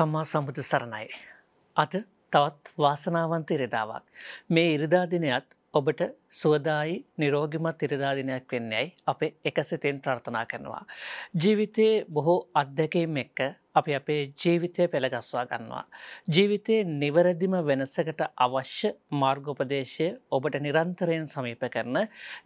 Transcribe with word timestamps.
සම්මා 0.00 0.24
සම්බුදු 0.24 0.62
සරණයි. 0.62 1.08
අද 1.76 1.92
තවත් 2.32 2.72
වාසනාවන්ත 2.78 3.50
ඉරිදාවක්. 3.50 4.04
මේ 4.48 4.68
ඉරිදාදිනයත් 4.74 5.48
ඔබට 5.74 6.00
සුවදායි 6.32 6.94
නිරෝගිමත් 7.18 7.82
ඉරිදාදිනයක් 7.82 8.52
වෙන්නේයි 8.52 8.92
අපේ 9.06 9.34
එකසිතෙන් 9.44 10.00
ප්‍රර්ථනා 10.00 10.44
කරනවා. 10.44 10.84
ජීවිතයේ 11.34 12.04
බොහෝ 12.08 12.38
අත්දැකීම් 12.54 13.16
එක්ක 13.16 13.40
අපි 13.72 13.94
අපේ 13.94 14.22
ජීවිතය 14.36 14.88
පෙළගස්වා 14.88 15.44
ගන්නවා. 15.46 15.84
ජීවිතයේ 16.28 16.88
නිවැරදිම 16.94 17.54
වෙනසකට 17.62 18.22
අවශ්‍ය 18.38 18.90
මාර්ගෝපදේශය 19.14 20.08
ඔබට 20.30 20.58
නිරන්තරයෙන් 20.60 21.28
සමීප 21.28 21.62
කරන 21.68 22.00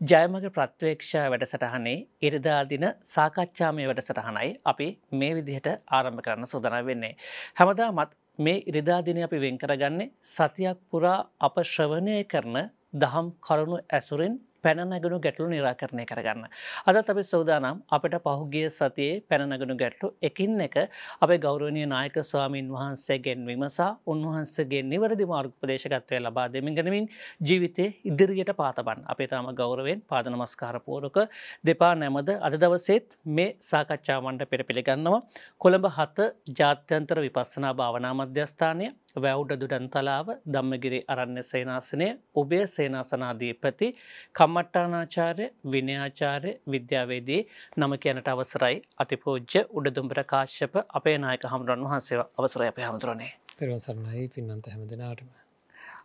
ජයමග 0.04 0.44
ප්‍රත්වේක්ෂා 0.50 1.24
වැඩසටහනේ 1.26 1.96
ඉරිදාදින 2.22 2.86
සාකච්ඡාමය 3.14 3.88
වැඩසටහනයි 3.88 4.52
අපි 4.66 4.90
මේ 5.12 5.32
විදිහට 5.34 5.72
ආරම්භ 5.90 6.22
කරන්න 6.22 6.46
සූදන 6.46 6.78
වෙන්නේ. 6.82 7.16
හැමදාමත් 7.56 8.14
මේ 8.38 8.62
ඉරිදාදින 8.66 9.24
අපි 9.24 9.40
වෙන් 9.40 9.58
කරගන්නේ 9.58 10.12
සතියක් 10.28 10.78
පුරා 10.90 11.18
අප 11.40 11.56
ශ්‍රවණය 11.64 12.24
කරන 12.26 12.56
දහම් 12.94 13.28
කරුණු 13.40 13.78
ඇසුරෙන් 13.90 14.34
පැනනගුණු 14.64 15.18
ගැටලු 15.20 15.46
නිරාකරණය 15.46 16.04
කරගන්න. 16.04 16.46
අදත් 16.88 17.10
අපි 17.12 17.22
සෞදානම් 17.24 17.82
අපට 17.90 18.16
පහුගිය 18.26 18.66
සතියේ 18.70 19.20
පැනනගුණු 19.24 19.76
ගැටලු 19.76 20.08
එකින් 20.22 20.60
එක 20.60 20.76
අපේ 21.18 21.38
ගෞරවනය 21.38 21.84
නායක 21.86 22.16
ස්වාමීන් 22.22 22.68
වහන්සේගෙන් 22.68 23.44
විමසා 23.46 23.90
උන්වහන්සගේ 24.06 24.82
නිවරදි 24.84 25.26
මාර්ගපදේශකත්වය 25.26 26.20
ලබා 26.20 26.46
දෙමින් 26.48 26.74
ගනමින් 26.74 27.08
ජීවිතය 27.42 27.86
ඉදිරියට 28.04 28.52
පාතබන් 28.54 29.04
අපේ 29.06 29.28
තාම 29.28 29.50
ගෞරවෙන් 29.54 30.02
පාද 30.04 30.32
නමස්කාරපූරක 30.32 31.18
දෙපා 31.64 31.94
නැමද 31.94 32.30
අද 32.40 32.56
දවසේත් 32.56 33.18
මේ 33.30 33.50
සාකච්ඡාවන්ට 33.62 34.50
පෙර 34.50 34.62
පිළිගන්නවා 34.64 35.22
කොළඹ 35.58 35.88
හත 35.90 36.30
ජාත්‍යන්තර 36.52 37.18
විපස්සනා 37.20 37.74
භාවනා 37.74 38.14
මධ්‍යස්ථානය 38.14 38.88
වැවුඩ 39.16 39.52
දුඩන්තලාව 39.54 40.28
දම්මගිරි 40.46 41.00
අරණ්‍ය 41.08 41.42
සේනාසනය 41.42 42.08
ඔබේ 42.36 42.64
සේනාසනාධීපති 42.68 43.88
කම්මට්ටානාචාර්ය 44.34 45.46
විනයාචාර්ය 45.66 46.52
විද්‍යාවේදී 46.66 47.40
නම 47.78 47.94
කියනට 47.98 48.28
අවසරයි. 48.28 48.76
අතිපෝජ්‍ය 48.98 49.60
උඩදුම්බර 49.70 50.20
කාශ්‍යප 50.24 50.74
අපේ 50.90 51.16
නායක 51.18 51.48
හමුදුරන් 51.52 51.86
වහන්සේ 51.86 52.20
අවසරය 52.38 52.66
අපේ 52.66 52.86
හමුදුරනේ. 52.86 53.32
තෙරවසරණයි 53.56 54.28
පින්නන්ත 54.30 54.66
හැම 54.66 54.86
දෙනාටම. 54.86 55.28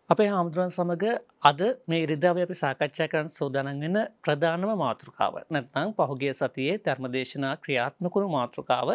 අපේ 0.09 0.25
හාමුදුරුවන් 0.27 0.71
සමඟ 0.71 1.17
අද 1.43 1.59
මේ 1.87 1.99
ඉරිදාව 2.03 2.37
අපි 2.39 2.55
සාකච්ඡා 2.55 3.07
කරන්න 3.07 3.27
සෝදානන් 3.29 3.81
වෙන 3.83 3.97
ප්‍රධානම 4.23 4.71
මාතෘකාව. 4.77 5.35
නැත්නම් 5.47 5.91
පහුගිය 5.97 6.33
සතියේ 6.33 6.77
ධර්මදේශනා 6.79 7.51
ක්‍රියාත්මකුණු 7.57 8.29
මාතෘකාව 8.29 8.89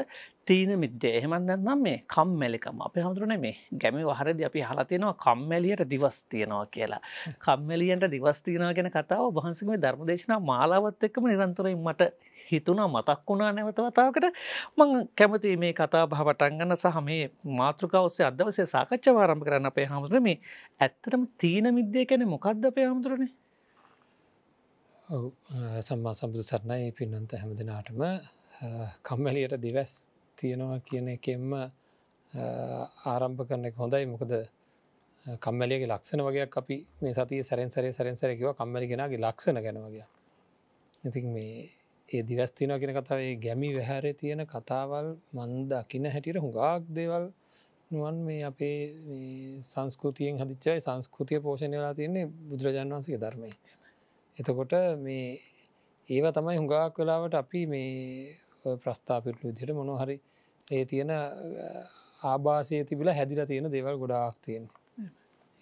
තීන 0.46 0.70
මිද්‍ය 0.76 1.08
එහෙමන් 1.10 1.46
දැන්නම් 1.46 1.80
මේ 1.80 1.96
කම්මැලිකම 2.06 2.80
අප 2.80 2.96
හමුදුරන 2.96 3.34
මේ 3.38 3.54
ගැමි 3.74 4.02
වහරද 4.02 4.40
අපි 4.44 4.60
හලතියනවා 4.62 5.14
කම්මැලියට 5.16 5.82
දිවස් 5.86 6.18
තියෙනවා 6.26 6.66
කියලා. 6.68 7.00
කම්මැලියන්ට 7.38 8.06
දිවස්තියනවා 8.10 8.72
ගැන 8.72 8.90
කතාව 8.90 9.26
වහන්සම 9.36 9.70
ධර්මදේශනා 9.76 10.40
මාලාවත් 10.42 11.04
එක්කම 11.04 11.26
නිරන්තරයෙන් 11.26 11.78
මට 11.78 12.10
හිතුනා 12.48 12.88
මතක් 12.88 13.20
වුණා 13.26 13.52
නැවතවතාවකට 13.52 14.26
මං 14.78 14.90
කැමති 15.14 15.56
මේ 15.56 15.72
කතා 15.74 16.04
භාවටන්ගන්න 16.06 16.76
සහ 16.76 17.00
මේ 17.02 17.22
මාතෘකාවස්සේ 17.54 18.26
අදවසේ 18.26 18.66
සාකච්ඡ 18.66 19.08
වාරම්භ 19.10 19.44
කරන්න 19.44 19.66
අපේ 19.66 19.86
හමුදුර 19.86 20.20
මේ 20.20 20.38
ඇත්තටම 20.80 21.24
තීන 21.38 21.74
මිද්‍යය 21.74 22.06
කැන 22.06 22.28
මොකක්ද 22.28 22.64
අපේ 22.64 22.86
හමුදුරනේ? 22.86 23.32
සම්මා 25.80 26.14
සම්බුදු 26.14 26.42
සරණයි 26.44 26.92
පින්නන්ත 26.92 27.32
හැම 27.34 27.50
දෙනාටම 27.54 28.02
කම්මැලියට 29.02 29.56
දිවස් 29.60 29.94
තියෙනවා 30.38 30.80
කියන 30.80 31.08
එකෙන්ම 31.10 31.48
ආරම්භ 33.06 33.42
කරන 33.48 33.64
එක 33.64 33.76
හොඳයි. 33.76 34.04
මොකද 34.06 34.32
කම්මැලියගේ 35.26 35.88
ලක්ෂණ 35.88 36.22
වගේ 36.22 36.48
අපි 36.52 36.76
මේ 37.00 37.14
සතිය 37.14 37.42
සැරෙන් 37.42 37.70
සරේ 37.70 37.92
සැරෙන් 37.92 38.16
සැරකිව 38.16 38.50
කම්මලිගෙනගේ 38.54 39.18
ලක්ෂණ 39.18 39.58
ගැනවගේ 39.58 40.06
ඉතින් 41.04 41.26
මේ 41.28 41.70
ඒ 42.08 42.22
දිවස්තින 42.22 42.72
කියෙන 42.72 42.94
කතාවේ 42.94 43.30
ගැමි 43.36 43.70
වැහැර 43.74 44.04
තියෙන 44.14 44.42
කතාවල් 44.46 45.08
මන්ද 45.32 45.72
අකින 45.74 46.06
හැටියට 46.06 46.38
හුඟාක් 46.38 46.82
දේවල් 46.90 47.24
නුවන් 47.90 48.16
මේ 48.20 48.42
අපේ 48.42 48.78
සංස්කෘතියෙන් 49.62 50.36
හදිච්චයි 50.38 50.78
සංස්කෘතිය 50.80 51.40
පෝෂණය 51.40 51.76
වෙලා 51.76 51.94
තියන්නේ 51.94 52.26
බුදුරජාන් 52.48 52.88
වන්සගේ 52.90 53.18
ධර්මය 53.18 53.50
එතකොට 54.38 54.74
මේ 55.00 55.26
ඒව 56.08 56.26
තමයි 56.32 56.56
හුඟාක් 56.56 56.98
වෙලාවට 56.98 57.34
අපි 57.34 57.60
මේ 57.66 57.90
ප්‍රස්ථාපිටලු 58.82 59.44
විදිහට 59.44 59.74
මොනොහරි 59.74 60.16
ඒ 60.68 60.84
තියෙන 60.84 61.12
ආබාසය 62.22 62.80
තිබිල 62.84 63.10
හැදිල 63.10 63.40
තියෙන 63.46 63.70
දේවල් 63.70 63.96
ගොඩාක් 63.96 64.36
තියෙන. 64.40 64.64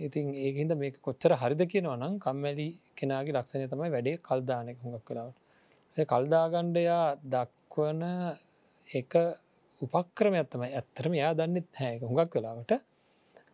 ඉතින් 0.00 0.26
ඒකහින්ද 0.36 0.72
මේක 0.76 0.96
කොච්චර 1.00 1.32
හරිද 1.34 1.62
කියනවා 1.66 1.96
නම් 1.98 2.14
කම්මැලි 2.18 2.68
කෙනගේ 2.96 3.34
ලක්ෂණය 3.34 3.66
තමයි 3.68 3.90
වැඩේ 3.90 4.16
කල්දානක 4.20 4.78
හුඟක් 4.84 5.04
කලාවට. 5.06 5.36
කල්දාගණ්ඩයා 5.96 7.06
දක්වන 7.26 8.02
එක 8.88 9.12
උපක්‍රමයක් 9.80 10.48
තමයි 10.48 10.70
ඇත්තරම 10.70 11.14
යා 11.14 11.32
දන්නෙත් 11.34 11.68
හැක 11.74 12.02
හුඟක් 12.02 12.32
වෙලාවට 12.32 12.72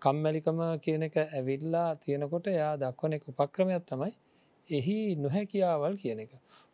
කම්මැලිකම 0.03 0.61
කියන 0.79 1.03
එක 1.03 1.17
ඇවිල්ලා 1.21 1.89
තියෙනකොට 1.97 2.47
යා 2.53 2.73
දක්වන 2.77 3.17
එක 3.17 3.25
උපක්‍රමයක් 3.31 3.85
තමයි 3.91 4.13
එහි 4.71 4.97
නොහැකියාවල් 5.17 5.95
කියන 5.97 6.21
එක 6.21 6.33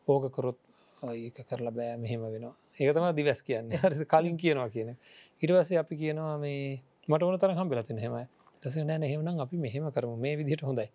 ඕකකොරොත් 0.09 0.59
ඒක 1.03 1.39
කරලා 1.49 1.73
බෑ 1.73 1.97
මෙහෙම 1.97 2.23
වෙනවා 2.27 2.57
ඒකතම 2.79 3.07
දිවස් 3.17 3.41
කියන්නේ. 3.43 3.79
හරි 3.83 4.07
කලින් 4.13 4.37
කියනවා 4.37 4.69
කියන 4.75 4.91
ඉටවස්සේ 5.43 5.79
අපි 5.79 5.95
කියනවා 5.97 6.37
මේ 6.39 6.83
මට 7.09 7.23
ඕන 7.23 7.39
තරම් 7.39 7.57
හම්බෙලතින 7.61 7.99
හෙම 7.99 8.15
රස 8.65 8.77
නෑ 8.77 9.07
එහෙමනම් 9.09 9.41
අපි 9.41 9.57
මෙහෙම 9.57 9.91
කරම. 9.93 10.13
මේ 10.19 10.37
විදිහට 10.37 10.65
හොඳයි. 10.69 10.89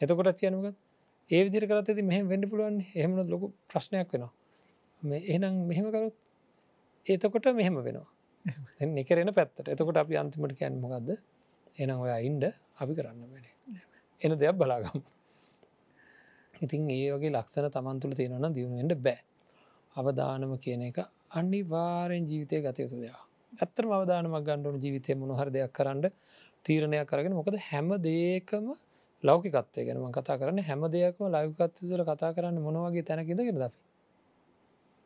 එතකොට 0.00 0.40
කියනක 0.40 0.74
ඒ 1.30 1.42
විදිර 1.46 1.64
කරත් 1.70 1.88
ඇති 1.88 2.02
මෙහම 2.02 2.28
වෙන්ඩ 2.28 2.50
පුළුවන් 2.50 2.76
එහෙම 2.94 3.12
ලොකු 3.32 3.52
ප්‍රශ්නයක් 3.70 4.08
වෙනවා. 4.12 4.32
මේ 5.02 5.20
එහෙනම් 5.28 5.54
මෙහෙම 5.70 5.86
කරොත් 5.94 6.14
ඒතකොට 7.06 7.46
මෙහෙම 7.60 7.74
වෙනවා. 7.78 8.08
නිකරෙන 8.98 9.30
පැත්තට. 9.38 9.68
එතකොට 9.74 9.96
අපි 9.96 10.14
අන්තිමට 10.16 10.54
කියන්න 10.58 10.80
මොකක්ද 10.84 11.10
එනම් 11.78 11.98
ඔයා 12.04 12.20
ඉන්ඩ 12.28 12.44
අපි 12.82 12.92
කරන්න 12.98 13.24
වෙන 13.34 13.44
එන 14.22 14.38
දෙයක් 14.38 14.56
බලාගම්. 14.60 15.00
ඉතින් 16.64 16.90
ඒ 16.90 17.10
වගේ 17.14 17.32
ලක්ෂණ 17.32 17.70
තමන්තුළ 17.76 18.14
තියෙනවන 18.18 18.54
දියුණුවෙන්ට 18.56 19.02
බෑ. 19.06 19.20
අවධානම 19.96 20.52
කියන 20.64 20.82
එක 20.88 20.98
අනිවාරෙන් 21.32 22.24
ජීවිතය 22.26 22.56
ගතයුතු 22.66 22.96
දෙයක්. 23.02 23.18
ඇත්තර 23.54 23.84
අවධානමක් 23.88 24.44
ගණ්ඩුවන 24.46 24.80
ජීවිතය 24.84 25.14
මොනහර 25.14 25.48
දෙයක් 25.50 25.72
කරන්න 25.72 26.10
තීරණයක් 26.64 27.06
කරගෙන 27.06 27.34
මොකද 27.34 27.56
හැම 27.68 27.88
දේකම 28.00 28.66
ලෞකිකත්වය 29.24 29.82
ගැනම 29.86 30.12
කතා 30.12 30.36
කරන්න. 30.40 30.58
හැම 30.60 30.82
දෙයක්ම 30.88 31.24
ලෞකත්තුර 31.28 32.00
කතා 32.10 32.30
කරන්න 32.36 32.58
මොනවගේ 32.66 33.04
තැනකිදගෙන 33.04 33.62
අපි? 33.62 33.78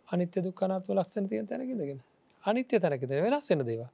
අනිත්‍ය 0.08 0.38
දුක්කනත්ව 0.42 0.90
ලක්ෂණ 0.92 1.28
තිය 1.30 1.42
තැනකිදගෙන 1.44 2.00
අනිත්‍ය 2.44 2.78
තැනකිද 2.78 3.10
වෙනස් 3.24 3.48
වෙන 3.50 3.64
දේවා 3.70 3.90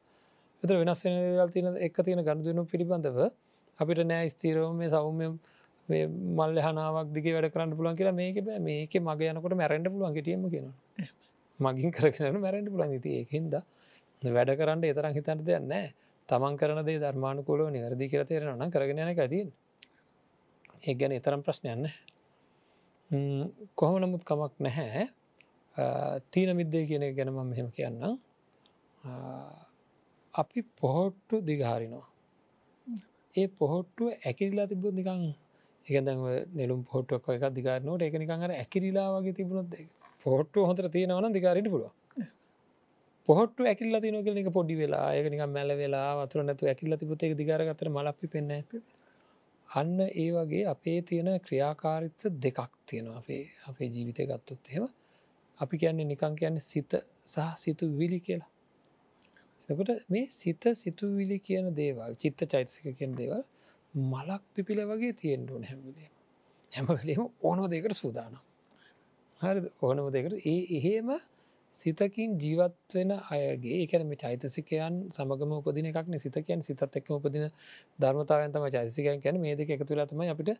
එතර 0.62 0.76
වෙනස් 0.80 1.00
වෙන 1.04 1.14
දේවල් 1.18 1.50
තියන 1.54 1.66
එක 1.86 1.96
තියෙන 2.06 2.22
ගණදුවනු 2.26 2.62
පිළිබඳව 2.72 3.18
අපිට 3.78 4.00
නෑ 4.06 4.28
ස්තීරව 4.28 4.68
මේ 4.80 4.90
සෞම්‍ය 4.90 5.26
මල්ල 6.38 6.58
හනාවක් 6.66 7.08
දිගේ 7.16 7.34
වැඩ 7.36 7.52
කරන්න 7.54 7.76
පුලන් 7.78 7.96
කියලා 7.98 8.16
මේක 8.20 8.38
බෑ. 8.46 8.60
මේක 8.60 8.92
මග 9.00 9.20
යනකොට 9.32 9.58
මැරෙන්ට 9.60 9.92
පුළුවන් 9.92 10.14
ගෙටියම 10.16 10.44
කියෙන 10.52 10.68
මගින් 11.62 11.92
කරන 11.92 12.38
මැරෙන්ට 12.38 12.70
පුළන් 12.70 13.00
ති 13.00 13.16
ඒහින්ද 13.18 13.54
වැඩ 14.22 14.54
කරන්න 14.54 14.84
එතරම් 14.84 15.12
හිතන්න 15.12 15.42
දෙයක් 15.42 15.64
නෑ 15.64 15.86
තමන් 16.28 16.56
කරන 16.56 16.84
දේ 16.84 16.98
ධර්මානුකූලව 16.98 17.70
නිවැරදි 17.70 18.08
කියර 18.08 18.24
තේරෙන 18.26 18.54
නම් 18.54 18.70
කරගෙන 18.70 18.98
යන 18.98 19.10
ඇතින් 19.10 19.48
ඒ 20.82 20.94
ගැන 20.94 21.12
එතරම් 21.12 21.42
ප්‍රශ්නයන්න 21.42 21.90
කොහොම 23.74 23.98
නමුත් 23.98 24.24
කමක් 24.24 24.52
නැහැ. 24.60 25.04
තීන 26.30 26.56
මිද්දේ 26.56 26.86
කියන 26.86 27.04
ගැනම 27.14 27.42
මෙහෙම 27.44 27.68
කියන්නම්. 27.70 28.18
අපි 30.34 30.60
පොහොට්ටු 30.74 31.36
දිගහරිනවා 31.42 32.06
ඒ 33.34 33.46
පොහොට්ටුව 33.50 34.08
ඇකිරිලා 34.20 34.66
තිබුත් 34.66 34.94
නිකං 34.94 35.22
එකද 35.86 36.08
නෙලුම් 36.52 36.80
පොට්ටක් 36.84 37.28
එක 37.28 37.44
දිකාරනට 37.50 38.02
එක 38.02 38.14
නිකඟර 38.14 38.52
ඇකිරිලා 38.52 39.08
වගේ 39.14 39.34
තිබුණොත් 39.34 39.74
පොට්ටු 40.24 40.68
හොතර 40.68 40.86
තියෙනවන 40.88 41.32
දිකාරට 41.32 41.68
පුළුව 41.68 41.92
පොහොට 43.28 43.60
ඇකිල්ල 43.62 44.00
තිනක 44.00 44.28
එක 44.34 44.50
පොඩි 44.52 44.74
වෙලා 44.76 45.06
ඒක 45.16 45.28
නික 45.30 45.44
මැල 45.48 45.70
වෙලා 45.76 46.08
වතුර 46.18 46.42
නැතු 46.42 46.66
ඇකිල්ල 46.66 46.96
තිබුත් 46.96 47.22
එක 47.22 47.36
දිකාරගතර 47.36 47.88
මලපි 47.90 48.26
පෙන්න 48.28 48.50
අන්න 49.68 49.98
ඒ 50.00 50.28
වගේ 50.30 50.64
අපේ 50.66 50.98
තියෙන 51.02 51.28
ක්‍රියාකාරිත්ව 51.40 52.34
දෙකක් 52.38 52.72
තියෙනවා 52.86 53.18
අපේ 53.18 53.42
අපේ 53.68 53.88
ජීවිතය 53.88 54.26
ගත්තොත් 54.26 54.68
එහෙම. 54.68 54.86
අපි 55.58 55.78
කියන්නේ 55.78 56.04
නිකං 56.04 56.34
කියන්නේ 56.36 56.60
සිත 56.62 56.92
සහ 57.26 57.48
සිතු 57.56 57.84
විලි 57.98 58.20
කියලා. 58.20 58.50
එකට 59.68 59.90
මේ 60.08 60.26
සිත 60.30 60.62
සිතුවිලි 60.74 61.38
කියන 61.38 61.66
දේවල් 61.76 62.12
චිත්ත 62.16 62.40
චෛතසික 62.52 62.86
කියන 62.98 63.12
දේවල් 63.16 63.42
මලක් 63.94 64.42
පිපිල 64.54 64.80
වගේ 64.90 65.12
තියෙන්ටුවන 65.12 65.64
හැමලේ 65.64 66.08
හැමලේම 66.72 67.22
ඕනව 67.42 67.64
දෙකට 67.70 67.94
සූදානම්. 67.94 68.42
හරි 69.42 69.60
ඕනම 69.80 70.08
දෙකට 70.10 70.34
ඒ 70.46 70.58
එහෙම 70.78 71.08
සිතකින් 71.74 72.38
ජීවත් 72.38 72.94
වෙන 72.94 73.12
අයගේ 73.30 73.78
ඒකැන 73.78 74.06
මේ 74.06 74.16
චෛතසිකයන් 74.16 74.98
සමගම 75.10 75.52
උපදින 75.52 75.86
එකක්න 75.86 76.18
සිතකයන් 76.18 76.60
සිතත් 76.62 76.82
එක්ක 76.92 77.08
උපදින 77.10 77.46
ධර්මතාවයන් 77.98 78.52
තම 78.52 78.66
චෛසිකයන් 78.70 79.22
කියන 79.22 79.40
මේ 79.40 79.54
දෙක 79.54 79.70
එකතු 79.70 79.92
ලතම 79.96 80.20
අපිට 80.26 80.50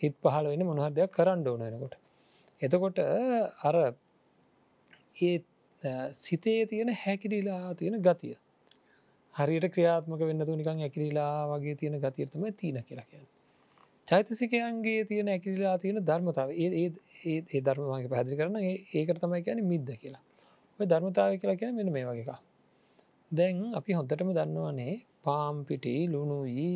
හිත් 0.00 0.14
පහල 0.22 0.44
වෙන 0.46 0.66
මොනහර 0.66 0.92
දෙයක් 0.92 1.12
කරන්න 1.12 1.46
ඕනනකොට 1.48 1.94
එතකොට 2.60 2.98
අර 3.62 3.76
ඒ 5.20 5.36
සිතේ 6.12 6.66
තියෙන 6.66 6.90
හැකිරිලා 6.96 7.74
තියෙන 7.74 7.96
ගතිය. 8.00 8.36
හරියට 9.34 9.66
ක්‍රියාත්මක 9.72 10.20
වෙන්න 10.20 10.44
නිකන් 10.52 10.80
ඇකිරිලා 10.80 11.34
වගේ 11.50 11.74
තියෙන 11.76 11.96
ගතියර්තම 11.96 12.44
තියන 12.54 12.82
කියලා 12.84 13.04
කියන්න. 13.04 13.26
චෛතසිකයන්ගේ 14.08 15.00
තියෙන 15.04 15.28
ඇකිරිලා 15.28 15.76
තියෙන 15.78 15.98
ධර්මතාව 16.02 16.50
ඒ 16.56 16.68
ඒ 17.26 17.60
ධර්මවාගේ 17.60 18.08
පැදිි 18.08 18.36
කරන 18.36 18.56
ඒකට 18.60 19.20
තමයි 19.22 19.42
කියන 19.42 19.60
මිද්ද 19.64 19.88
කියලා. 19.94 20.22
ඔය 20.80 20.86
ධර්මතාව 20.86 21.32
කියලා 21.40 21.60
කියන 21.60 21.74
මෙන 21.74 21.92
මේ 21.92 22.06
වගේක 22.06 22.30
දැන් 23.30 23.56
අපි 23.74 23.92
හොඳටම 23.92 24.30
දන්නවනේ 24.32 24.94
පාම්පිටි 25.24 25.94
ලුණුයි 26.08 26.68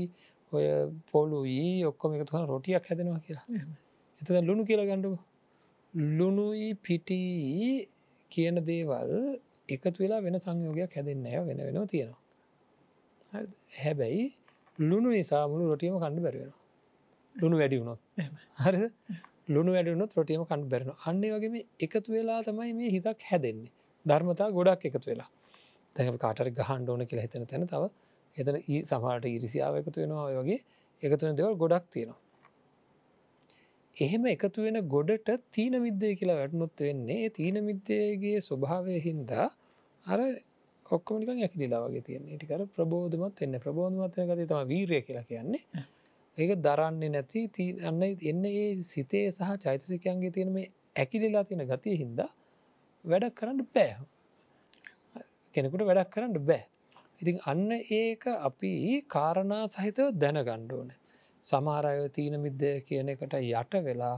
ඔය 0.52 0.64
පොලුයි 1.10 1.84
ඔක්කොම 1.84 2.14
එකතුන 2.14 2.46
රොටියක් 2.46 2.84
හැදෙනවා 2.88 3.22
කියලා. 3.26 3.46
එත 4.20 4.28
ලුණු 4.42 4.62
කියලා 4.64 4.86
ගණ්ඩුව 4.86 5.16
ලුණුයි 6.18 6.68
පිටි 6.76 7.20
කියන 8.32 8.56
දේවල් 8.62 9.12
එකතු 9.68 9.98
වෙලා 9.98 10.20
වෙන 10.20 10.36
සංයෝගයක් 10.38 10.92
හැදෙන්නෑ 10.96 11.44
වෙන 11.48 11.58
වෙනවා 11.58 11.86
තියෙනවා. 11.86 12.20
හැබැයි 13.78 14.24
ලුණු 14.78 15.08
නිසා 15.10 15.44
මුළු 15.48 15.64
රොටියම 15.72 15.96
කණ්ඩ 15.96 16.24
බැරවෙන 16.26 16.52
ලුණු 17.34 17.56
වැඩි 17.58 17.76
වුණොත්. 17.80 18.00
හරි 18.58 18.88
ලුණු 19.48 19.70
වැඩුණොත් 19.72 20.16
රොටියම 20.18 20.44
කණ්ඩ 20.44 20.70
බැරන 20.72 20.90
අන්නේ 21.06 21.32
වගේම 21.34 21.54
එකතු 21.80 22.08
වෙලා 22.12 22.40
තමයි 22.42 22.72
මේ 22.78 22.90
හිතක් 22.96 23.20
හැදෙන්නේ. 23.30 23.72
ධර්මතා 24.06 24.48
ගොඩක් 24.58 24.84
එකතු 24.88 25.06
වෙලා. 25.06 25.30
දැක 25.96 26.18
කාටර 26.24 26.48
ගහන්ඩ 26.60 26.88
ඕන 26.88 27.06
කියලා 27.06 27.26
හිතන 27.26 27.46
තැන 27.46 27.66
තව. 27.66 27.82
එතන 28.36 28.56
ඒ 28.58 28.82
සමහට 28.84 29.24
ඉරිසිාව 29.36 29.80
එකතු 29.80 29.98
වෙනවා 30.02 30.28
වගේ. 30.40 30.60
එකතුන 31.02 31.38
දෙවල් 31.38 31.56
ගොඩක් 31.56 31.86
තියෙනවා. 31.94 32.20
එහෙම 33.96 34.22
එකතු 34.26 34.64
වෙන 34.66 34.78
ගොඩට 34.88 35.28
තීන 35.52 35.74
විද්දය 35.82 36.14
කියලා 36.18 36.38
වැටනොත් 36.38 36.80
වෙන්නේ 36.80 37.30
තීන 37.30 37.56
මිද්‍යයගේ 37.64 38.38
ස්වභාවය 38.40 38.96
හින්දා 39.06 39.46
අර 40.06 40.20
ඔක්කොමනික 40.86 41.28
ඇකිලිලා 41.36 41.82
වගේ 41.86 42.04
තියෙන 42.06 42.22
ටිකර 42.28 42.62
ප්‍රබෝධමත් 42.76 43.36
වෙන්න. 43.40 43.58
ප්‍රබෝධමත් 43.64 44.14
වෙන 44.18 44.30
ගති 44.30 44.46
තම 44.50 44.62
වීරය 44.72 45.02
කියලා 45.08 45.26
කියන්නේ 45.30 45.62
ඒක 46.38 46.52
දරන්නේ 46.58 47.10
නැති 47.10 47.66
අන්න 47.82 48.02
එන්න 48.02 48.44
ඒ 48.46 48.68
සිතේ 48.84 49.26
සහ 49.30 49.50
චෛතසිකයන්ගේ 49.58 50.30
තියෙන 50.30 50.52
මේ 50.52 50.70
ඇකිලිලා 50.96 51.44
තියෙන 51.44 51.64
ගතිය 51.66 51.96
හින්දා 51.96 52.30
වැඩක් 53.04 53.34
කරන්න 53.34 53.60
බෑ. 53.74 53.92
කෙනෙකුට 55.54 55.84
වැඩක් 55.84 56.10
කරන්න 56.10 56.46
බෑ. 56.48 56.62
ඉතින් 57.20 57.36
අන්න 57.46 57.70
ඒක 57.92 58.24
අපි 58.40 58.72
කාරණා 59.08 59.62
සහිතව 59.66 60.08
දැන 60.14 60.38
ගණ්ඩෝන 60.40 60.90
සමහරය 61.44 62.08
තීන 62.08 62.34
මිද්දය 62.40 62.72
කියන 62.80 63.08
එකට 63.08 63.38
යට 63.40 63.74
වෙලා 63.84 64.16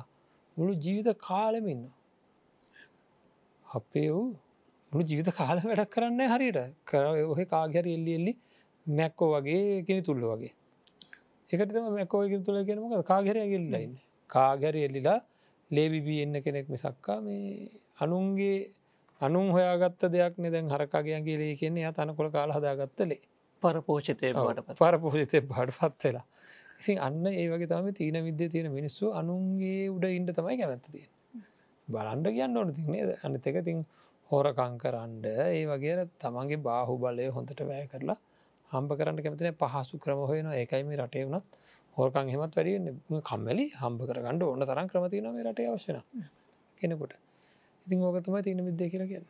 මුළු 0.57 0.73
ජීවිත 0.77 1.11
කාලමින්න 1.19 1.85
අපේ 3.67 4.09
වූ 4.09 4.27
මුළු 4.93 5.05
ජීවිත 5.09 5.31
කාල 5.33 5.59
වැඩක් 5.63 5.91
කරන්න 5.91 6.21
හරියට. 6.33 6.61
කර 6.85 7.05
ඔහ 7.25 7.41
කාගැර 7.47 7.87
එල්ලි 7.89 8.13
එල්ලි 8.19 8.33
මැක්කෝ 8.87 9.29
වගේ 9.35 9.83
කෙනෙ 9.87 10.03
තුල්ල 10.03 10.23
වගේ. 10.33 10.55
එකටම 11.55 11.87
මැකෝයකින් 11.91 12.43
තුළ 12.43 12.61
කියෙනමක 12.65 13.05
කාගැර 13.05 13.39
ගල්ලයින්න 13.45 13.95
කාගැර 14.31 14.77
එල්ලිලා 14.79 15.19
ලේබිබී 15.71 16.21
එන්න 16.23 16.37
කෙනෙක් 16.43 16.67
මිසක්කා 16.69 17.19
මේ 17.21 17.71
අනුන්ගේ 17.99 18.59
අනුන් 19.21 19.49
හොයාගත්ත 19.51 20.05
දෙයක් 20.09 20.35
නෙදැන් 20.39 20.69
හරකාගයන්ගේ 20.69 21.39
ලේ 21.39 21.55
කියන්නේ 21.57 21.93
තන 21.93 22.15
කොළ 22.15 22.31
කාල 22.31 22.53
හදාගත්තලේ 22.53 23.21
පරපෝෂිතය 23.63 24.33
බට 24.35 24.79
පරපෝෂිතය 24.79 25.41
බඩ 25.43 25.77
පත් 25.79 26.03
වෙලා. 26.05 26.25
ඉසින් 26.81 26.99
අන්න 26.99 27.27
ඒ 27.33 27.47
වගේ 27.49 27.69
තම 27.69 27.89
තීන 27.93 28.17
විද්‍ය 28.21 28.49
තියෙන 28.49 28.71
මිනිස්සු 28.73 29.13
අනුන්ගේ 29.13 29.83
උඩ 29.89 30.05
ඉන්ඩ 30.11 30.31
තමයි 30.33 30.57
කැමැත්තතිය 30.61 31.05
බලන්ඩ 31.89 32.29
කියන්න 32.37 32.57
ඕන 32.57 32.73
තින්නේ 32.73 33.17
අනිත 33.23 33.47
එක 33.47 33.59
තින් 33.65 33.81
හෝරකංකරන්ඩ 34.31 35.27
ඒ 35.49 35.65
වගේ 35.67 36.07
තමන්ගේ 36.19 36.61
බාහු 36.61 36.95
බලය 36.99 37.27
හොඳට 37.37 37.61
වැෑ 37.63 37.87
කරලා 37.87 38.19
හම්ප 38.75 38.97
කරන්න 38.99 39.23
කැමතින 39.25 39.57
පහසු 39.57 39.99
ක්‍රම 39.99 40.21
හොයන 40.31 40.51
ඒකයිම 40.53 40.91
රටේ 40.97 41.25
වනත් 41.27 41.61
හෝර්කං 41.97 42.31
හෙමත් 42.33 42.57
වැඩිය 42.57 42.79
කම්මලි 43.23 43.67
හම්ප 43.81 44.01
කරගන්නඩ 44.09 44.45
ඕන්න 44.45 44.65
තරම් 44.65 44.89
ක්‍රමතිනම 44.93 45.39
රට 45.43 45.69
අවශ්‍යන 45.69 46.01
කෙනෙකුට. 46.81 47.15
ඉතින් 47.87 48.03
ඕකතම 48.03 48.37
තියන 48.43 48.65
විද්‍ය 48.67 48.91
කියලා 48.91 49.11
කියන්න 49.11 49.27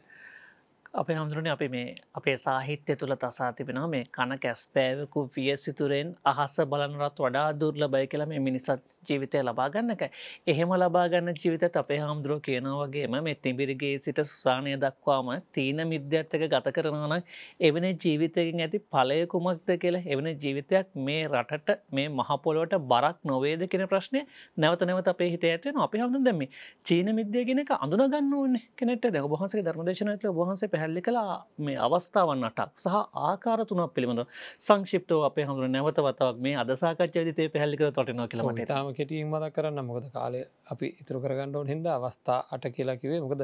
අපේ 0.94 1.14
හමුදුරන 1.14 1.46
අපි 1.48 1.68
මේ 1.68 1.86
අපේ 2.14 2.36
සාහිත්‍ය 2.36 2.96
තුළ 2.96 3.14
තසා 3.16 3.50
තිබෙනවා 3.52 3.88
මේ 3.88 4.04
කන 4.12 4.34
කැස්පෑවකු 4.38 5.24
විය 5.28 5.56
සිතුරෙන් 5.58 6.10
අහස 6.24 6.56
බලනරත් 6.66 7.18
වඩා 7.20 7.46
දුර්ල 7.54 7.88
බයි 7.88 8.06
කියල 8.06 8.26
මේ 8.26 8.40
මිනිසත් 8.40 8.84
ජීවිතය 9.02 9.40
ලබාගන්න 9.40 9.92
එක. 9.92 10.04
එහෙම 10.46 10.74
ලබාගන්න 10.74 11.30
ජීවිතත් 11.34 11.76
අපේ 11.76 11.98
හාමුදුරුව 11.98 12.40
කියනවගේම 12.40 13.16
මේ 13.20 13.34
තිබිරිගේ 13.36 13.98
සිට 13.98 14.20
සුසානය 14.22 14.74
දක්වාම 14.76 15.30
තීන 15.52 15.82
මිද්‍යත්තක 15.84 16.46
ගත 16.46 16.72
කරනවන 16.72 17.14
එවන 17.60 17.88
ජීවිතයකින් 17.96 18.60
ඇති 18.60 18.82
පලය 18.88 19.18
කුමක්ද 19.26 19.74
කියලා 19.76 20.04
එවන 20.08 20.30
ජීවිතයක් 20.36 20.94
මේ 21.00 21.20
රටට 21.32 21.82
මේ 21.92 22.08
මහපොලොවට 22.10 22.78
බරක් 22.84 23.18
නොවේද 23.24 23.66
කෙන 23.68 23.86
ප්‍රශ්නය 23.86 24.24
නැවත 24.56 24.84
නැවත 24.84 25.08
අපේ 25.08 25.30
හිත 25.30 25.46
ඇත්වෙන 25.46 25.80
අපි 25.80 25.98
හඳු 25.98 26.22
දැම 26.22 26.46
චීන 26.84 27.14
මිද්‍ය 27.14 27.44
ගෙනක 27.44 27.74
අඳුනගන්න 27.78 28.32
ඕන්න 28.34 28.60
කෙනෙට 28.76 29.10
දැ 29.10 29.26
බහන්සේ 29.26 29.64
ධර්මදේශනයක 29.64 30.28
වහන්සේ 30.34 30.72
පැහල්ලි 30.84 31.02
කලා 31.02 31.36
මේ 31.58 31.76
අවස්ථාවන් 31.78 32.44
අටක් 32.44 32.72
සහ 32.76 32.96
ආකාර 33.22 33.60
තුනක් 33.64 33.92
පිළිබඳ 33.94 34.22
සංශිප්තව 34.60 35.20
අපේ 35.22 35.44
හඳුර 35.44 35.68
නැවතවතාවක් 35.68 36.38
මේ 36.38 36.54
අදසාකච්ච 36.56 37.16
විතේ 37.20 37.48
පැහල්ලික 37.48 37.82
තොටනවා 37.90 38.28
කියලමට 38.28 38.68
තාම 38.68 38.88
කෙටියෙන් 38.92 39.28
මතක් 39.28 39.54
කරන්න 39.56 39.80
මොකද 39.84 40.06
කාලය 40.12 40.40
අපි 40.66 40.86
ඉතුරු 41.00 41.18
කරගන්න 41.24 41.56
ඕන 41.56 41.68
හිද 41.68 41.86
අවස්ථා 41.90 42.40
අට 42.50 42.64
කියලා 42.76 42.96
කිවේ 42.96 43.20
මොකද 43.20 43.42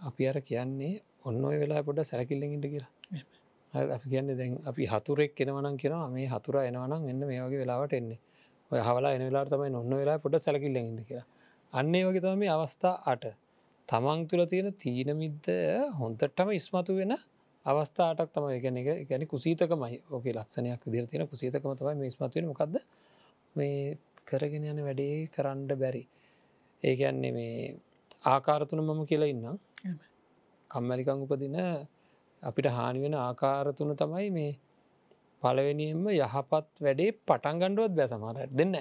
අපි 0.00 0.28
අර 0.28 0.38
කියන්නේ 0.42 0.92
ඔන්න 1.24 1.44
ඔය 1.44 1.56
වෙලා 1.62 1.82
පොඩ 1.82 2.00
සැරකිල්ලෙඟට 2.02 2.66
කියලා. 2.66 2.92
අපි 3.94 4.06
කියන්නේ 4.08 4.36
දැන් 4.36 4.52
අපි 4.66 4.82
හතුරෙක් 4.86 5.32
කෙනවනම් 5.34 5.76
කියෙනවා 5.76 6.10
මේ 6.10 6.28
හතුර 6.28 6.56
එනවනම් 6.60 7.02
එන්න 7.10 7.22
මේ 7.30 7.40
වගේ 7.42 7.62
වෙලාවට 7.62 7.92
එන්නේ. 7.92 8.20
ඔය 8.70 8.80
හවලා 8.80 9.12
එන 9.16 9.24
වෙලාට 9.28 9.50
තමයි 9.50 9.74
ඔන්න 9.74 9.92
වෙලා 9.94 10.18
පොඩ 10.18 10.36
සැලකිල්ලෙඟට 10.38 11.08
කියලා. 11.08 11.26
අන්නේ 11.72 12.04
වගේ 12.04 12.22
තම 12.22 12.38
මේ 12.38 12.50
අවස්ථා 12.50 12.94
අට. 13.06 13.24
තමන් 13.88 14.20
තුළ 14.28 14.44
තියෙන 14.46 14.68
තීනමිද්ද 14.76 15.46
හොන්තටම 15.94 16.48
ඉස්මතු 16.52 16.92
වෙන 16.94 17.14
අවස්ථාටක් 17.66 18.30
තම 18.32 18.46
ගැන 18.56 18.76
එක 18.78 19.08
ගැන 19.08 19.24
කුසීතකමයි. 19.26 19.96
ඕක 20.08 20.26
ලක්ෂණයක් 20.28 20.82
විදිර 20.84 21.06
තියෙන 21.06 21.26
කුසීතකම 21.26 21.72
තමයි 21.74 22.10
ස්මත්වෙන 22.10 22.46
මොකක්ද 22.46 22.76
මේ 23.56 23.98
කරගෙන 24.24 24.64
යන 24.64 24.80
වැඩේ 24.80 25.28
කරන්ඩ 25.28 25.72
බැරි. 25.76 26.02
ඒකන්නේ 26.82 27.32
මේ 27.32 27.74
ආකාරතුන 28.24 28.80
මම 28.80 29.02
කියලා 29.04 29.28
ඉන්නම්. 29.28 29.58
කම්මැලිකං 30.70 31.22
උපදින 31.24 31.56
අපිට 32.42 32.68
හානිවෙන 32.68 33.14
ආකාරතුන 33.16 33.92
තමයි 33.96 34.30
මේ 34.30 34.52
පලවෙනියෙන්ම 35.42 36.06
යහපත් 36.14 36.72
වැඩේ 36.80 37.16
පටන් 37.22 37.60
ගණ්ඩුවත් 37.60 37.94
බෑ 37.94 38.08
සමාරයට 38.08 38.52
දෙන්න 38.52 38.74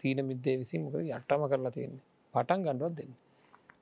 තීන 0.00 0.18
මිද්දේ 0.24 0.56
විසින් 0.60 0.84
මොකද 0.84 1.00
යට්ටම 1.00 1.42
කරලා 1.50 1.74
තියෙන්නේ? 1.76 2.06
පටන් 2.34 2.64
ගණ්ඩුවත් 2.64 2.96
දෙන්න 3.00 3.12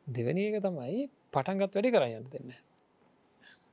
දෙවැනි 0.09 0.45
එක 0.50 0.62
තමයි 0.65 1.09
පටන්ගත් 1.33 1.75
වැඩි 1.75 1.91
කරයන්න 1.95 2.27
දෙන්න. 2.33 2.50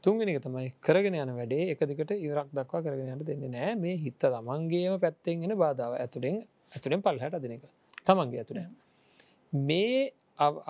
තුන්ගෙනක 0.03 0.41
තමයි 0.43 0.67
කරගෙන 0.85 1.15
යන 1.15 1.31
වැඩේ 1.39 1.69
එක 1.73 1.81
දිකට 1.89 2.11
ඉවරක් 2.17 2.49
දක්වා 2.57 2.83
කරගෙන 2.85 3.13
යන්න 3.13 3.23
දෙන්න 3.29 3.45
නෑ. 3.55 3.75
මේ 3.75 3.95
හිත්ත 4.03 4.19
තමන්ගේම 4.25 4.99
පැත්තෙන්ගෙන 5.03 5.55
බාධාව 5.63 5.95
ඇතුළෙන් 6.01 6.41
ඇතුළෙන් 6.73 7.05
පල් 7.05 7.21
හැට 7.23 7.39
දෙන 7.43 7.55
එක. 7.57 7.63
තමන්ගේ 8.07 8.41
ඇතුළ 8.43 8.61
මේ 9.53 10.01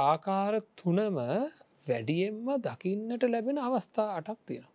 ආකාර 0.10 0.62
තුනම 0.76 1.18
වැඩියෙන්ම 1.90 2.48
දකින්නට 2.68 3.24
ලැබෙන 3.34 3.58
අවස්ථා 3.60 4.10
අටක් 4.20 4.40
තියෙනවා. 4.46 4.74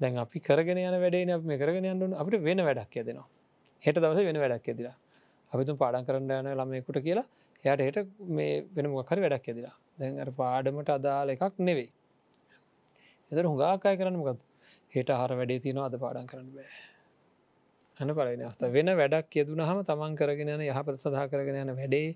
දැන් 0.00 0.18
අපි 0.24 0.38
කරගෙන 0.40 0.80
යන 0.80 0.98
වැඩේ 1.04 1.38
මේ 1.42 1.60
කරගෙන 1.62 1.86
යන්නු 1.92 2.16
අපට 2.16 2.36
වෙන 2.48 2.64
වැඩක් 2.68 2.98
යදෙනවා. 3.02 3.28
හෙට 3.82 3.96
දවස 3.96 4.26
වෙන 4.28 4.38
වැඩක් 4.42 4.68
ඇදිලා 4.68 4.96
අපිතු 5.52 5.78
පාඩන් 5.82 6.06
කරන්න 6.08 6.34
යන 6.40 6.58
ළමයකුට 6.58 7.00
කියලා 7.06 7.26
යට 7.64 7.80
හෙට 7.80 7.98
මේ 8.28 8.64
වෙන 8.74 8.90
මොකර 8.90 9.18
වැඩක් 9.18 9.48
ඇදිලා 9.48 9.74
දැන් 9.98 10.32
පාඩමට 10.34 10.90
අදාල 10.90 11.28
එකක් 11.30 11.60
නෙවෙයි. 11.60 11.90
එතර 13.32 13.44
හුඟාකාය 13.44 13.96
කරන්න 13.96 14.18
මොකද 14.18 14.40
හෙට 14.92 15.10
හර 15.10 15.32
වැඩේ 15.40 15.60
තියෙනවා 15.60 15.86
අද 15.86 15.96
පාඩන් 15.98 16.26
කරන්න 16.26 16.48
බෑ. 16.56 16.70
අන 18.00 18.10
පලන 18.10 18.42
අස්ත 18.42 18.62
වෙන 18.70 18.90
වැඩක් 18.94 19.38
යෙදුන 19.38 19.60
හම 19.60 19.84
තමන් 19.84 20.16
කරගෙන 20.16 20.48
යන 20.48 20.64
යහපත 20.64 20.96
සඳහා 20.96 21.26
කරගෙන 21.28 21.60
යන 21.62 21.72
වැඩේ 21.76 22.08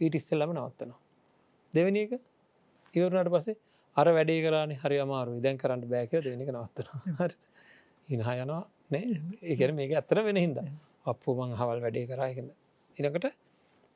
ඊට 0.00 0.14
ඉස්සල්ලම 0.14 0.50
නවත්තනවා. 0.52 1.00
දෙවනි 1.72 2.02
එක 2.06 2.12
ඉවරුණට 2.94 3.32
පසේ 3.34 3.56
අර 3.96 4.08
වැඩේ 4.10 4.40
කරන 4.42 4.74
හරි 4.76 4.98
අමාරු 4.98 5.38
දැන් 5.40 5.58
කරන්න 5.58 5.86
බෑක 5.86 6.12
දෙවනික 6.18 6.50
නවත්තන 6.50 7.36
හිනහා 8.12 8.36
යනවා. 8.42 8.62
නේ? 8.90 9.04
ඒකන 9.44 9.74
මේක 9.74 9.92
ඇත්තර 9.92 10.22
වෙන 10.24 10.38
හින්ද. 10.38 10.58
අපපු 11.10 11.36
මං 11.38 11.58
හවල් 11.60 11.82
වැඩේ 11.84 12.06
කරායකද 12.06 12.48
ඉනකට 12.96 13.26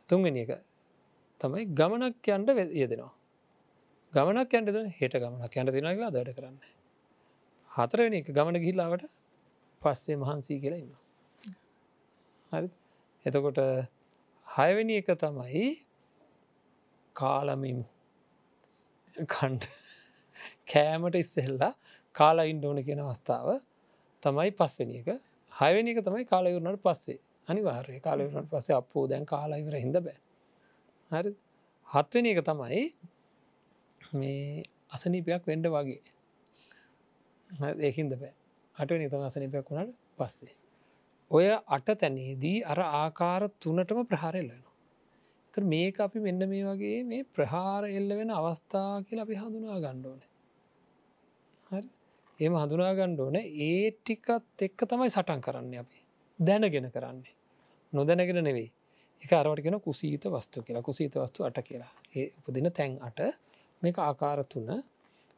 තුන්වෙනි 0.09 0.43
එක 0.45 0.51
තමයි 1.41 1.65
ගමනක් 1.73 2.29
යන්ට 2.35 2.51
යෙදෙනවා. 2.75 3.13
ගමනක් 4.13 4.59
යන්ට 4.59 4.79
හෙට 4.99 5.15
ගමනක් 5.17 5.57
යන්න 5.57 5.73
තින 5.73 5.89
කියලා 5.89 6.11
දඩ 6.11 6.35
කරන්න. 6.37 6.59
හතරවෙනි 7.71 8.21
එක 8.23 8.31
ගමන 8.31 8.59
ගිහිල්ලාවට 8.59 9.07
පස්සේ 9.83 10.17
මහන්සී 10.17 10.59
කියලා 10.63 10.81
ඉන්න 10.81 10.95
හරි. 12.53 12.69
එතකොට 13.25 13.61
හයවෙනි 14.47 14.99
එක 15.01 15.11
තමයි 15.17 15.65
කාලමින් 17.17 17.85
කණ්ඩ 19.29 19.69
කෑමට 20.73 21.17
ඉස්සෙල්ලා 21.17 21.73
කාලා 22.15 22.47
ඉන්ඩ 22.47 22.65
ඕන 22.65 22.83
කියෙන 22.83 23.03
අවස්ථාව 23.03 23.61
තමයි 24.23 24.51
පස්වෙනි 24.53 25.03
එක. 25.03 25.21
හයවෙනි 25.53 25.95
එක 25.95 26.03
තමයි 26.05 26.27
කාලයවරුණට 26.27 26.83
පස්සේ. 26.83 27.21
අනිවාර්ය 27.49 28.01
කාලයවරට 28.01 28.51
පස්සේ 28.51 28.77
අපෝ 28.77 29.07
දැන් 29.09 29.27
කාලායිවර 29.27 29.79
හිද 29.79 29.97
බෑ. 30.01 30.19
හරි. 31.11 31.33
හත්වෙනි 31.89 32.33
එක 32.33 32.43
තමයි 32.45 32.83
මේ 34.15 34.65
අසනීපයක් 34.91 35.47
වෙන්ඩ 35.47 35.67
වගේ. 35.67 36.01
ඒකින්ද 37.81 38.13
බෑ. 38.15 38.33
අටවෙනි 38.77 39.09
තම 39.09 39.23
අසනීපයක් 39.23 39.71
වුණට 39.71 39.95
පස්සේ. 40.19 40.57
ඔය 41.31 41.47
අට 41.69 41.89
තැනේදී 41.99 42.59
අර 42.65 42.81
ආකාර 42.81 43.43
තුනටම 43.61 44.03
ප්‍රහාරෙල්ලනවා 44.05 44.71
ත 45.55 45.63
මේක 45.65 45.97
අපි 45.99 46.19
මෙන්න 46.19 46.43
මේ 46.49 46.65
වගේ 46.65 46.99
මේ 47.05 47.23
ප්‍රහාර 47.35 47.83
එල්ල 47.91 48.11
වෙන 48.17 48.31
අවස්ථා 48.31 49.03
කියලා 49.03 49.27
අපි 49.27 49.35
හඳුනා 49.35 49.79
ගණ්ඩෝන 49.79 50.21
හරි. 51.71 51.89
ඒම 52.41 52.55
හඳුනා 52.55 52.93
ගණ්ඩෝන 52.95 53.37
ඒ 53.37 53.91
ටිකත් 53.93 54.63
එක්ක 54.63 54.81
තමයි 54.87 55.09
සටන් 55.09 55.41
කරන්න 55.41 55.75
අපි. 55.75 55.99
දැනගෙන 56.39 56.87
කරන්නේ. 56.91 57.35
නොදැනගෙන 57.93 58.41
නෙවෙයි. 58.45 58.71
එක 59.23 59.31
අරවටගෙන 59.33 59.77
කුසීත 59.81 60.25
වස්තු 60.27 60.63
කියලා. 60.63 60.83
කුසීත 60.83 61.15
වස්තු 61.17 61.45
අට 61.45 61.59
කියලා. 61.63 61.93
ඒ 62.15 62.27
උපදින 62.39 62.69
තැන් 62.73 62.93
අට 63.01 63.21
මේක 63.83 63.97
ආකාර 64.01 64.41
තුන. 64.47 64.69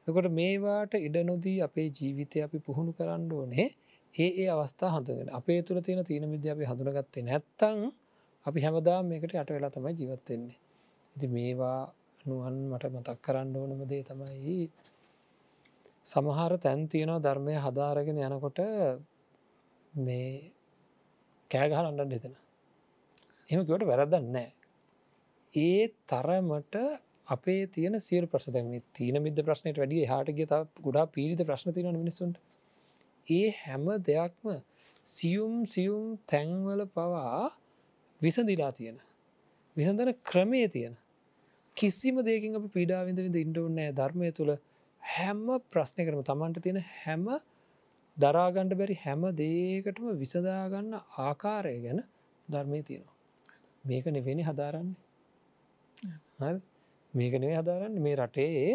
එකොට 0.07 0.29
මේවාට 0.33 0.93
ඉඩ 0.99 1.17
නොදී 1.25 1.59
අපේ 1.61 1.89
ජීවිතය 1.91 2.39
අපි 2.43 2.59
පුහුණු 2.61 2.93
කරන්න 2.93 3.33
ඕනේ. 3.33 3.69
ඒ 4.15 4.31
ඒ 4.37 4.49
අවස්ථා 4.51 4.91
හඳුගෙන 4.91 5.29
අපේ 5.31 5.61
තුළ 5.63 5.81
තියෙන 5.81 6.05
තීන 6.05 6.25
විද්‍ය 6.27 6.49
අපි 6.51 6.65
හඳුනගත්තේ 6.65 7.23
නැත්තං 7.23 7.79
අපි 8.47 8.59
හැමදා 8.61 8.99
මේකට 9.03 9.35
යට 9.35 9.51
වෙලා 9.51 9.71
තමයි 9.71 9.93
ජීවත්වෙන්නේ 9.95 10.59
ඉති 11.17 11.27
මේවා 11.29 11.81
නුවන් 12.25 12.57
මට 12.69 12.85
මතක් 12.91 13.19
කරන්න 13.21 13.57
ඕනමදේ 13.57 14.03
තමයි 14.03 14.59
සමහර 16.07 16.53
තැන් 16.59 16.81
තියෙනවා 16.89 17.21
ධර්මය 17.21 17.55
හදාරගෙන 17.59 18.19
යනකොට 18.21 18.59
මේ 19.93 20.29
කෑගහල 21.51 21.87
අන්ඩන්න 21.87 22.35
එතන 23.53 23.61
එමකට 23.61 23.85
වැරදන්න 23.85 24.29
නෑ. 24.33 24.51
ඒ 25.55 25.89
තරමට 26.07 26.77
අපේ 27.29 27.67
තියන 27.69 27.99
සියල් 28.01 28.27
ප්‍රශ්න 28.27 28.57
මේ 28.65 28.83
තියන 28.93 29.19
මිද 29.21 29.39
ප්‍රශ්නයට 29.41 29.77
වැඩිය 29.77 30.07
හටගේ 30.07 30.47
ත 30.47 30.61
ගොඩා 30.81 31.07
පීරිත 31.09 31.43
ප්‍රශ්න 31.43 31.73
තියන 31.73 31.89
මිනිසුන්ට 31.95 32.41
ඒ 33.27 33.51
හැම 33.57 33.87
දෙයක්ම 34.03 34.49
සියුම් 35.07 35.55
සියුම් 35.67 36.19
තැන්වල 36.27 36.85
පවා 36.89 37.51
විසඳිලා 38.21 38.73
තියෙන. 38.73 38.99
විසඳන 39.77 40.15
ක්‍රමේ 40.23 40.69
තියෙන. 40.69 40.97
කිසිම 41.77 42.17
දෙකින් 42.23 42.57
අප 42.57 42.67
පීඩාවිඳ 42.73 43.19
විඳ 43.19 43.37
ඉන්ඩෝන්නෑ 43.37 43.93
ධර්මය 43.93 44.33
තුළ. 44.33 44.53
හැම 45.03 45.47
ප්‍රශ්නය 45.71 46.03
කරම 46.07 46.23
තමන්ට 46.23 46.63
තියෙන 46.65 46.81
හැම 46.97 47.27
දරාගණ්ඩ 48.17 48.79
බැරි 48.79 48.97
හැම 48.97 49.23
දේකටම 49.37 50.07
විසදාගන්න 50.17 50.95
ආකාරය 51.21 51.77
ගැන 51.81 52.01
ධර්මය 52.49 52.81
තියෙනවා. 52.83 53.22
මේක 53.85 54.07
නෙවෙනි 54.09 54.43
හදාරන්නේ. 54.43 54.97
මේක 57.15 57.35
නෙවේ 57.35 57.59
හදාරන්න 57.59 57.99
මේ 58.01 58.17
රටේ 58.17 58.71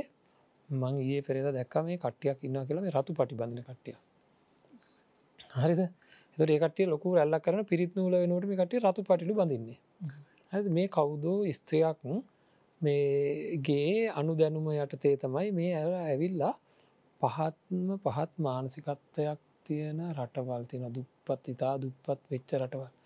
මං 0.69 0.95
ඒ 1.05 1.21
පෙරේද 1.21 1.47
දැක්ක 1.51 1.75
මේ 1.85 1.97
කට්ටියක් 1.97 2.43
ඉන්න 2.43 2.59
කියලා 2.67 2.83
මේ 2.83 2.93
රතු 2.93 3.11
පටි 3.13 3.39
බඳන 3.39 3.65
කට්ටිය 3.65 3.95
හරිද 5.55 5.81
එතට 6.37 6.51
ඒකටිය 6.55 6.87
ලොකු 6.87 7.15
රැල්ලක් 7.15 7.43
කරන 7.43 7.65
පිරිත් 7.65 7.91
නූල 7.95 8.15
වෙනට 8.15 8.47
මේ 8.49 8.59
කටිය 8.59 8.79
රතු 8.79 9.01
පටිලු 9.03 9.33
බඳන්නේ. 9.33 9.77
හ 10.51 10.55
මේ 10.69 10.87
කවුදෝ 10.89 11.39
ස්ත්‍රයක් 11.51 11.97
මේගේ 12.81 14.09
අනු 14.11 14.31
දැනුම 14.35 14.67
යටතේ 14.75 15.15
තමයි 15.17 15.49
මේ 15.51 15.71
ඇර 15.75 15.93
ඇවිල්ලා 16.01 16.53
පහත්ම 17.21 17.89
පහත් 18.03 18.31
මානසිකත්වයක් 18.39 19.39
තියෙන 19.65 19.99
රටවල් 20.17 20.63
තියෙන 20.69 20.93
දුප්පත් 20.95 21.43
ඉතා 21.53 21.73
දුප්පත් 21.81 22.21
වෙච්ච 22.31 22.49
රටවල්. 22.59 22.96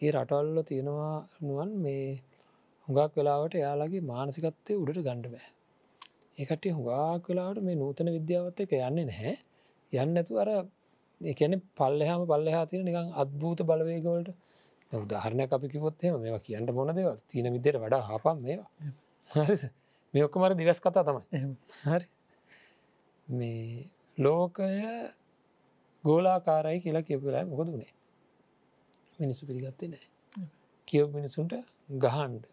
ඒ 0.00 0.10
රටවල්ල 0.12 0.58
තියෙනවා 0.62 1.14
නුවන් 1.42 1.70
මේ 1.84 2.02
හුඟක් 2.88 3.14
වෙලාවට 3.18 3.54
එයාලගේ 3.60 4.02
මානසිකත්වය 4.10 4.74
උඩට 4.74 5.00
ගණ්ඩ 5.06 5.32
බෑ. 5.32 5.48
ඒකට 6.38 6.68
හුඟක් 6.76 7.26
වෙලාවට 7.30 7.64
මේ 7.66 7.78
නූතන 7.80 8.10
විද්‍යාවත් 8.16 8.62
එක 8.64 8.74
යන්නේ 8.78 9.08
නැහැ. 9.08 9.34
යන්න 9.92 10.20
ඇතු 10.22 10.38
අර 10.42 10.50
එකන 11.20 11.58
පල්ලහම 11.76 12.22
පල්ලහා 12.30 12.62
තියෙන 12.66 12.86
නිකං 12.88 13.10
අත්භූත 13.22 13.64
බලවේගවලට 13.70 14.30
උදාහරණයක් 14.92 15.52
අපි 15.52 15.72
කිවොත්හෙම 15.74 16.22
මේවා 16.22 16.46
කියන්න 16.46 16.72
මොන 16.72 16.94
දෙව 16.94 17.10
තියන 17.26 17.50
විදියට 17.56 17.82
වඩා 17.82 18.02
හපම් 18.08 18.38
මේවා. 18.42 18.70
හරි. 19.30 19.56
මේ 20.14 20.24
ඔක්කමර 20.24 20.52
දිවස් 20.54 20.80
කතා 20.80 21.06
තමයි. 21.08 21.44
හරි. 21.84 22.06
මේ 23.28 23.90
ලෝකය 24.18 24.72
ගෝලාකාරයි 26.04 26.84
කියලා 26.84 27.08
කියපුලා 27.08 27.46
මොකද 27.46 27.70
වනේ 27.74 27.97
මිනිස්සු 29.18 29.46
පිළිගත්තේ 29.46 29.88
නෑ. 29.88 30.06
කියව 30.88 31.06
මිනිසුන්ට 31.14 31.54
ගහන්ඩ 31.98 32.44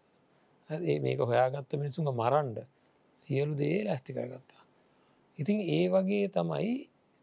ඒ 0.70 0.98
මේක 0.98 1.20
හොයාගත්ත 1.22 1.72
මිනිසුන්ග 1.74 2.08
මරන්ඩ 2.12 2.58
සියලු 3.18 3.54
දේ 3.54 3.84
ලැස්ති 3.84 4.12
කරගත්තා. 4.12 4.62
ඉතින් 5.38 5.58
ඒ 5.68 5.84
වගේ 5.88 6.26
තමයි 6.28 6.72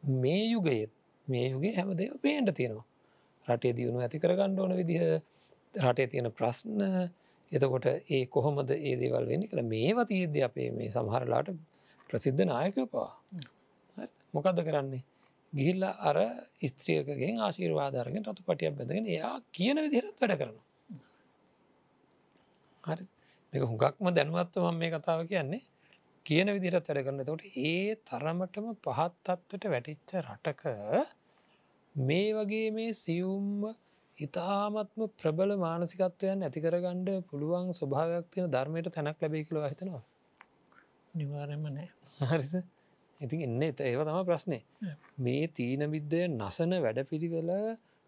මේ 0.04 0.44
යුගයත් 0.46 0.92
මේ 1.28 1.46
යුගේ 1.50 1.74
හැමදේ 1.76 2.10
පේන්ට 2.22 2.56
තියෙනවා. 2.56 2.88
රටේ 3.48 3.74
දියුණු 3.74 4.00
ඇති 4.00 4.20
කරගණ්ඩ 4.20 4.60
ඕන 4.60 4.76
විදිහ 4.76 5.04
රටේ 5.74 6.08
තියෙන 6.08 6.32
ප්‍රශ්න. 6.32 6.80
එතකොට 7.52 7.86
ඒ 7.86 8.26
කොහොමද 8.28 8.70
ඒ 8.72 8.96
දේවල් 8.96 9.26
වෙන්න 9.28 9.48
කළ 9.48 9.64
මේවා 9.66 10.06
තියද්‍ය 10.06 10.44
අපේ 10.44 10.70
මේ 10.72 10.90
සමහරලාට 10.90 11.50
ප්‍රසිද්ධ 12.10 12.46
නායකය 12.46 12.86
පවා. 12.88 13.12
මොකක්ද 14.34 14.60
කරන්නේ 14.64 15.04
ගිහිල්ල 15.54 15.84
අර 15.84 16.18
ස්ත්‍රියකගෙන් 16.64 17.36
ආශීර්වාධරගෙන් 17.40 18.24
රතු 18.26 18.42
පටියක් 18.44 18.78
බැඳගෙන 18.78 19.06
එයා 19.08 19.36
කියන 19.52 19.78
විදිහත් 19.78 20.16
වැඩ 20.20 20.40
කරනවා. 20.40 20.66
හරි. 22.84 23.06
මේක 23.54 23.64
හුඟක්ම 23.64 24.06
දැනුවත්ව 24.12 24.64
මම 24.64 24.78
මේ 24.78 24.92
කතාව 24.92 25.22
කියන්නේ. 25.28 25.64
කියන 26.26 26.50
විදිහට 26.50 26.90
වැඩ 26.90 27.06
කරන 27.06 27.22
තකොට 27.22 27.44
ඒ 27.64 27.96
තරමටම 28.04 28.68
පහත්තත්වට 28.84 29.66
වැටිච්ච 29.68 30.12
රටක 30.20 30.64
මේ 31.96 32.30
වගේ 32.34 32.68
මේ 32.72 32.94
සියුම්ම 32.96 33.66
ඉතාමත්ම 34.18 35.02
ප්‍රබල 35.20 35.52
මානසිකත්වයන් 35.58 36.46
ඇතිකරගණ්ඩ 36.48 37.10
පුළුවන් 37.30 37.74
ස්වභාවයක් 37.74 38.30
තියෙන 38.32 38.52
ධර්මයට 38.52 38.90
තැනක් 38.92 39.20
ලැබේ 39.22 39.44
කියලව 39.44 39.66
හිතනවා. 39.66 40.04
නිවාරම 41.14 41.66
නෑ. 41.70 41.90
හරිස 42.24 42.54
ඉතින් 43.24 43.42
එන්න 43.42 43.64
එත 43.64 43.80
ඒව 43.82 44.02
තම 44.04 44.20
ප්‍රශ්නය 44.24 44.60
මේ 45.20 45.48
තීන 45.50 45.84
විද්දය 45.90 46.22
නසන 46.30 46.74
වැඩපිළිවෙල 46.80 47.52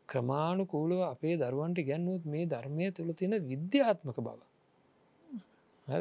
ක්‍රමාණුකූලව 0.09 0.99
අපේ 1.03 1.35
දරුවන්ට 1.37 1.79
ගැන්නුවත් 1.83 2.25
මේ 2.27 2.45
ධර්මය 2.47 2.91
තුළ 2.91 3.11
තියෙන 3.13 3.35
විද්‍යාත්මක 3.43 4.17
බව. 4.19 4.39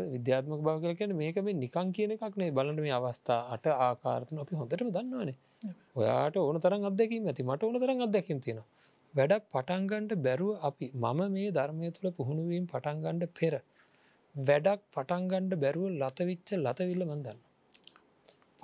විද්‍යාත්මක 0.08 0.60
බව 0.60 0.76
කල 0.82 0.94
කියන 0.94 1.16
මේක 1.16 1.36
මේ 1.40 1.56
නිකං 1.56 1.92
කියන 1.92 2.14
එකක් 2.16 2.36
නේ 2.36 2.50
බලට 2.50 2.80
මේ 2.80 2.94
අවස්ථා 2.98 3.40
අට 3.54 3.66
ආකාරතන 3.78 4.42
අපි 4.44 4.54
හොඳටම 4.54 4.90
දන්නවානේ. 4.90 5.36
ඔයාට 5.96 6.36
ඕන 6.38 6.60
තරම් 6.60 6.82
අදැකීම 6.84 7.24
ඇති. 7.24 7.42
මට 7.44 7.62
ඕන 7.62 7.76
තරම් 7.76 8.04
අදැකීම 8.08 8.40
තියෙන 8.40 8.60
වැඩ 9.14 9.34
පටන්ගන්ඩ 9.48 10.12
බැරුව 10.20 10.52
අපි 10.62 10.86
මම 10.96 11.20
මේ 11.30 11.48
ධර්මය 11.52 11.88
තුළ 11.92 12.10
පුහුණුවීම් 12.12 12.64
පටන්ගණ්ඩ 12.66 13.32
පෙර 13.32 13.54
වැඩක් 14.34 14.80
පටන්ගණ්ඩ 14.94 15.60
බැරුව 15.60 15.84
ලතවිච්ච 16.00 16.48
ලතවිල්ල 16.58 17.04
මන්දන්න 17.06 17.38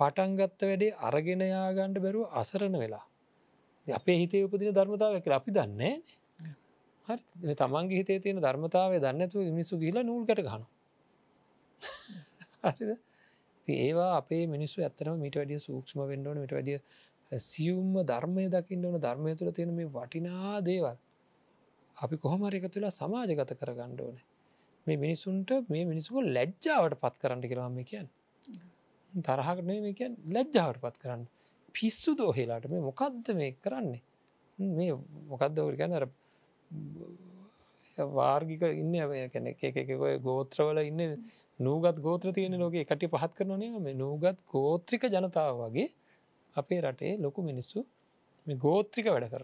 පටන්ගත්ත 0.01 0.61
වැඩේ 0.61 0.97
අරගෙනයාගණ්ඩ 1.01 1.97
බැරුව 1.99 2.33
අසරණ 2.33 2.75
වෙලා. 2.77 3.05
අපේ 3.87 4.17
හිතේ 4.17 4.43
උපදින 4.43 4.73
ධර්මතාව 4.73 5.13
කියලා 5.19 5.41
අපි 5.41 5.51
දන්නේ 5.51 5.93
හරි. 7.07 7.55
තමන්ගේ 7.55 7.97
හිතේ 7.97 8.19
තියෙන 8.19 8.39
ධර්මතාව 8.39 8.91
දන්නතු 8.99 9.37
මිනිසු 9.49 9.73
ගිල 9.77 9.97
නූල්කට 10.01 10.41
ගන 10.41 10.63
හරිද? 12.63 12.91
ඒවා 13.67 14.11
අපේ 14.17 14.43
මිනිස්සු 14.47 14.77
ඇත්තරම 14.79 15.15
මිට 15.17 15.35
වැඩිය 15.35 15.59
සූක්ෂම 15.59 15.99
වෙන්ඩෝන 16.05 16.37
මිට 16.37 16.53
වැඩිය 16.53 16.79
සියුම්ම 17.31 17.93
ධර්මය 18.03 18.43
දකින්න 18.49 18.85
ඕන. 18.85 18.99
ධර්මය 18.99 19.35
තුළ 19.35 19.51
තියෙන 19.51 19.73
මේ 19.73 19.89
වටිනා 19.89 20.55
දේවල් 20.61 20.97
අපි 21.97 22.15
කොහොමර 22.17 22.53
එක 22.53 22.67
තුලා 22.69 22.91
සමාජගත 22.91 23.53
කර 23.55 23.71
ගණ්ඩෝන 23.73 24.17
මේ 24.87 24.97
මිනිසුන්ට 24.97 25.49
මේ 25.69 25.85
මිනිසුක 25.85 26.15
ලැජ්ජාවට 26.29 26.95
පත් 26.95 27.15
කරන්න 27.17 27.43
කරම 27.45 27.77
කියන් 27.83 28.07
තරහකට 29.13 29.65
මේ 29.65 29.93
කියන් 29.93 30.17
ලැජ්ජාවට 30.29 30.81
පත් 30.81 30.97
කරන්න. 30.97 31.27
පිස්සු 31.75 32.15
දෝහෙලාට 32.15 32.69
මේ 32.69 32.81
මොකක්ද 32.81 33.35
මේ 33.35 33.51
කරන්නේ? 33.59 34.01
මේ 34.59 34.93
මොකක්ද 35.27 35.61
ගැන 35.77 35.93
අර 35.93 36.07
වාර්ගික 37.97 38.63
ඉන්න 38.73 38.93
කැන 39.29 39.47
එකකොය 39.47 40.17
ගෝත්‍රවල 40.19 40.79
ඉන්න 40.81 41.01
නූගත් 41.59 41.97
ගෝත්‍ර 41.99 42.33
තියෙන 42.33 42.57
ලෝක 42.57 42.75
එකට 42.75 43.07
පහත් 43.07 43.33
කරනනේ 43.33 43.79
මේ 43.79 43.93
නූගත් 43.95 44.39
ගෝත්‍රික 44.47 45.03
ජනතාව 45.05 45.59
වගේ 45.63 45.89
අපේ 46.55 46.81
රටේ 46.81 47.17
ලොකු 47.17 47.43
මිනිස්සු 47.43 47.85
මේ 48.47 48.57
ගෝත්‍රික 48.57 49.07
වැඩ 49.07 49.29
කර 49.29 49.43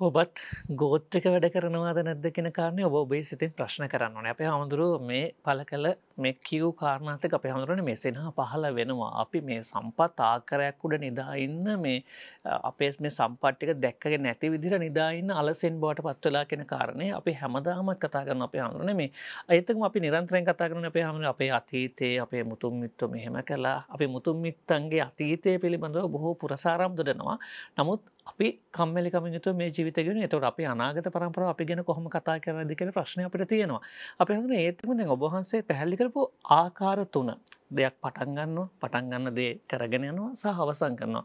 ඔබත් 0.00 0.40
ගෝත්‍රික 0.70 1.26
වැඩ 1.26 1.46
කරනවාද 1.54 1.98
නැද්ද 2.02 2.26
කෙන 2.34 2.50
කාරණය 2.50 2.82
ඔබ 2.82 2.94
ඔබේ 2.96 3.22
සිතින් 3.22 3.52
ප්‍රශ්න 3.52 3.86
කරන්න 3.86 4.16
ඕන. 4.16 4.26
අපේ 4.26 4.46
හමුදුරුව 4.46 5.00
මේ 5.00 5.34
පල 5.40 5.60
කළ 5.62 5.86
මේ 6.16 6.32
කිව් 6.40 6.64
කාරණාතක 6.74 7.32
අප 7.32 7.44
හමුදුරන 7.44 7.84
මේ 7.84 7.94
සෙනහ 7.94 8.18
පහල 8.32 8.64
වෙනවා. 8.70 9.10
අපි 9.22 9.40
මේ 9.40 9.60
සම්පත් 9.62 10.18
ආකරයක් 10.20 10.82
උඩ 10.82 10.98
නිදාඉන්න 10.98 11.68
මේ 11.78 12.02
අපේ 12.44 12.90
මේ 12.98 13.12
සම්පට්ටික 13.12 13.74
දැක්කගේ 13.76 14.18
නැති 14.18 14.50
විදිර 14.50 14.74
නිදාඉන්න 14.78 15.30
අලසෙන් 15.32 15.78
බවට 15.78 16.02
පත්වලා 16.02 16.44
කෙන 16.44 16.66
කාරණය 16.66 17.12
අපි 17.12 17.32
හැමදාමත් 17.34 17.98
කතා 17.98 18.24
කරන 18.24 18.42
අපේ 18.42 18.62
හමුරන 18.62 18.96
මේ. 18.96 19.10
අයතම 19.48 19.82
අපි 19.82 20.00
නිරන්තරෙන් 20.00 20.44
කතා 20.44 20.68
කරන 20.68 20.84
අපේ 20.84 21.04
හමන 21.04 21.24
අපේ 21.26 21.50
අතීතයේ 21.52 22.18
අපේ 22.20 22.42
මුතුම් 22.44 22.74
මිත්තු 22.76 23.08
මෙහෙම 23.08 23.38
කලා 23.44 23.78
අපි 23.88 24.06
මුතුම් 24.08 24.42
මිත්තන්ගේ 24.42 25.02
අතීතය 25.02 25.58
පිළිබඳව 25.58 26.10
බොහෝ 26.10 26.34
පුරසාරම් 26.34 26.96
දොඩනවා 26.96 27.38
නමුත් 27.78 28.13
අපි 28.26 28.46
කම්මලිකමින් 28.72 29.34
යුතු 29.34 29.54
මේ 29.54 29.70
ජීවිතගෙන 29.70 30.20
එතවට 30.26 30.46
අපි 30.50 30.64
අනාගත 30.66 31.08
පරම්පර 31.08 31.42
අපි 31.44 31.64
ගැන 31.64 31.82
කොහොම 31.84 32.06
කතා 32.08 32.36
කරද 32.40 32.72
කෙන 32.76 32.92
ප්‍රශ්න 32.92 33.24
අපිට 33.24 33.48
තියෙනවා. 33.48 33.82
අප 34.18 34.28
හඳන 34.28 34.54
ඒතම 34.56 34.92
දැන් 34.92 35.12
ඔබහන්සේ 35.16 35.62
පැහැල්ලි 35.62 35.96
කරපු 35.96 36.20
ආකාර 36.52 36.98
තුන. 37.08 37.30
දෙයක් 37.70 37.94
පටන්ගන්න 38.02 38.58
පටන්ගන්න 38.80 39.34
දේ 39.34 39.52
කරගෙන 39.66 40.04
යනවා 40.10 40.32
සහ 40.34 40.62
අවසං 40.64 40.96
කරනවා. 40.96 41.24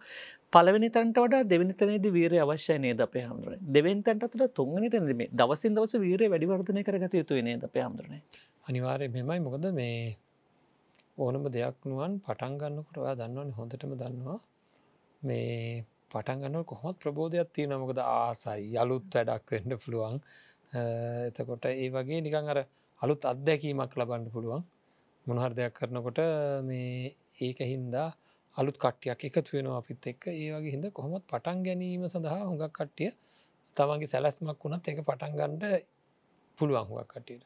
පලවෙනි 0.53 0.89
තැන්ට 0.89 1.17
වඩා 1.17 1.43
දෙවනි 1.45 1.73
තනේද 1.73 2.05
වීරය 2.11 2.37
අවශ්‍ය 2.39 2.77
නේද 2.79 3.01
අපේ 3.01 3.25
හමුදුර 3.25 3.53
දෙවෙන් 3.69 4.01
තැන්ට 4.03 4.25
තුළ 4.31 4.47
තුන්ගනි 4.51 4.89
තැනදම 4.89 5.21
දවසින් 5.33 5.75
දවස 5.75 5.93
වීරය 6.05 6.31
වැඩිවර්ධනය 6.33 6.81
කරගත 6.83 7.13
යුතු 7.21 7.41
නේද 7.41 7.63
අපේ 7.63 7.83
හමුදුරන 7.85 8.17
අනිවාරය 8.67 9.07
මෙමයි 9.09 9.39
මොකද 9.41 9.67
මේ 9.73 10.17
ඕනම 11.17 11.45
දෙයක් 11.51 11.77
නුවන් 11.85 12.13
පටන්ගන්නකොටවා 12.25 13.13
දන්නවන 13.19 13.49
හොඳටම 13.57 13.93
දන්නවා. 14.01 14.39
මේ 15.21 15.85
පටන්ගන්න 16.11 16.65
කොහොත් 16.65 16.95
ප්‍රබෝධයක් 16.97 17.49
තියෙන 17.51 17.73
මොකද 17.75 17.99
ආසයි 18.01 18.77
අලුත් 18.77 19.05
වැඩක් 19.11 19.51
වෙන්න 19.51 19.77
පුළුවන්. 19.77 20.15
එතකොට 20.73 21.65
ඒ 21.67 21.89
වගේ 21.89 22.21
නිකං 22.21 22.47
අර 22.47 22.59
අලුත් 23.01 23.21
අත්දැකීමක් 23.25 23.93
ලබන්න 23.95 24.25
පුළුවන්. 24.29 24.63
මොනහර 25.27 25.51
දෙයක් 25.53 25.73
කරනකොට 25.73 26.19
මේ 26.63 27.15
ඒක 27.39 27.59
හින්දා 27.63 28.07
අලුත් 28.57 28.77
කට්ටියක් 28.77 29.21
එකතු 29.29 29.51
වෙන 29.53 29.67
අපිත් 29.71 30.05
එක්ක. 30.05 30.23
ඒ 30.33 30.49
වගේ 30.53 30.73
හිද 30.75 30.85
කොහොමත් 30.91 31.25
පටන් 31.25 31.59
ගැනීම 31.65 32.03
සඳහා 32.07 32.41
හුඟක් 32.41 32.73
කට්ටිය 32.73 33.11
තමන්ගේ 33.77 34.07
සැලස්මක් 34.07 34.59
වුණත් 34.61 34.87
එක 34.87 34.99
පටන්ගන්ඩ 35.03 35.63
පුළුවන් 36.59 36.87
හුඟක් 36.87 37.09
කට්ටියට. 37.09 37.45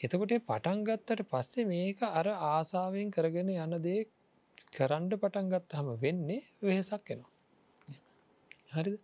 එතකොට 0.00 0.32
පටන්ගත්තට 0.42 1.22
පස්සේ 1.26 1.66
මේක 1.66 2.00
අර 2.10 2.28
ආසාාවෙන් 2.46 3.10
කරගෙන 3.10 3.52
යන 3.56 3.74
දේ 3.82 4.00
කරන්ඩ 4.72 5.12
පටන්ගත් 5.16 5.76
හම 5.76 5.88
වෙන්නේ 6.00 6.40
වෙහෙසක් 6.62 7.10
එනවා 7.10 7.31
හරිද? 8.72 8.98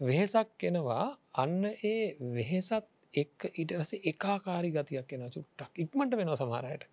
වෙහෙසක් 0.00 0.62
එනවා. 0.62 1.06
අන්න 1.34 1.64
ඒ 1.84 2.16
වෙහෙසත් 2.32 2.90
එක් 3.14 3.46
ඉටස 3.54 3.90
එකාකාරි 4.02 4.70
ගතියක් 4.72 5.12
එෙන 5.12 5.24
චුට්ටක්. 5.28 5.72
ඉක්මට 5.78 6.14
වෙන 6.14 6.30
සමහරයට 6.34 6.84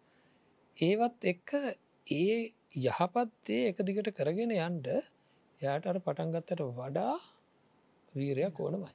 ඒවත් 0.77 1.25
එක්ක 1.25 1.49
ඒ 2.07 2.37
යහපත්දේ 2.79 3.67
එක 3.69 3.77
දිගට 3.81 4.09
කරගෙන 4.13 4.53
යන්ඩ 4.57 4.87
යාට 5.61 5.85
අර 5.85 5.99
පටන්ගත්තට 5.99 6.61
වඩා 6.73 7.15
වීරයක් 8.13 8.59
ඕනමයි. 8.59 8.91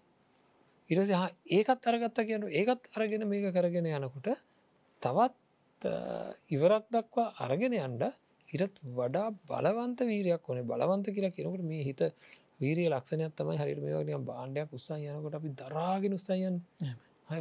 ඉරස 0.91 1.11
ඒකත් 1.51 1.83
අරගත්ත 1.85 2.21
කියන 2.23 2.47
ඒකත් 2.51 2.93
අරගෙන 2.95 3.29
මේක 3.29 3.51
කරගෙන 3.53 3.91
යනකොට 3.91 4.31
තවත් 5.03 5.93
ඉවරක් 6.49 6.87
දක්වා 6.91 7.35
අරගෙන 7.39 7.75
යන්ඩ 7.75 8.07
හිටත් 8.49 8.81
වඩා 8.95 9.29
බලවන්ත 9.45 10.01
වීරයක් 10.05 10.43
ඕනේ. 10.45 10.65
බලවන්ත 10.65 11.07
කියලා 11.11 11.33
කියනකට 11.33 11.65
මේ 11.65 11.83
හිත 11.83 12.03
වීරිය 12.61 12.89
ලක්ෂණයක් 12.89 13.33
තමයි 13.35 13.57
හරිට 13.57 13.81
මේ 13.83 13.97
වගේ 13.97 14.21
බාණ්ඩයක් 14.25 14.71
උත්සා 14.73 14.99
යනකොට 14.99 15.35
අපි 15.35 15.51
දරාගෙන 15.55 16.13
උත්සයන් 16.13 16.57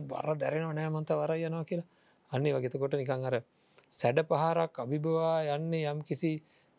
බර 0.04 0.28
දැරෙනව 0.36 0.72
නෑ 0.72 0.90
මන්ත 0.90 1.10
වර 1.14 1.34
යනවා 1.40 1.66
කියලා. 1.66 1.88
අන්නේ 2.32 2.54
වගේතකොට 2.54 2.96
නිකං 2.96 3.26
අර 3.26 3.36
සැඩ 3.92 4.20
පහරක් 4.24 4.80
අභිබවා 4.80 5.36
යන්නේ 5.56 5.84
යම් 5.88 6.00
කිසි 6.04 6.32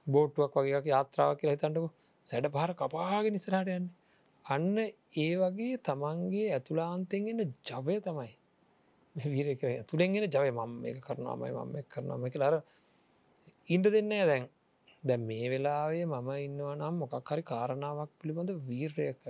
බෝට්ටුවක් 0.07 0.57
වගේක 0.59 0.87
යාත්‍රාව 0.87 1.37
කියලා 1.39 1.57
හිතන්නකු. 1.57 1.89
සැඩ 2.27 2.47
පහර 2.49 2.73
කපාගෙන 2.75 3.33
නිසරට 3.33 3.71
යන්න. 3.71 3.87
අන්න 4.45 4.75
ඒ 4.79 5.33
වගේ 5.37 5.77
තමන්ගේ 5.81 6.49
ඇතුලාන්තෙන්ගෙන 6.53 7.41
ජවය 7.65 7.97
තමයි. 8.01 8.33
වීරක 9.17 9.63
ඇතුළෙන්ගෙන 9.67 10.29
ජවය. 10.29 10.51
මම 10.53 10.85
එක 10.87 11.01
කරනවාමයි 11.01 11.53
මම 11.55 11.77
කරනම 11.89 12.29
කියලාර 12.29 12.57
ඉන්ට 13.69 13.89
දෙන්නේ 13.89 14.25
දැන් 14.25 14.45
දැ 15.07 15.19
මේ 15.21 15.47
වෙලාවේ 15.53 16.05
මම 16.07 16.31
ඉන්නවා 16.41 16.75
නම් 16.75 16.95
මොකක් 17.03 17.29
හරි 17.29 17.43
කාරණාවක් 17.45 18.11
පිළිබඳ 18.21 18.51
වීර්යක 18.69 19.23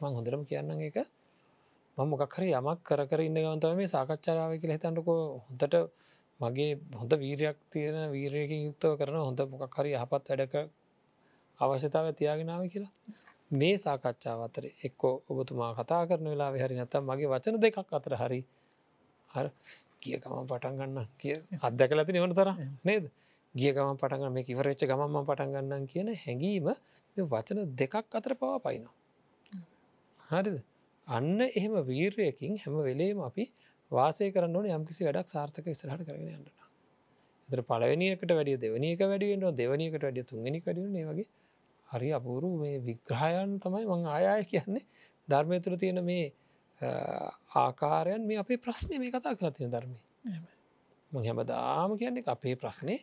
මං 0.00 0.12
හොඳරම 0.16 0.42
කියන්න 0.48 0.70
එක 0.80 0.98
මොකක් 1.98 2.32
හරි 2.32 2.52
යමක් 2.52 2.82
කර 2.84 3.00
කර 3.06 3.20
ඉන්න 3.20 3.34
ගමතම 3.36 3.76
මේ 3.76 3.88
සාකච්ඡාව 3.88 4.52
කියල 4.54 4.72
හිතන්නකෝ. 4.72 5.42
හොඳට 5.46 5.74
මගේ 6.40 6.78
හොඳ 6.94 7.12
වීරයක් 7.14 7.58
තියෙන 7.72 7.96
වීරයකින් 8.12 8.60
යුක්තව 8.66 8.92
කරන 8.98 9.16
හොඳ 9.18 9.40
මොකක් 9.52 9.74
හරි 9.74 9.90
යහපත් 9.92 10.28
වැඩක 10.30 10.54
අවශ්‍යතාව 11.58 12.06
තියාගෙනාව 12.14 12.62
කියලා. 12.72 12.92
මේ 13.50 13.74
සාකච්ඡාව 13.76 14.40
අතර 14.42 14.64
එක්කෝ 14.86 15.14
ඔබතුමා 15.28 15.72
කතා 15.74 16.02
කරන 16.06 16.30
වෙලා 16.32 16.50
හරි 16.56 16.74
නැතම් 16.76 17.02
මගේ 17.04 17.32
වචන 17.34 17.58
දෙකක් 17.58 17.78
අතර 17.92 18.14
හරි 18.14 18.40
හර 19.30 19.46
කිය 20.00 20.16
ගම 20.16 20.46
පටන් 20.46 20.74
ගන්න. 20.78 21.06
කිය 21.20 21.34
අදැකල 21.60 21.98
ඇති 21.98 22.12
නිවන 22.12 22.32
තර 22.32 22.50
නේද? 22.84 23.10
ගිය 23.54 23.72
ගම 23.72 23.96
පටගන්න 23.96 24.32
මේ 24.32 24.48
ඉවරච්ච 24.48 24.84
ගමම 24.84 25.18
පටන් 25.22 25.54
ගන්නන් 25.54 25.86
කියන 25.86 26.08
හැඟීම 26.16 26.68
වචන 27.16 27.60
දෙකක් 27.74 27.94
අතර 28.12 28.34
පවා 28.34 28.58
පයිනවා 28.60 28.94
හරිද? 30.30 30.62
අන්න 31.08 31.40
එහෙම 31.48 31.74
වීරයකින් 31.84 32.58
හැම 32.58 32.78
වෙලේම 32.82 33.20
අපි 33.22 33.44
වාසය 33.90 34.30
කරන්න 34.30 34.56
ඕන 34.56 34.70
යම්කිසි 34.70 35.04
වැඩක් 35.04 35.28
සාර්ථක 35.28 35.66
විසරහට 35.66 36.04
කරගෙන 36.04 36.30
යන්නට 36.30 36.58
එතර 37.48 37.62
පලවනියකට 37.64 38.30
වැඩිය 38.30 38.58
දෙවනික 38.58 39.00
වැඩියෙන්ට 39.02 39.56
දෙවනිකට 39.56 40.02
වැඩිය 40.02 40.24
තුන්ගනි 40.24 40.60
කඩිය 40.60 41.04
වගේ 41.06 41.26
හරි 41.88 42.10
අපූරු 42.12 42.50
මේ 42.58 42.78
විග්‍රහයන් 42.80 43.56
තමයි 43.58 43.84
මං 43.86 44.04
ආයාය 44.06 44.44
කියන්නේ. 44.44 44.84
ධර්මය 45.28 45.60
තුළ 45.60 45.76
තියෙන 45.76 46.00
මේ 46.04 46.32
ආකාරයන් 47.56 48.22
මේ 48.22 48.38
අපේ 48.38 48.58
ප්‍රශ්නය 48.58 48.98
මේ 48.98 49.10
කතා 49.10 49.34
කර 49.34 49.50
තියෙන 49.50 49.70
ධර්මය. 49.70 49.98
මං 51.12 51.24
හැමදාම 51.24 51.96
කියන්නේ 51.96 52.28
අපේ 52.28 52.54
ප්‍රශ්නය 52.56 52.96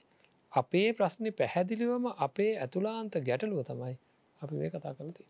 අපේ 0.55 0.89
ප්‍රශ්නය 0.93 1.31
පැහැදිලිවම 1.33 2.05
අපේ 2.19 2.51
ඇතුලාන්ත 2.57 3.15
ගැටලුව 3.23 3.61
තමයි 3.63 3.95
අපි 4.41 4.53
මේ 4.55 4.69
කතා 4.69 4.93
කරති 4.93 5.23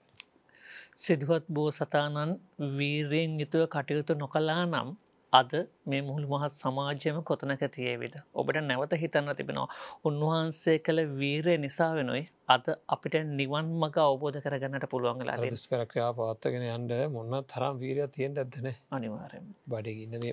සිදුවත් 0.97 1.45
බෝ 1.49 1.69
සතානන් 1.71 2.35
වීරයෙන් 2.75 3.33
යුතුව 3.41 3.63
කටයුතු 3.67 4.13
නොකලා 4.15 4.61
නම් 4.65 4.89
අද 5.33 5.53
මේ 5.85 6.01
මුහුළු 6.01 6.27
මහත් 6.31 6.51
සමාජයම 6.53 7.17
කොතනක 7.23 7.63
තියේවිද. 7.69 8.13
ඔබට 8.33 8.59
නැවත 8.61 8.93
හිතන්න 8.95 9.31
තිබෙනවා. 9.39 9.67
උන්වහන්සේ 10.05 10.77
කළ 10.79 11.01
වීරය 11.13 11.55
නිසා 11.57 11.89
වෙනුයි 11.95 12.23
අද 12.47 12.67
අපිට 12.87 13.17
නිවන් 13.31 13.73
මග 13.81 13.97
අවබෝධ 14.05 14.39
කරගන්නට 14.45 14.85
පුළුවන්ගලා 14.93 15.39
දුස්කර 15.45 15.83
ක්‍රියා 15.91 16.11
පවත්තගෙන 16.19 16.67
යන්ඩ 16.69 16.93
මොන්න 17.09 17.35
තරම් 17.45 17.81
වීරය 17.83 18.07
තියෙන්ට 18.09 18.43
ඇදන 18.43 18.69
අනිවාරයෙන් 18.91 19.49
බඩගන්න 19.67 20.23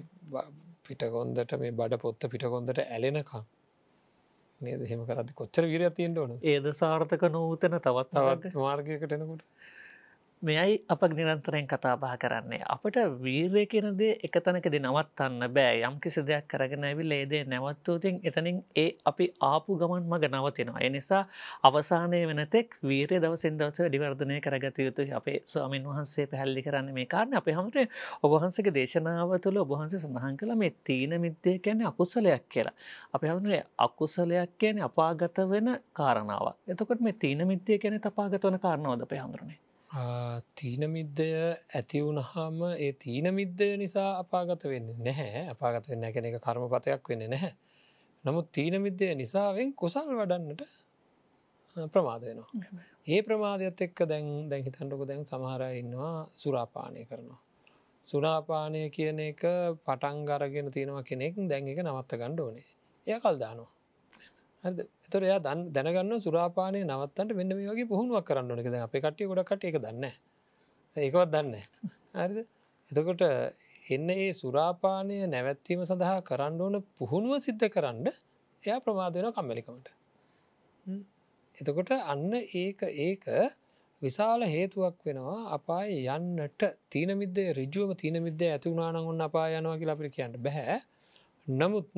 පිටකොන්දට 0.86 1.58
මේ 1.60 1.74
බඩ 1.80 2.00
පොත්ත 2.04 2.30
පිටකොන්දට 2.32 2.84
ඇලෙනකම් 2.86 3.42
නේද? 4.62 4.82
හෙම 4.88 5.04
කරද 5.06 5.32
කොච්චර 5.34 5.66
වීරය 5.66 5.90
තියෙන්ට 5.92 6.18
ඕන 6.18 6.34
ඒද 6.44 6.68
සාර්ථක 6.74 7.24
නූතන 7.30 7.78
තවත් 7.78 8.10
තවත් 8.12 8.54
මාර්ගයකටනකොට 8.56 9.42
මෙයයි 10.42 10.82
අප 10.88 11.02
නිරන්තරයෙන් 11.08 11.66
කතාබා 11.66 12.16
කරන්නේ. 12.16 12.62
අපට 12.66 12.96
වීරය 13.22 13.62
කියනදේ 13.66 14.18
එක 14.20 14.36
තැනකද 14.38 14.74
නවත්තන්න 14.76 15.44
බෑ 15.48 15.76
යම් 15.80 15.96
කිසි 16.02 16.24
දෙයක් 16.26 16.48
කරගෙන 16.48 16.84
ඇවි 16.84 17.04
ලේදේ 17.04 17.42
නැවත්තූතින් 17.44 18.18
එතනින් 18.22 18.58
ඒ 18.76 18.88
අපි 19.04 19.28
ආපු 19.40 19.76
ගමන් 19.78 20.02
මග 20.04 20.30
නවතිනවා. 20.30 20.80
එනිසා 20.80 21.22
අවසානය 21.62 22.22
වෙනතෙක් 22.26 22.74
වීරය 22.82 23.22
දවසින් 23.22 23.54
දවස 23.56 23.78
වැඩිවර්ධනය 23.78 24.40
කරගත 24.40 24.78
යුතු 24.80 25.06
අපේ 25.12 25.38
ස්වාමින් 25.46 25.86
වහන්සේ 25.86 26.26
පැහැල්ලි 26.26 26.62
කරන්න 26.62 26.90
මේ 26.92 27.06
කාරණ 27.06 27.34
අප 27.34 27.46
හමට 27.48 27.86
ඔබහන්සගේ 28.22 28.74
දේශනාව 28.74 29.38
තුළ 29.38 29.62
ඔබහන්සේ 29.64 30.00
සඳහන් 30.00 30.36
කළ 30.36 30.54
මේ 30.56 30.74
තීන 30.82 31.20
මිද්දය 31.20 31.58
කියන්නේ 31.60 31.86
අකුසලයක් 31.86 32.48
කියලා. 32.48 32.78
අප 33.12 33.22
හමේ 33.24 33.62
අකුසලයක් 33.78 34.58
කියන 34.58 34.82
අපාගත 34.82 35.38
වෙන 35.48 35.76
කාරණාව. 35.92 36.46
එතකොට 36.68 37.00
මේ 37.00 37.12
තීන 37.14 37.46
මිද්දය 37.46 37.78
කියන 37.78 38.00
තපාගත 38.00 38.42
වන 38.42 38.58
කාරණාවද 38.58 39.06
අපේ 39.06 39.22
තීනමිද්දය 40.54 41.28
ඇතිවුණහම 41.70 42.58
ඒ 42.76 42.92
තීනමිද්දය 42.94 43.68
නිසා 43.76 44.10
අපාගත 44.18 44.64
වෙන්න 44.64 44.88
නැහැ 44.98 45.44
අපාගත 45.48 45.88
වෙන්න 45.88 46.06
කෙන 46.10 46.24
එක 46.24 46.38
කර්මපතයක් 46.40 47.08
වෙන්න 47.08 47.24
නැහැ. 47.26 47.52
නමුත් 48.24 48.48
තීනමිද්දය 48.52 49.12
නිසාවෙන් 49.14 49.70
කුසල් 49.74 50.08
වඩන්නට 50.12 50.62
ප්‍රමාදයනවා. 51.90 52.50
ඒ 53.06 53.20
ප්‍රමාදයත් 53.22 53.80
එක්ක 53.80 54.04
දැන් 54.08 54.28
දැන් 54.48 54.62
හිතන්ටක 54.62 55.02
දැන් 55.06 55.24
සමහර 55.26 55.62
ඉන්නවා 55.74 56.14
සුරාපානය 56.32 57.04
කරනවා. 57.04 57.40
සුනාපානය 58.08 58.90
කියන 58.90 59.18
එක 59.20 59.42
පටන්ගරගෙන 59.84 60.70
තියෙනවා 60.70 61.02
කෙනෙක් 61.02 61.36
දැන් 61.44 61.68
එක 61.68 61.80
නවත්ත 61.80 62.18
ගණ්ඩ 62.18 62.40
ඕනේ 62.40 62.68
එය 63.06 63.18
කල් 63.20 63.36
දානවා 64.64 64.86
එතර 65.04 65.22
එයා 65.22 65.40
දන් 65.40 65.60
දැනගන්න 65.72 66.20
සුරාපානය 66.20 66.80
නවත්තට 66.82 67.32
මෙන්න 67.32 67.52
මේ 67.52 67.68
වගේ 67.68 67.86
පුහුණුවක් 67.86 68.26
කරන්න 68.26 68.52
ඕනකද 68.52 68.76
අප 68.78 68.94
කටිය 68.98 69.26
ගොඩකට 69.26 69.64
එක 69.64 69.78
දන්න 69.78 70.04
ඒකවත් 70.96 71.30
දන්න 71.30 71.54
හරිද? 72.14 72.46
එතකොට 72.90 73.22
එන්න 73.86 74.10
ඒ 74.10 74.28
සුරාපානය 74.32 75.16
නැවැත්වීම 75.26 75.82
සඳහා 75.82 76.20
කරන්න 76.22 76.60
ඕන 76.60 76.76
පුහුණුව 76.98 77.40
සිද්ධ 77.40 77.66
කරන්න 77.68 78.06
එයා 78.62 78.78
ප්‍රමාද 78.80 79.16
වෙන 79.16 79.32
කම්මැලිකමට. 79.32 79.88
එතකොට 81.56 81.90
අන්න 82.06 82.30
ඒක 82.54 82.82
ඒක 83.00 83.24
විශාල 84.02 84.46
හේතුවක් 84.46 84.96
වෙනවා 85.04 85.40
අපාය 85.50 85.98
යන්නට. 86.08 86.62
තීන 86.88 87.10
මිද්දේ 87.16 87.48
රිජුවම 87.52 87.92
තීන 87.96 88.16
මිද්ද 88.22 88.42
ඇතිවුණනාන 88.46 88.96
ඔන්න 89.04 89.20
අපා 89.20 89.46
යනවා 89.50 89.76
කියලා 89.76 89.96
අපිට 89.96 90.14
කියන්න 90.14 90.38
බැහැ 90.40 90.78
නමුත් 91.46 91.90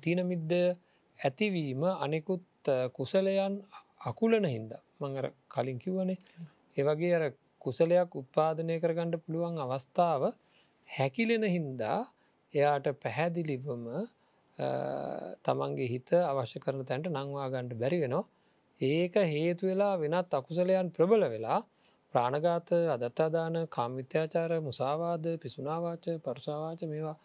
තීන 0.00 0.20
මිද්ද 0.24 0.52
ඇතිවීම 1.18 1.82
අනෙකුත් 1.98 2.44
කුසලයන් 2.92 3.54
අකුලන 4.02 4.44
හින්ද. 4.46 4.72
මංර 5.00 5.26
කලින් 5.48 5.78
කිව්වනේ 5.78 6.18
ඒවගේ 6.76 7.14
අර 7.14 7.24
කුසලයක් 7.60 8.10
උත්පාදනය 8.14 8.74
කරගන්නට 8.78 9.22
පුළුවන් 9.22 9.56
අවස්ථාව 9.58 10.22
හැකිලෙන 10.88 11.44
හින්දා 11.46 11.98
එයාට 12.54 12.86
පැහැදිලිවම 12.96 13.84
තමන්ගේ 15.44 15.88
හිත 15.88 16.10
අවශ්‍ය 16.22 16.58
කරන 16.58 16.82
තැන්ට 16.84 17.08
නංවා 17.10 17.48
ගණ්ඩ 17.48 17.74
බැරි 17.76 17.98
වෙනවා. 18.00 18.24
ඒක 18.80 19.14
හේතු 19.26 19.62
වෙලා 19.66 19.94
වෙනත් 19.96 20.30
අකුසලයන් 20.32 20.88
ප්‍රබල 20.90 21.22
වෙලා 21.28 21.60
ප්‍රාණගාත 22.14 22.68
අදත්තාදාන 22.94 23.56
කාමිත්‍යාචාර 23.68 24.52
මුසාවාද 24.60 25.24
පිසුනාවාච 25.38 26.04
පරුසාවාච 26.20 26.80
මේවා 26.84 27.16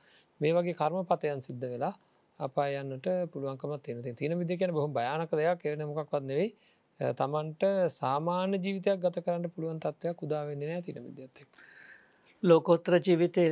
මේ 0.41 0.54
වගේ 0.54 0.73
කර්ම 0.73 1.06
පතයන් 1.06 1.41
සිද්ධ 1.41 1.67
වෙලා 1.67 1.93
අපායන්නට 2.41 3.08
පුළුවන්කමත් 3.32 3.84
තියෙන 3.86 4.17
තින 4.17 4.38
විදි 4.39 4.58
කියන 4.58 4.73
බොහොම 4.73 4.93
භයානක 4.93 5.34
දෙයක්. 5.34 5.65
එන 5.67 5.84
මොකක්වත් 5.89 6.23
නෙවෙයි. 6.23 6.49
තමන්ට 7.19 7.63
සාමාන්‍ය 7.91 8.58
ජීවිතයක් 8.58 8.99
ගත 9.04 9.23
කරන්න 9.25 9.54
පුළුවන් 9.54 9.80
තත්වයක් 9.80 10.25
උදාවෙන්නේ 10.25 10.71
නෑ 10.71 10.82
තින 10.82 10.99
විද්‍යත්තෙක්. 11.06 11.49
ලෝකෝත්‍ර 12.43 12.93
ජීවිතය 12.97 13.43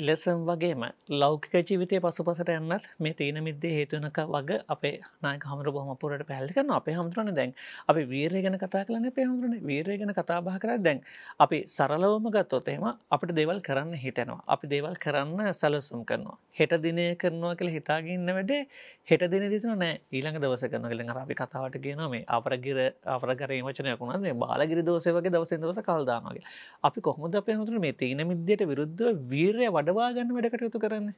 ලෙසම් 0.00 0.38
වගේම 0.42 0.84
ලෞකික 1.12 1.54
ජීවිතය 1.60 1.98
පසුපසට 2.00 2.50
යන්නත් 2.50 2.86
මේ 2.98 3.12
තීන 3.12 3.38
මිද්දේ 3.42 3.72
හේතුනක 3.72 4.20
වග 4.26 4.56
අපේ 4.66 4.92
නායක 5.22 5.44
හමර 5.44 5.68
බොහමපුරට 5.70 6.24
පැහලි 6.24 6.48
කරන 6.50 6.72
අපේ 6.72 6.94
හමුදුරන 6.94 7.28
දැන් 7.32 7.52
අපි 7.86 8.04
වීරය 8.06 8.40
ගැන 8.40 8.56
කතා 8.58 8.84
කලන 8.84 9.04
පෙහමුදුරන 9.12 9.58
වීරය 9.62 9.98
ගැන 9.98 10.14
කතාබහ 10.14 10.48
කර 10.56 10.78
දැන් 10.80 11.02
අපි 11.38 11.58
සරලවම 11.68 12.30
ගත්තොතේම 12.30 12.86
අපට 13.10 13.34
දෙවල් 13.34 13.60
කරන්න 13.60 13.92
හිතෙනවා. 13.96 14.40
අපි 14.46 14.66
දේවල් 14.66 14.96
කරන්න 14.96 15.52
සැලසුම් 15.54 16.04
කරනවා. 16.04 16.38
හෙට 16.54 16.72
දිනය 16.78 17.06
කරනවා 17.16 17.52
කියල 17.54 17.70
හිතාගන්න 17.70 18.30
වැඩේ 18.30 18.62
හෙට 19.04 19.26
දින 19.26 19.44
දිතන 19.48 19.74
නෑ 19.74 20.00
ඊළඟ 20.10 20.38
දවස 20.38 20.64
කරන 20.66 20.88
කළ 20.88 21.04
රාපි 21.10 21.36
කතාවට 21.36 21.78
කියන 21.78 22.02
මේ 22.08 22.24
අවරගිර 22.30 22.80
අවරගර 23.08 23.54
වචනයකුණත් 23.60 24.22
මේ 24.22 24.34
බාලගිරි 24.36 24.82
දෝසයවගේ 24.84 25.30
දවස 25.30 25.54
දවස 25.56 25.80
කල්දානගේ 25.82 26.44
අපි 26.82 27.00
කොහොමද 27.02 27.36
අප 27.36 27.54
හතුර 27.54 27.78
මේ 27.78 27.94
තියන 27.94 28.37
විද්‍යට 28.38 28.62
විරුද්ධ 28.64 29.04
වීරය 29.26 29.68
වඩවා 29.68 30.12
ගන්න 30.12 30.34
වැඩ 30.34 30.50
කටයුතු 30.52 30.78
කරන්න? 30.78 31.08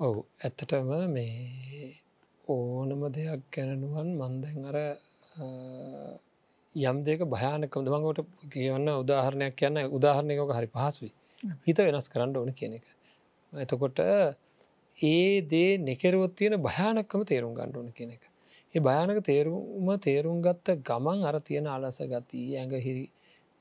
ඔවු. 0.00 0.20
ඇත්තටම 0.40 0.90
මේ 1.08 1.94
ඕනම 2.46 3.02
දෙයක් 3.10 3.42
ගැනනුවන් 3.50 4.08
මන්දැන් 4.16 4.64
අර 4.64 4.78
යම් 6.74 7.04
දෙක 7.04 7.20
භයානකම 7.26 7.84
දමඟට 7.84 8.20
කියවන්න 8.50 8.88
උදාහරණයක් 8.94 9.54
කියන්න 9.54 9.78
උදාහරණයක 9.90 10.40
හරි 10.50 10.68
පහසුයි. 10.68 11.12
හිත 11.66 11.78
වෙනස් 11.78 12.08
කරන්න 12.08 12.36
ඕන 12.36 12.52
කියන 12.52 12.74
එක. 12.74 12.84
එතකොට 13.52 13.98
ඒ 14.98 15.40
දේ 15.44 15.78
නෙකෙරුවොත් 15.80 16.34
තියෙන 16.34 16.56
භයානක්කම 16.58 17.24
තේරුම් 17.24 17.54
ගණ්ඩුවන 17.54 17.92
කියන 17.92 18.10
එක. 18.10 18.22
ඒ 18.74 18.80
භයානක 18.80 19.20
තේරුම 19.22 19.88
තේරුම් 20.00 20.38
ගත්ත 20.40 20.80
ගමන් 20.82 21.24
අර 21.24 21.36
තියෙන 21.40 21.66
අලස 21.68 21.98
ගතිී 22.04 22.56
ඇඟ 22.56 22.76
හිරි 22.80 23.04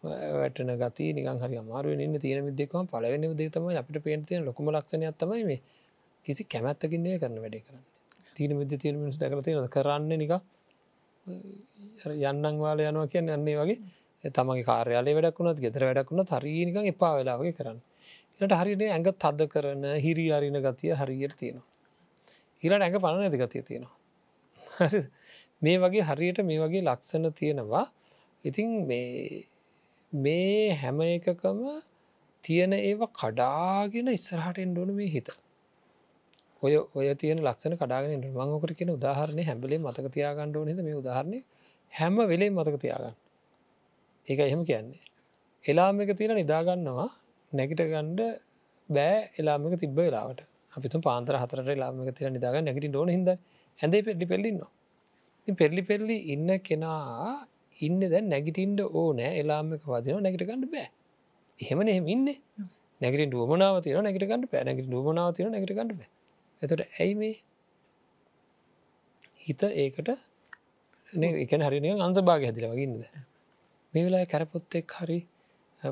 වැටන 0.03 0.71
ගති 0.81 1.13
නිකන් 1.13 1.37
හරි 1.43 1.57
අමාරුව 1.57 1.99
ඉන්න 1.99 2.19
තියෙන 2.19 2.45
විදෙකම 2.47 2.87
පලවෙන 2.87 3.27
දේතම 3.37 3.67
අපිට 3.73 4.03
පේන්තිය 4.03 4.41
ලොකුම 4.41 4.71
ලක්ෂණයක් 4.71 5.15
තමයි 5.17 5.43
මේ 5.45 5.61
කිසි 6.25 6.43
කැමැත්තකින්නේ 6.45 7.19
කරන 7.19 7.37
වැඩේ 7.37 7.61
කරන්න. 7.61 7.83
තීන 8.35 8.57
විද්‍ය 8.59 8.77
තියෙන 8.77 8.97
මිනිස් 8.97 9.17
දැකර 9.17 9.41
තියෙන 9.43 9.69
කරන්න 9.69 10.11
නික 10.17 10.33
යන්නන් 12.23 12.57
වාල 12.59 12.79
යනවා 12.81 13.07
කියන්න 13.07 13.29
යන්නේ 13.29 13.57
වගේ. 13.61 13.77
තමගේ 14.23 14.65
කාර්යාලය 14.65 15.13
වැඩක්ුණත් 15.17 15.59
ගෙතර 15.59 15.85
වැඩක්ුණ 15.87 16.25
හරිනික 16.31 16.77
එපා 16.93 17.13
වෙලාවගේ 17.17 17.53
කරන්න. 17.53 17.79
ට 18.41 18.59
හරිනේ 18.59 18.89
ඇඟ 18.89 19.09
තද 19.23 19.49
කරන 19.53 19.83
හිරි 20.05 20.25
අරින 20.31 20.57
ගතිය 20.65 20.93
හරියට 20.95 21.37
තියෙනවා. 21.37 21.67
හිරට 22.63 22.81
ඇඟ 22.81 22.99
පණ 22.99 23.23
ඇති 23.27 23.41
ගතිය 23.43 23.63
තියෙනවා. 23.69 23.95
මේ 25.61 25.77
වගේ 25.77 26.03
හරියට 26.09 26.41
මේ 26.49 26.59
වගේ 26.63 26.81
ලක්ෂණ 26.81 27.33
තියෙනවා. 27.33 27.85
ඉතින් 28.45 28.69
මේ 28.89 29.45
මේ 30.13 30.73
හැම 30.73 30.99
එකකම 31.01 31.61
තියෙන 32.43 32.73
ඒව 32.73 33.01
කඩාගෙන 33.13 34.07
ඉස්සරහට 34.09 34.57
එන්ඩුවන 34.57 34.93
මේ 34.95 35.07
හිත. 35.07 35.29
ඔය 36.63 36.73
ඔය 36.95 37.07
තියන 37.15 37.39
ලක්ෂණ 37.39 37.77
කඩාගෙන 37.77 38.27
මංගකට 38.31 38.75
කියෙන 38.77 38.91
උදාහරණය 38.91 39.43
හැබලේ 39.43 39.79
මතක 39.79 40.07
තියාගණ්ඩ 40.09 40.57
නද? 40.65 40.79
මේ 40.81 40.95
උදාහරණය 40.95 41.39
හැම 41.93 42.15
වෙලේ 42.25 42.49
මතක 42.49 42.77
තියාගන්න. 42.79 43.15
ඒක 44.27 44.39
එහෙම 44.39 44.61
කියන්නේ. 44.65 45.01
එලාම 45.65 46.01
එක 46.01 46.15
තියෙන 46.17 46.35
නිදාගන්නවා 46.35 47.09
නැගිට 47.51 47.83
ගණ්ඩ 47.85 48.21
බෑ 48.89 49.17
එලාමික 49.39 49.79
තිබ 49.79 49.95
වෙලාවට. 49.95 50.51
අපිතු 50.73 50.99
පාන්තර 50.99 51.35
හතර 51.35 51.59
ලාමික 51.75 52.15
තිර 52.15 52.29
නිදාග 52.29 52.55
නැගට 52.59 52.87
ඩෝන 52.87 53.09
හිද 53.09 53.29
ඇඳේ 53.79 54.01
පෙඩි 54.01 54.25
පෙල්ලින්නවා 54.25 55.55
පෙරලි 55.55 55.81
පෙරලි 55.81 56.17
ඉන්න 56.33 56.49
කෙනා 56.59 57.47
ඉන්න 57.81 57.99
දැ 58.05 58.21
නැගිටින්ට 58.23 58.81
ඕ 58.91 59.07
නෑ 59.13 59.31
එලාමික 59.41 59.83
වදින 59.85 60.21
නැගට 60.21 60.45
ගන්න 60.47 60.67
බෑ. 60.73 60.87
එහෙම 61.59 61.81
එහෙම 61.85 62.07
ඉන්න. 62.07 62.27
නැගට 63.01 63.23
ඩුවමනාව 63.27 63.79
තින 63.83 63.97
නැගට 63.99 64.25
ගන්න 64.25 64.47
පෑ 64.47 64.63
නැගට 64.63 64.89
නැගට 65.49 65.73
ගන්න 65.77 65.95
බෑ. 65.95 66.09
ඇතට 66.61 66.83
ඇයි 66.99 67.15
මේ 67.15 67.35
හිත 69.41 69.63
ඒකට 69.75 70.09
එක 71.37 71.53
හරිනය 71.61 71.89
අන්ස 71.99 72.19
භාග 72.21 72.47
හැදිල 72.47 72.67
වගන්නද 72.69 73.03
මේ 73.93 74.05
වෙලා 74.05 74.25
කැරපොත්තෙක් 74.25 74.93
හරි 74.99 75.19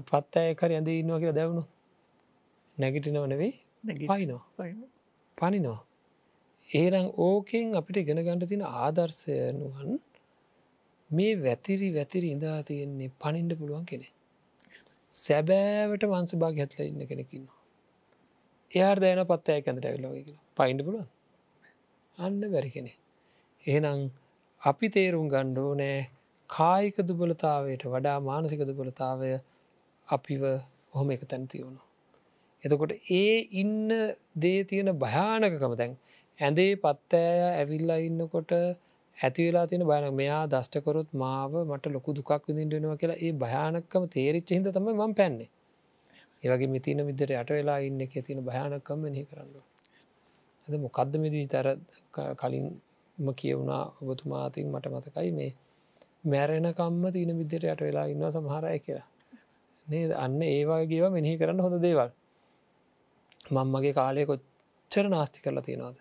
පත් 0.07 0.33
ඇයකර 0.41 0.71
ඇඳ 0.71 0.89
ඉන්නවා 0.91 1.19
කියලා 1.21 1.37
දැවුණු 1.39 1.63
නැගිටිනව 2.77 3.25
නෙවෙයි 3.27 3.53
පයිනවා 3.83 4.43
පනිනවා. 5.37 5.79
ඒරං 6.69 7.07
ඕකෙන් 7.17 7.75
අපිට 7.75 8.05
ගෙන 8.07 8.21
ගණඩ 8.25 8.49
තින 8.51 8.63
ආදර්ශයනුවන් 8.79 9.99
මේ 11.11 11.33
වැතිරි 11.35 11.93
වැතිරි 11.93 12.27
ඉඳා 12.31 12.57
තියෙන්නේ 12.63 13.11
පනින්ඩ 13.21 13.53
පුළුවන් 13.57 13.85
කෙනෙ 13.85 14.09
සැබෑවට 15.11 16.03
වන්ස 16.05 16.35
භාග 16.35 16.57
හැත්ල 16.57 16.83
ඉන්න 16.83 17.07
කෙනෙකින්නවා 17.07 17.59
එයාට 18.71 18.99
දෑන 18.99 19.21
පත් 19.25 19.49
ඇය 19.49 19.61
ඇඳට 19.61 19.85
ඇවිලෝග 19.85 20.15
කියලා. 20.17 20.41
පයින්ඩ 20.57 20.81
පුළුවන්? 20.85 21.07
අන්න 22.17 22.39
බැරි 22.51 22.69
කෙනෙ 22.69 22.91
එහෙනම් 23.63 24.01
අපි 24.61 24.89
තේරුම් 24.89 25.27
ගණ්ඩෝ 25.29 25.71
නෑ 25.73 25.95
කායික 26.49 26.97
දුබලතාවයට 27.01 27.85
වඩා 27.85 28.17
මානසික 28.19 28.61
දුබලතාවය 28.61 29.31
අපිව 30.07 30.43
ඔහොම 30.93 31.09
එක 31.11 31.23
තැන් 31.27 31.47
තියවුණු. 31.47 31.81
එතකොට 32.63 32.93
ඒ 33.13 33.35
ඉන්න 33.61 33.89
දේ 34.35 34.59
තියෙන 34.63 34.91
භයානකකම 34.97 35.73
දැන් 35.75 35.97
ඇඳේ 36.39 36.71
පත්තෑය 36.75 37.41
ඇවිල්ලා 37.51 37.99
ඉන්නකොට 38.01 38.53
ඇතිවෙලා 39.19 39.65
තියෙන 39.67 39.83
බයන 39.83 40.05
මෙයා 40.13 40.43
දෂ්ටකොරොත් 40.47 41.09
මාව 41.13 41.53
මට 41.61 41.85
ලොකු 41.87 42.15
දුකක් 42.15 42.31
විදිින්ටෙනවා 42.47 42.97
කියලා 42.97 43.19
ඒ 43.19 43.31
භයානක්කම 43.35 44.03
තේරිච්ච 44.07 44.51
හිද 44.51 44.67
තම 44.69 44.87
ම 44.91 45.15
පැන්නේ. 45.15 45.49
ඒවගේ 46.43 46.69
මිතින 46.75 47.01
විදර 47.05 47.31
යට 47.33 47.49
වෙලා 47.49 47.79
ඉන්න 47.79 48.01
එක 48.01 48.13
තියෙන 48.19 48.39
භයානක්කම 48.43 48.99
මෙහි 49.05 49.23
කරන්න. 49.23 49.55
ඇද 50.67 50.75
මොකක්ද 50.77 51.13
මිදී 51.17 51.47
තර 51.47 51.67
කලින්ම 52.37 53.27
කියවුණා 53.35 53.83
ඔබතුමාතින් 54.01 54.71
මට 54.73 54.93
මතකයි 54.93 55.31
මේ 55.31 55.51
මැරෙනකම්ම 56.25 57.03
තියන 57.11 57.31
විදියට 57.37 57.65
යට 57.65 57.81
වෙලා 57.81 58.05
ඉන්න 58.05 58.25
සමහරය 58.29 58.79
කියලා. 58.79 59.07
නේද? 59.87 60.11
අන්න 60.15 60.41
ඒවාගේව 60.43 61.05
මෙහි 61.11 61.37
කරන්න 61.37 61.59
හොඳ 61.59 61.77
දේවල්. 61.81 62.09
මංමගේ 63.51 63.93
කාලය 63.93 64.25
කොච්චර 64.25 65.05
නාස්ති 65.09 65.43
කරලා 65.43 65.63
තියෙනවාද? 65.63 65.97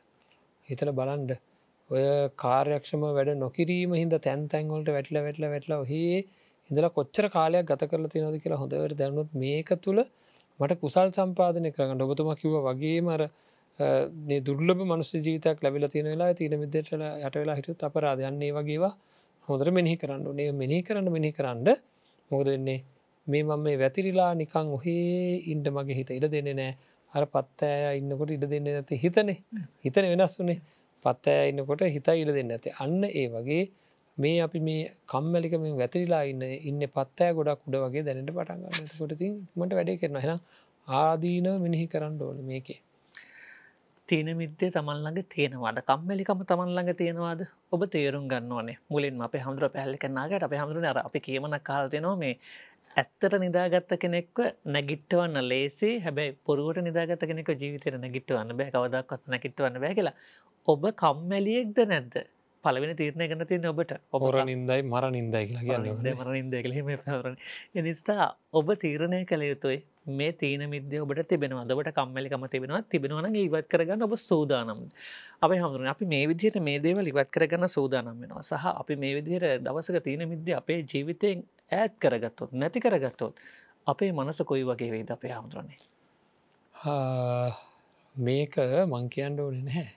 හිතල 0.69 0.93
බලන්ඩ 0.93 1.39
ඔය 1.91 2.05
කාර්යක්ෂම 2.37 3.05
වැඩ 3.11 3.33
නොකිරීම 3.39 3.93
හිද 3.95 4.15
තැන් 4.25 4.47
තැන්වලට 4.53 4.91
වැටල 4.97 5.19
වැටල 5.19 5.47
වැටල 5.47 5.75
හේ 5.87 6.17
ඉඳලා 6.71 6.91
කොච්චර 6.91 7.27
කාලයක් 7.31 7.69
ගත 7.71 7.91
කරලා 7.91 8.13
තියෙනද 8.15 8.41
කියලා 8.43 8.63
හොඳවට 8.63 8.99
දැනුත් 8.99 9.31
මේක 9.35 9.71
තුළ 9.85 10.01
මට 10.61 10.81
කුසල් 10.81 11.09
සම්පාදනය 11.11 11.71
කරගන්න 11.71 12.05
ඔබතුම 12.07 12.31
කිව 12.37 12.55
වගේ 12.67 13.01
මර 13.01 13.23
දුර්ලබ 14.41 14.81
මනුස්ස 14.83 15.13
ජීතයක් 15.19 15.63
ලැබිල 15.63 15.89
තියෙන 15.89 16.09
වෙලා 16.13 16.35
තියන 16.35 16.55
විදට 16.61 16.77
යට 16.77 17.35
වෙලා 17.35 17.57
හිට 17.59 17.83
අපරාධයන්නේ 17.83 18.53
වගේවා. 18.53 18.93
හොඳර 19.49 19.69
මෙහි 19.71 19.97
කරන්න 19.97 20.25
නේ 20.37 20.53
මෙහි 20.53 20.79
කරන්න 20.83 21.09
මෙහි 21.11 21.33
කරන්න 21.33 21.69
මොකද 22.31 22.49
වෙන්නේ? 22.49 22.81
මේ 23.27 23.43
මම 23.43 23.63
මේ 23.63 23.77
වැතිරිලා 23.79 24.31
නිකං 24.35 24.67
ඔහේ 24.77 25.43
ඉන්ඩ 25.53 25.67
මගේ 25.71 25.99
හිත 25.99 26.11
ඉඩ 26.11 26.27
දෙන්නේ 26.35 26.55
නෑ 26.55 26.73
අර 27.13 27.25
පත්තෑ 27.27 27.95
ඉන්නකොට 28.01 28.35
ඉඩ 28.37 28.45
දෙන්න 28.47 28.69
ඇති 28.71 29.01
හිතනේ. 29.05 29.39
හිතන 29.85 30.11
වෙනස් 30.13 30.37
වනේ 30.41 30.59
පත්තෑ 31.05 31.51
ඉන්නකොට 31.51 31.85
හිත 31.89 32.09
ඉඩ 32.15 32.33
දෙන්න 32.33 32.55
ඇති 32.55 32.75
අන්න 32.79 32.99
ඒ 33.13 33.27
වගේ 33.29 33.63
මේ 34.19 34.39
අපි 34.41 34.61
මේ 34.61 34.83
කම්මලිකම 35.07 35.65
වැතිරිලා 35.77 36.23
ඉන්න 36.25 36.43
ඉන්න 36.63 36.83
පත්තෑ 36.91 37.31
ගොඩක් 37.35 37.67
උඩ 37.67 37.79
වගේ 37.83 38.05
දැනට 38.05 38.33
පටන්ගන්න 38.33 38.91
කොට 38.93 39.15
ති 39.21 39.29
මට 39.57 39.73
වැඩේ 39.73 40.01
කරන 40.01 40.21
හෙන 40.25 40.41
ආදීනව 40.89 41.57
මිනිහි 41.61 41.87
කරන්න 41.87 42.23
ඕන 42.23 42.41
මේකේ. 42.45 42.81
තීන 44.09 44.29
මිද්දේ 44.35 44.71
තමන්ලඟ 44.71 45.21
තියෙනවාද 45.29 45.79
කම්මලිකම 45.83 46.43
තමන්ලඟ 46.45 46.93
තියෙනවාද 46.95 47.41
ඔබ 47.73 47.83
තේරුම් 47.87 48.25
ගන්න 48.29 48.53
ඕනේ 48.53 48.77
මුලින් 48.89 49.21
අප 49.21 49.35
හමුදුර 49.37 49.69
පැල්ලි 49.69 49.99
කන්නාගට 49.99 50.47
අප 50.47 50.55
හමුදුරන 50.55 50.87
අර 50.87 51.01
අපි 51.01 51.21
කියමන 51.21 51.57
කාල්තිනවා 51.63 52.17
මේ 52.17 52.35
ඇත්තට 53.01 53.39
නිදාගත්ත 53.45 53.93
කෙනෙක්ව 54.05 54.41
නැගිට්ටවන්න 54.77 55.49
ලේසේ. 55.53 55.95
හැබැයි 56.07 56.37
පොරුවට 56.49 56.83
නිදාගත 56.89 57.29
කෙනෙක 57.31 57.53
ජීවිතයට 57.63 58.01
නැගිට්ටවන්න 58.05 58.57
බෑ. 58.59 58.73
කවදක්වත් 58.75 59.31
නැකිටවන්න 59.35 59.81
බෑ 59.85 59.95
කියලා. 60.01 60.17
ඔබ 60.69 60.91
කම්මැලියෙක්ද 61.03 61.87
නැද්ද? 61.93 62.19
පලවෙන 62.65 62.97
තීරණය 63.01 63.29
ගන්න 63.31 63.47
තියෙන 63.51 63.69
ඔබට. 63.71 63.93
ඔබර 64.17 64.39
නින්දයි 64.49 64.81
මර 64.83 65.05
නින්දයි 65.17 66.15
මරනින්ද 66.21 66.57
කලීම 66.65 66.91
පැවරන 67.05 67.37
එනිස්ථා 67.81 68.27
ඔබ 68.61 68.73
තීරණය 68.85 69.21
කළ 69.31 69.45
යුතුයි. 69.51 69.79
මේ 70.19 70.33
තීන 70.33 70.65
මිද්‍ය 70.73 71.01
ඔබට 71.05 71.23
තිබෙනවා. 71.33 71.65
ඔබට 71.77 71.93
කම්මලිකම 71.99 72.47
තිබෙනවා. 72.55 72.83
තිබෙනවන 72.93 73.39
ඉවත් 73.45 73.69
කරගන්න 73.75 74.07
ඔබ 74.09 74.17
සූදානම්. 74.29 74.81
අප 75.43 75.51
හමුදුරන 75.53 75.93
අපි 75.95 76.11
මේ 76.15 76.25
විදිහයට 76.33 76.59
මේ 76.69 76.83
දේවල් 76.87 77.13
ඉවත් 77.13 77.31
කරගන්න 77.37 77.69
සූදානම් 77.77 78.19
වෙනවා. 78.25 78.43
සහ 78.43 78.67
අපි 78.83 78.97
මේ 78.97 79.15
විදිහයට 79.21 79.65
දවසක 79.67 80.03
තීන 80.09 80.27
මිද්‍ය 80.33 80.59
අපේ 80.61 80.81
ජීවිතයෙන් 80.93 81.47
ඈත් 81.71 81.95
කරගත්තොත් 81.99 82.53
නැති 82.55 82.81
කරගත්තොත් 82.81 83.35
අපේ 83.87 84.11
මනස 84.13 84.43
කොයි 84.45 84.65
වගේ 84.65 84.91
වේද 84.91 85.11
අපේ 85.11 85.33
හමුදුරන්නේ 85.33 85.81
මේක 88.17 88.55
මංකයන්ඩ 88.87 89.41
ඕන 89.41 89.63
නැහැ. 89.65 89.89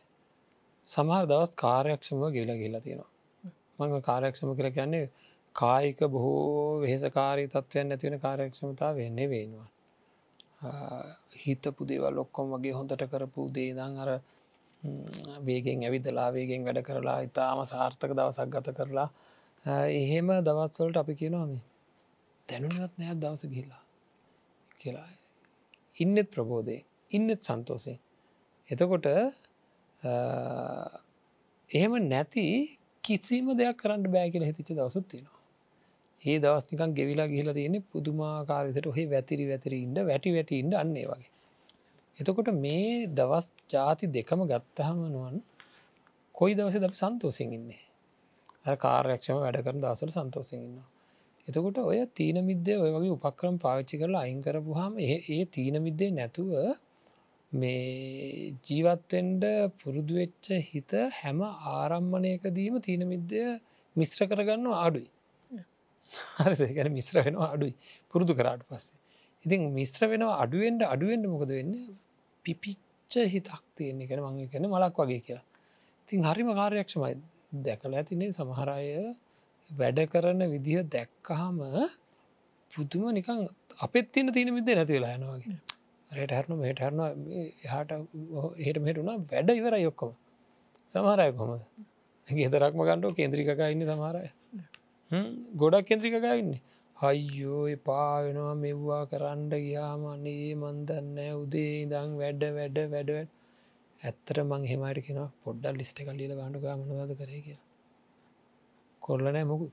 සමහර 0.87 1.25
දවස් 1.25 1.51
කාර්යක්ෂමව 1.57 2.23
ගෙලා 2.31 2.57
ගෙලා 2.57 2.81
තියෙනවා. 2.81 3.11
මං 3.79 4.01
කාර්යක්ෂම 4.01 4.53
කර 4.55 4.69
කියන්නේ 4.71 5.05
කායික 5.55 5.99
බොහෝ 6.07 6.81
වෙහෙසකාරී 6.81 7.47
තත්වයන් 7.47 7.89
නැතිවෙන 7.89 8.19
කාර්යක්ෂමතා 8.19 8.91
වෙන්නේ 8.95 9.29
වෙනවා 9.29 9.69
හිතපු 11.37 11.87
දේවල් 11.87 12.17
ඔක්කොම් 12.17 12.53
වගේ 12.53 12.73
හොඳට 12.73 13.03
කරපු 13.05 13.47
දේදං 13.53 13.97
අර 13.97 14.11
වේගෙන් 15.45 15.83
ඇවිදලා 15.83 16.29
වේගෙන් 16.33 16.65
වැඩ 16.65 16.81
කරලා 16.83 17.19
ඉතාම 17.21 17.63
සාර්ථක 17.65 18.11
දවසක් 18.11 18.47
ගත 18.49 18.75
කරලා 18.77 19.09
එහෙම 19.65 20.27
දවස්වලට 20.41 20.97
අපි 20.97 21.13
කියනවා 21.15 21.45
මේ 21.45 21.63
දැනුනත් 22.49 22.93
නෑ 22.97 23.15
දවස 23.15 23.43
ගිහිලා 23.45 23.83
කියලා. 24.79 25.09
ඉන්නෙත් 25.97 26.27
ප්‍රබෝධය 26.31 26.77
ඉන්නෙත් 27.11 27.41
සන්තෝසය 27.43 27.93
එතකොට 28.69 29.05
එහෙම 31.71 31.93
නැති 32.09 32.45
කිසිම 33.03 33.45
දෙයක් 33.57 33.77
කරන්න 33.77 34.07
බෑ 34.11 34.31
කියල 34.31 34.43
හිතිච්ච 34.43 34.71
දවසුත් 34.71 35.05
තියෙනවා. 35.07 35.39
ඒ 36.21 36.39
දවස් 36.39 36.65
නිකන් 36.71 36.91
ගෙවිලා 36.93 37.27
ගිහිලා 37.27 37.53
තියෙන 37.53 37.77
පුදුමාකාරවිසට 37.91 38.87
ඔහේ 38.87 39.07
වැතිරි 39.09 39.45
වැතිරි 39.49 39.77
ඉන්න 39.81 39.97
වැටි 40.05 40.33
වැටි 40.33 40.59
ඉන්න 40.59 40.73
අන්නේ 40.73 41.05
වගේ. 41.05 41.31
එතකොට 42.17 42.49
මේ 42.55 43.07
දවස් 43.09 43.47
ජාති 43.69 44.05
දෙකම 44.07 44.41
ගත්තහම 44.47 44.99
නුවන් 45.07 45.37
කොයි 46.35 46.53
දවස 46.55 46.75
අපි 46.79 46.95
සන්තෝසිෙන් 46.95 47.53
ඉන්නේ? 47.53 47.81
අර 47.81 47.90
කාර්යක්ෂම 48.65 49.37
වැඩ 49.39 49.63
කරන 49.63 49.81
දවසට 49.81 50.13
සන්තෝසිෙන් 50.15 50.61
ඉන්නවා. 50.61 50.87
එතකොට 51.47 51.77
ඔය 51.79 51.99
තීන 52.13 52.37
මිද්දය 52.45 52.73
ඔය 52.75 52.91
වගේ 52.91 53.13
උපක්‍රම් 53.17 53.57
පාවිච්චි 53.57 53.97
කරලා 53.97 54.21
අයින් 54.21 54.41
කරපුහම 54.41 54.93
ඒ 54.99 55.45
තීන 55.47 55.81
මිද්දේ 55.81 56.11
නැතුව 56.11 56.51
මේ 57.51 58.53
ජීවත්තෙන්ඩ 58.63 59.43
පුරුදුවෙච්ච 59.79 60.47
හිත 60.63 60.93
හැම 61.13 61.41
ආරම්මණයකදීම 61.41 62.77
තීන 62.79 63.07
මිද්දය 63.07 63.41
මිශ්‍ර 63.95 64.27
කරගන්න 64.27 64.67
අඩුයි. 64.77 65.09
හරි 66.37 66.67
ගැන 66.73 66.91
මිශ්‍ර 66.93 67.17
වෙනවා 67.23 67.49
අඩුයි. 67.55 67.73
පුරුදු 68.11 68.33
කරාට 68.33 68.63
පස්සේ. 68.69 69.01
ඉතින් 69.45 69.61
මිශ්‍ර 69.71 70.07
වෙනවා 70.07 70.37
අඩුවෙන්ට 70.37 70.81
අඩුවෙන්ට 70.83 71.25
මොකද 71.25 71.49
වෙන්න? 71.49 71.73
පිපිච්ච 72.45 73.13
හිතක් 73.27 73.63
තියෙන්නේ 73.75 74.07
කැන 74.07 74.21
මංගේ 74.21 74.51
කැන 74.53 74.69
මලක් 74.69 74.97
වගේ 74.99 75.21
කියලා. 75.21 75.47
තින් 76.09 76.23
හරිම 76.23 76.49
කාර්යක්ෂමයි 76.53 77.15
දැකල 77.51 77.93
ඇතිනේ 77.93 78.31
සමහරය 78.31 78.87
වැඩ 79.69 79.99
කරන 80.07 80.41
විදිහ 80.53 80.83
දැක්කහම 80.87 81.59
පුදුම 82.71 83.05
නිකං 83.11 83.39
අපත් 83.79 84.11
තින 84.13 84.33
තින 84.33 84.55
විද 84.55 84.69
නැති 84.71 84.93
වෙලා 84.93 85.13
යනවාගේ 85.17 85.57
රට 86.09 86.31
හරනු 86.39 86.55
මෙට 86.57 86.79
හරන 86.79 87.01
හට 87.65 87.91
හට 88.59 88.77
මෙටුුණා 88.79 89.17
වැඩ 89.29 89.49
ඉවර 89.51 89.75
යොක්කොම 89.79 90.11
සමහරය 90.89 91.31
කොමද 91.33 91.63
ගෙදරක්ම 92.27 92.81
ගණ්ඩෝ 92.81 93.17
කේන්ද්‍රිකක 93.17 93.63
ඉන්න 93.67 93.87
සමහරය 93.87 94.25
ගොඩක් 95.61 95.87
කෙන්ද්‍රිකක 95.87 96.25
ඉන්න. 96.33 96.51
අයියෝ 96.97 97.61
එපා 97.67 98.23
වෙනවා 98.23 98.55
මෙව්වා 98.55 99.03
කරන්න 99.05 99.41
ගියාම 99.53 100.03
අනේ 100.05 100.49
මන්දන්න 100.55 101.17
උදේ 101.35 101.71
ඉදං 101.83 102.11
වැඩ 102.19 102.43
වැඩ 102.57 102.77
වැඩ 102.93 103.11
ඇත්තට 104.03 104.39
මං 104.43 104.63
හෙමට 104.65 105.01
කෙන 105.07 105.19
පොඩ්ඩල් 105.43 105.75
ලිස්ට 105.79 105.99
කල්ලීල 106.05 106.33
ගණඩු 106.37 106.59
ගමනද 106.63 107.11
කරේ 107.19 107.41
කියලා. 107.41 107.65
කොල්ලනෑ 109.01 109.43
මොකු 109.43 109.65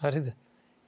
හරිද? 0.00 0.28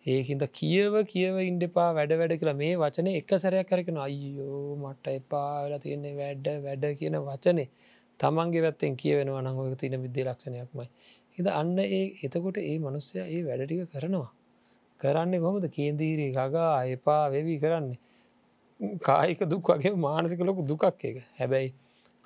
ඒකින්ද 0.07 0.43
කියව 0.53 0.95
කියව 1.13 1.37
ඉන්ඩපා 1.43 1.89
වැඩ 1.95 2.13
වැඩ 2.21 2.35
කියලා. 2.41 2.57
මේ 2.63 2.75
වචන 2.77 3.09
එක 3.11 3.31
සැරයක් 3.43 3.69
කරකෙන 3.71 3.99
අයියෝ 3.99 4.63
මට 4.83 5.15
එපා 5.21 5.51
වෙලා 5.65 5.79
තියන්නේ 5.79 6.15
වැඩ 6.21 6.47
වැඩ 6.65 6.85
කියන 7.01 7.19
වචනේ. 7.29 7.69
තමන්ගේ 8.21 8.65
වැත්තෙන් 8.67 8.97
කියවෙනවා 8.97 9.43
නංගක 9.43 9.79
තින 9.81 9.97
විද්‍ය 10.05 10.25
ලක්ෂණයක්මයි. 10.25 10.89
හිද 11.37 11.47
අන්න 11.61 11.79
ඒ 11.79 12.03
එතකොට 12.25 12.59
ඒ 12.63 12.77
මනුස්සය 12.79 13.17
ඒ 13.25 13.41
වැඩටික 13.43 13.91
කරනවා. 13.93 14.31
කරන්නේ 15.01 15.41
කොමද 15.41 15.67
කේන්දීරී 15.69 16.31
ගගා 16.33 16.75
එපා 16.89 17.25
වෙවී 17.31 17.59
කරන්නේ. 17.59 17.99
කායික 18.81 19.41
දුක් 19.47 19.69
වගේ 19.71 19.97
මානසික 19.99 20.41
ලොකු 20.41 20.63
දුකක් 20.65 20.85
එක 20.85 21.23
හැබැයි 21.39 21.73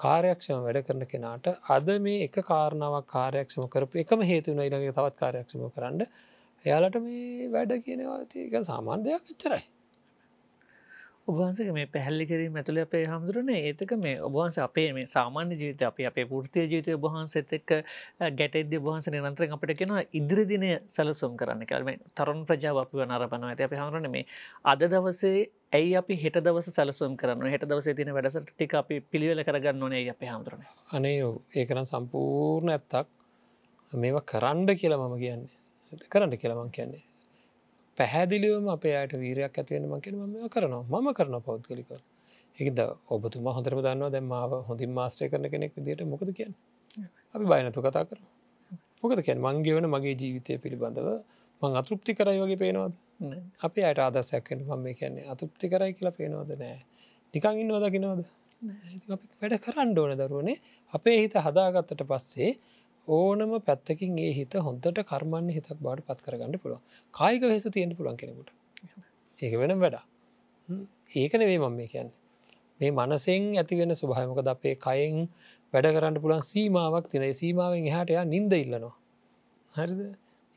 කාර්යක්ෂම 0.01 0.63
වැඩ 0.65 0.81
කරන 0.87 1.05
කෙනාට 1.07 1.47
අද 1.69 1.89
මේ 1.99 2.25
එක 2.25 2.39
කාරණාවක් 2.45 3.07
කාර්යක්ෂම 3.09 3.67
කරපු 3.69 4.01
එකම 4.03 4.23
හේතුන 4.23 4.61
ඉලගේ 4.61 4.93
තවත් 4.93 5.17
කාර්යක්ෂම 5.17 5.67
කරන්න. 5.69 6.07
එයාලට 6.65 6.97
මේ 7.01 7.49
වැඩ 7.49 7.77
කියනවා 7.85 8.19
තික 8.27 8.57
සාමාන්‍ය 8.65 9.05
දෙයක් 9.05 9.31
එච්චරයි. 9.35 9.63
ඔබහන්සක 11.31 11.71
මේ 11.73 11.87
පැහැල්ලි 11.89 12.27
කිරීම 12.27 12.57
ඇතුළ 12.57 12.81
අපේ 12.83 13.05
හමුදුරන 13.05 13.53
ඒතක 13.53 13.93
මේ 13.99 14.15
ඔබහන්ස 14.21 14.59
අපේ 14.61 14.89
මේ 14.93 15.07
සාමාන්‍ය 15.09 15.61
ජීවිත 15.61 15.83
අප 15.83 16.01
අපේ 16.05 16.27
ෘතිය 16.41 16.65
ජීවිතය 16.65 16.97
ඔබහන්සෙත් 16.99 17.53
එක් 17.53 17.71
ගැටෙද්‍ය 18.35 18.81
ඔබහන්ස 18.83 19.09
නිරන්ත්‍ර 19.11 19.49
අපට 19.51 19.73
කෙනවා 19.77 20.05
ඉදිරිදිනය 20.13 20.71
සැලසුම් 20.89 21.37
කරන්න 21.37 21.65
කල්ම 21.67 21.91
තරුන් 22.15 22.43
ප්‍රජාව 22.47 22.83
අපි 22.83 23.03
වනරපනවා 23.03 23.53
ඇති 23.53 23.69
අපි 23.69 23.81
හමුරන 23.81 24.11
මේ 24.11 24.27
අද 24.65 24.85
දවසේ 24.87 25.39
ඇයි 25.73 25.95
අපි 25.97 26.15
හෙට 26.17 26.37
දවස 26.41 26.69
සැලසුම් 26.71 27.13
කරන්න? 27.17 27.47
හෙට 27.49 27.65
දවස 27.65 27.89
තින 27.95 28.13
වැඩසට 28.13 28.51
ටික 28.51 28.75
අපි 28.75 29.01
පිළිවෙල 29.03 29.43
කරගන්න 29.43 29.83
ඕනේ 29.83 30.03
අප 30.11 30.23
හමුදුරන? 30.25 30.67
අනේ 30.93 31.17
ඒකනම් 31.55 31.87
සම්පූර්ණ 31.87 32.73
ඇත්තක්. 32.73 33.07
මේවා 33.93 34.25
කරන්න 34.25 34.77
කියලා 34.77 35.01
මම 35.03 35.17
කියන්නේ. 35.19 35.57
කරන්න 36.09 36.37
කියලාමං 36.37 36.73
කියන්නේ. 36.73 37.03
පැහැදිලිවම 38.01 38.67
අපේ 38.75 38.95
අයට 38.97 39.15
වීරයක් 39.23 39.55
ඇතිවෙන 39.55 39.87
මකින 39.91 40.17
ම 40.23 40.49
කරනවා 40.49 41.01
මම 41.01 41.09
කරන 41.13 41.37
පෞද්ගලික 41.43 41.91
ඒකද 42.59 42.81
ඔබතුම 43.09 43.47
හොඳරම 43.57 43.81
දන්නවා 43.81 44.11
දැම්මාව 44.15 44.53
හොඳින් 44.69 44.93
මාස්ටය 44.93 45.29
කරන 45.33 45.47
කෙනෙක් 45.53 45.73
විදිට 45.77 46.03
මොකද 46.07 46.31
කියන්න? 46.39 46.55
අපි 47.35 47.45
බයනතු 47.45 47.81
කතා 47.83 48.05
කර 48.05 48.19
මොකද 49.03 49.21
කියන් 49.27 49.39
මංගේ 49.41 49.77
වන 49.77 49.89
මගේ 49.95 50.17
ජීවිතය 50.21 50.59
පිළිබඳව 50.65 51.09
මං 51.63 51.79
අතෘප්ති 51.81 52.13
කරයි 52.15 52.43
වගේ 52.43 52.61
පේනවාද? 52.65 52.95
අපේ 53.61 53.85
අයට 53.87 54.01
ආදසයක්කට 54.01 54.61
මම 54.61 54.83
මේ 54.85 54.95
කියන්නේ 54.95 55.27
අතෘප්ති 55.33 55.67
කරයි 55.69 55.93
කියලා 55.93 56.19
පේනවද? 56.19 56.53
නෑ. 56.57 56.79
නිකං 57.35 57.61
ඉන්නවද? 57.63 57.87
කිනවද 57.95 58.23
වැඩ 59.41 59.57
කරන්න 59.59 59.99
ඕන 59.99 60.13
දරුවනේ. 60.21 60.57
අපේ 60.93 61.17
හිත 61.23 61.35
හදාගත්තට 61.39 62.03
පස්සේ 62.09 62.51
ඕනම 63.09 63.53
පැත්තකින් 63.63 64.19
ඒ 64.19 64.33
හිත 64.33 64.55
හොඳට 64.61 65.03
කර්මන්න 65.05 65.51
හිතක් 65.51 65.79
බාට 65.81 66.07
පත් 66.07 66.19
කරගන්න 66.23 66.59
පුළුව 66.59 66.81
කායික 67.15 67.43
වෙස 67.45 67.69
තියෙන්ට 67.69 67.97
පුළන් 67.97 68.17
කෙනෙකුට. 68.17 68.51
ඒක 69.39 69.55
වෙන 69.59 69.79
වැඩා 69.79 70.05
ඒකන 71.15 71.43
වේ 71.43 71.59
මම 71.59 71.73
මේ 71.73 71.89
කියන්න. 71.89 72.11
මේ 72.81 72.91
මනසෙන් 72.93 73.47
ඇති 73.55 73.79
වෙන 73.79 73.93
ස්වභායමකද 73.93 74.49
අපේ 74.49 74.75
කයෙන් 74.77 75.29
වැඩ 75.73 75.89
කරන්න 75.89 76.19
පුළන් 76.21 76.43
සීමාවක් 76.45 77.07
තින 77.09 77.25
සීමාවෙන් 77.35 77.87
එහට 77.87 78.11
එයා 78.11 78.25
නින්ද 78.25 78.53
ඉල්ලනවා. 78.55 78.95
හරිද? 79.75 80.01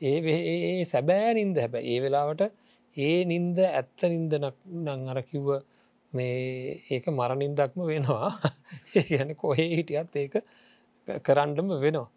ඒ 0.00 0.18
ඒ 0.52 0.84
සැබෑ 0.84 1.34
නින්ද 1.34 1.56
හැබ 1.56 1.74
ඒ 1.82 1.98
වෙලාවට 2.00 2.42
ඒ 2.96 3.18
නින්ද 3.24 3.58
ඇත්ත 3.68 4.06
නින්දනක් 4.06 4.56
නං 4.84 5.08
අර 5.08 5.20
කිව්ව 5.22 5.48
මේ 6.12 6.80
ඒක 6.90 7.06
මරනින්දක්ම 7.10 7.80
වෙනවා. 7.84 8.28
ඒ 8.96 9.04
ගැන 9.08 9.34
කොහේ 9.36 9.70
හිටියත් 9.70 10.16
ඒක 10.16 10.34
කරන්නම 11.22 11.74
වෙනවා. 11.80 12.08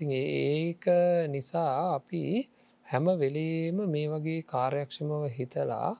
ඉතින් 0.00 0.12
ඒක 0.12 0.84
නිසා 1.28 1.94
අපි 1.94 2.48
හැම 2.86 3.06
වෙලේම 3.18 3.78
මේ 3.86 4.08
වගේ 4.08 4.44
කාර්යක්ෂමව 4.44 5.26
හිතලා 5.30 5.90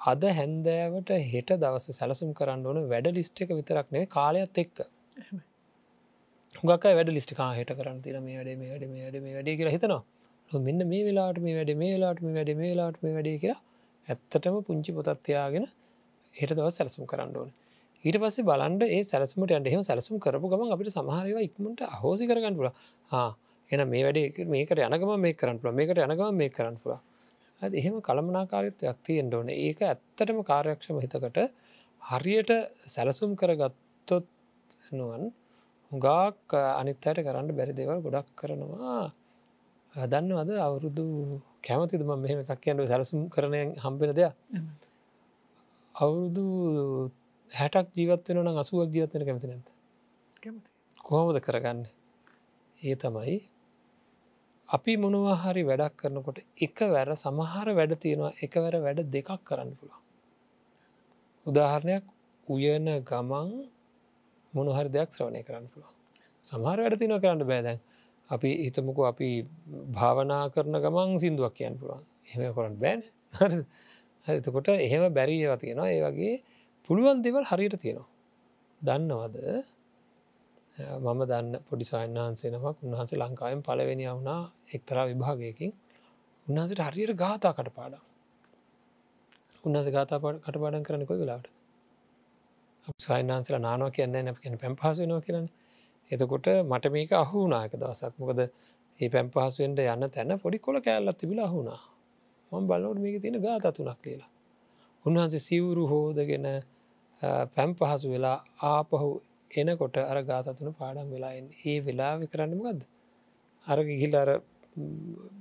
අද 0.00 0.22
හැන්දෑවට 0.30 1.10
හෙට 1.26 1.50
දවස 1.54 1.86
සැලසුම් 1.92 2.34
කරන්න 2.34 2.66
ඕන 2.66 2.88
වැඩ 2.88 3.08
ලිස්ට 3.10 3.40
එක 3.40 3.50
විතරක් 3.50 3.88
නේ 3.90 4.06
කාලයත් 4.08 4.58
එක්ක. 4.58 4.76
හුගක 6.54 6.84
වැඩ 6.90 7.10
ලිස්ට 7.10 7.32
කාහට 7.34 7.72
කරන්න 7.72 8.02
තින 8.02 8.20
මේ 8.22 8.36
වැඩ 8.38 8.58
මේ 8.58 8.70
වැඩ 8.72 8.86
වැඩ 8.86 9.22
මේ 9.22 9.34
වැඩ 9.34 9.50
කියලා 9.52 9.74
හිතනවා. 9.76 10.02
මෙන්න 10.52 10.88
මේ 10.88 11.04
වෙලාට 11.04 11.38
මේ 11.38 11.56
වැඩ 11.58 11.72
මේ 11.76 11.94
වෙලාට 11.94 12.20
මේ 12.20 12.34
වැඩ 12.34 12.52
මේ 12.56 12.70
වෙලාට 12.70 13.02
මේ 13.02 13.14
වැඩ 13.14 13.32
කියලා 13.42 13.60
ඇත්තටම 14.08 14.60
පුංචි 14.66 14.92
පොතත්තියාගෙන 14.92 15.66
හෙට 16.34 16.52
දව 16.52 16.68
සැලසුම් 16.70 17.06
කරන්න 17.06 17.36
ඕන 17.36 17.50
ඊට 18.08 18.18
පස්සේ 18.18 18.44
බලන්ඩ 18.44 18.82
ඒ 18.88 19.02
සැලසුමට 19.04 19.52
ඇන්ඩ 19.52 19.66
එහෙම 19.66 19.82
සැලසුම් 19.82 20.16
කරපු 20.18 20.48
ගම 20.50 20.70
අපිට 20.70 20.90
සමහරව 20.90 21.40
ඉක්මට 21.40 21.80
අහෝසි 21.88 22.24
කරගන්න 22.26 22.56
පුල 22.56 22.70
එන 23.70 23.82
මේ 23.86 24.02
වැඩ 24.06 24.40
මේකට 24.48 24.80
යනගම 24.86 25.12
මේ 25.18 25.34
කරන්න 25.34 25.60
පුල 25.60 25.72
මේකට 25.72 26.00
යනගම 26.00 26.24
මේ 26.34 26.50
කරන්න 26.50 26.78
පුලා 26.80 27.00
එහෙම 27.60 27.96
කළමනාකාරත්වයක් 28.00 28.98
තියෙන්ට 29.02 29.34
ඕන. 29.34 29.48
ඒක 29.50 29.80
ඇත්තටම 29.82 30.40
කාර්යක්ෂම 30.42 30.98
හිතකට 30.98 31.38
හරියට 32.02 32.50
සැලසුම් 32.86 33.34
කරගත්තොත් 33.34 34.26
නුවන් 34.92 35.24
හුඟාක් 35.92 36.54
අනිත් 36.72 37.04
අයට 37.04 37.20
කරන්න 37.20 37.50
බැරි 37.52 37.74
දෙවල් 37.74 38.00
ගොඩක් 38.00 38.28
කරනවා. 38.36 39.12
දන්න 39.94 40.32
අද 40.34 40.50
අවුරුදු 40.58 41.04
කැමතිද 41.60 42.02
ම 42.02 42.12
මෙහම 42.16 42.38
එකක් 42.40 42.60
කියන්නු 42.60 42.86
සැලසුම් 42.86 43.28
කරනය 43.28 43.62
හම්බෙන 43.76 44.14
දෙයක්? 44.14 44.34
අවුරුදු 45.94 46.46
හැටක් 47.50 47.88
ජීවත්වෙන 47.94 48.40
නම් 48.40 48.58
අසුවක් 48.58 48.90
ජීවත්වන 48.90 49.24
කැමති 49.24 49.46
නැත 49.46 49.68
කොහොමද 50.98 51.38
කරගන්න? 51.40 51.80
ඒ 52.78 52.96
තමයි 52.96 53.36
අපි 54.68 54.92
මොනවා 54.96 55.36
හරි 55.36 55.62
වැඩක් 55.62 55.94
කරනකොට 55.96 56.38
එක 56.58 56.78
වැර 56.86 57.10
සමහර 57.16 57.68
වැඩ 57.72 57.92
තියෙනවා 57.96 58.32
එකවැර 58.42 58.74
වැඩ 58.80 59.00
දෙකක් 59.08 59.30
කරන්න 59.44 59.70
පුළුවන්. 59.74 60.02
උදාහරණයක් 61.46 62.04
උයන 62.48 62.86
ගමන් 63.02 63.48
මොනහරි 64.52 64.88
දෙයක් 64.88 65.10
ශ්‍රවණය 65.12 65.42
කරන්න 65.42 65.66
පුළුවන්. 65.68 65.94
සමහර 66.44 66.78
වැඩ 66.78 66.98
තින 66.98 67.14
කරන්න 67.16 67.44
බෑදැන් 67.44 67.80
අපි 68.30 68.50
හිතමුකු 68.64 69.02
අපි 69.04 69.28
භාවනා 69.92 70.44
කරන 70.50 70.74
ගමන් 70.76 71.18
සිින්දුවක් 71.18 71.54
කියන්න 71.54 71.80
පුළුවන්. 71.80 72.04
එහෙම 72.26 72.54
කරන්න 72.54 72.76
බෑන. 72.76 73.00
එතකොට 74.26 74.68
එහෙම 74.76 75.04
බැරි 75.12 75.36
ඒවා 75.38 75.56
තියෙනවා. 75.56 75.88
ඒ 75.88 76.00
වගේ 76.06 76.34
පුළුවන් 76.88 77.18
දෙවල් 77.22 77.44
හරියට 77.44 77.76
තියෙනවා. 77.76 78.08
දන්නවද? 78.80 79.36
මම 80.98 81.20
දන්න 81.22 81.48
පොඩිසායන් 81.68 82.14
වහන්සේනමක් 82.16 82.78
උන්වහන්සේ 82.82 83.18
ලංකාවෙන් 83.18 83.60
පලවෙනි 83.62 84.06
වුණා 84.08 84.40
එක්තරා 84.74 85.04
විභාගයකින්. 85.06 85.72
උන්හන්සට 86.46 86.80
හරියට 86.80 87.12
ගාතා 87.14 87.52
කටපාඩම්. 87.52 88.02
උන්හස 89.64 89.88
ගාතා 89.88 90.18
කටපාඩන් 90.38 90.82
කරන 90.82 91.04
කොයි 91.06 91.20
වෙලාට 91.20 91.46
සයින්හන්සල 92.98 93.58
නානවා 93.58 93.90
කියන්න 93.90 94.16
නැ 94.18 94.34
කියන 94.36 94.56
පැම් 94.56 94.74
පහසුනවා 94.76 95.20
කියරන 95.20 95.46
එතකොට 96.10 96.46
මට 96.64 96.84
මේක 96.88 97.12
අහුනායක 97.14 97.72
දවසක්. 97.74 98.12
මොකද 98.18 98.40
ඒ 99.00 99.08
පැම් 99.08 99.28
පහසුවෙන්ට 99.28 99.84
යන්න 99.86 100.10
තැන 100.10 100.32
පොඩි 100.38 100.58
කොල 100.58 100.76
කෑල්ලත් 100.80 101.18
තිබිල 101.18 101.40
අහුුණා 101.40 101.80
මං 102.52 102.64
බලනොට 102.66 102.98
මේක 102.98 103.16
තියෙන 103.20 103.38
ගාතතුනක් 103.40 104.00
කියලා 104.00 104.30
උන්වහන්සේ 105.04 105.38
සිවුරු 105.40 105.84
හෝදගෙන 105.86 106.46
පැම් 107.20 107.70
පහසු 107.74 108.06
වෙලා 108.08 108.38
ආපහු 108.64 109.08
එනකොට 109.50 109.96
අර 110.02 110.18
ගාතතුන 110.22 110.70
පාඩම් 110.72 111.08
වෙලාෙන් 111.10 111.46
ඒ 111.64 111.78
වෙලාවි 111.80 112.26
කරන්නමගද 112.26 112.80
අර 113.66 113.78
ගිහිල් 113.84 114.12
අර 114.16 114.30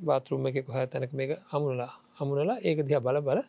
බාතරුම 0.01 0.47
එක 0.47 0.57
කොහ 0.65 0.77
තැනක 0.85 1.11
මේක 1.13 1.31
අමුණලා 1.51 1.91
අමුණලා 2.19 2.57
ඒක 2.59 2.79
දිහ 2.83 2.99
බල 2.99 3.17
බල 3.21 3.39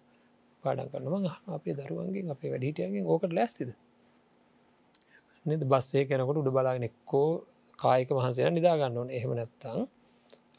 පාඩන් 0.65 0.89
කරනම 0.89 1.15
අපේ 1.49 1.75
දරුවන්ගේ 1.75 2.31
අපේ 2.31 2.51
වැඩිටියගෙන් 2.51 3.05
ඕකට 3.07 3.33
ලැස්තිද? 3.33 3.71
නද? 5.47 5.63
බස්සේ 5.65 6.05
කෙනකොට 6.05 6.37
උඩ 6.37 6.51
බලාගෙන 6.51 6.85
එක්කෝ 6.85 7.29
කායික 7.79 8.11
වහන්සේ 8.11 8.51
නිදාගන්න 8.51 8.99
ඕන. 8.99 9.09
එහෙම 9.11 9.33
නැත්තං 9.33 9.81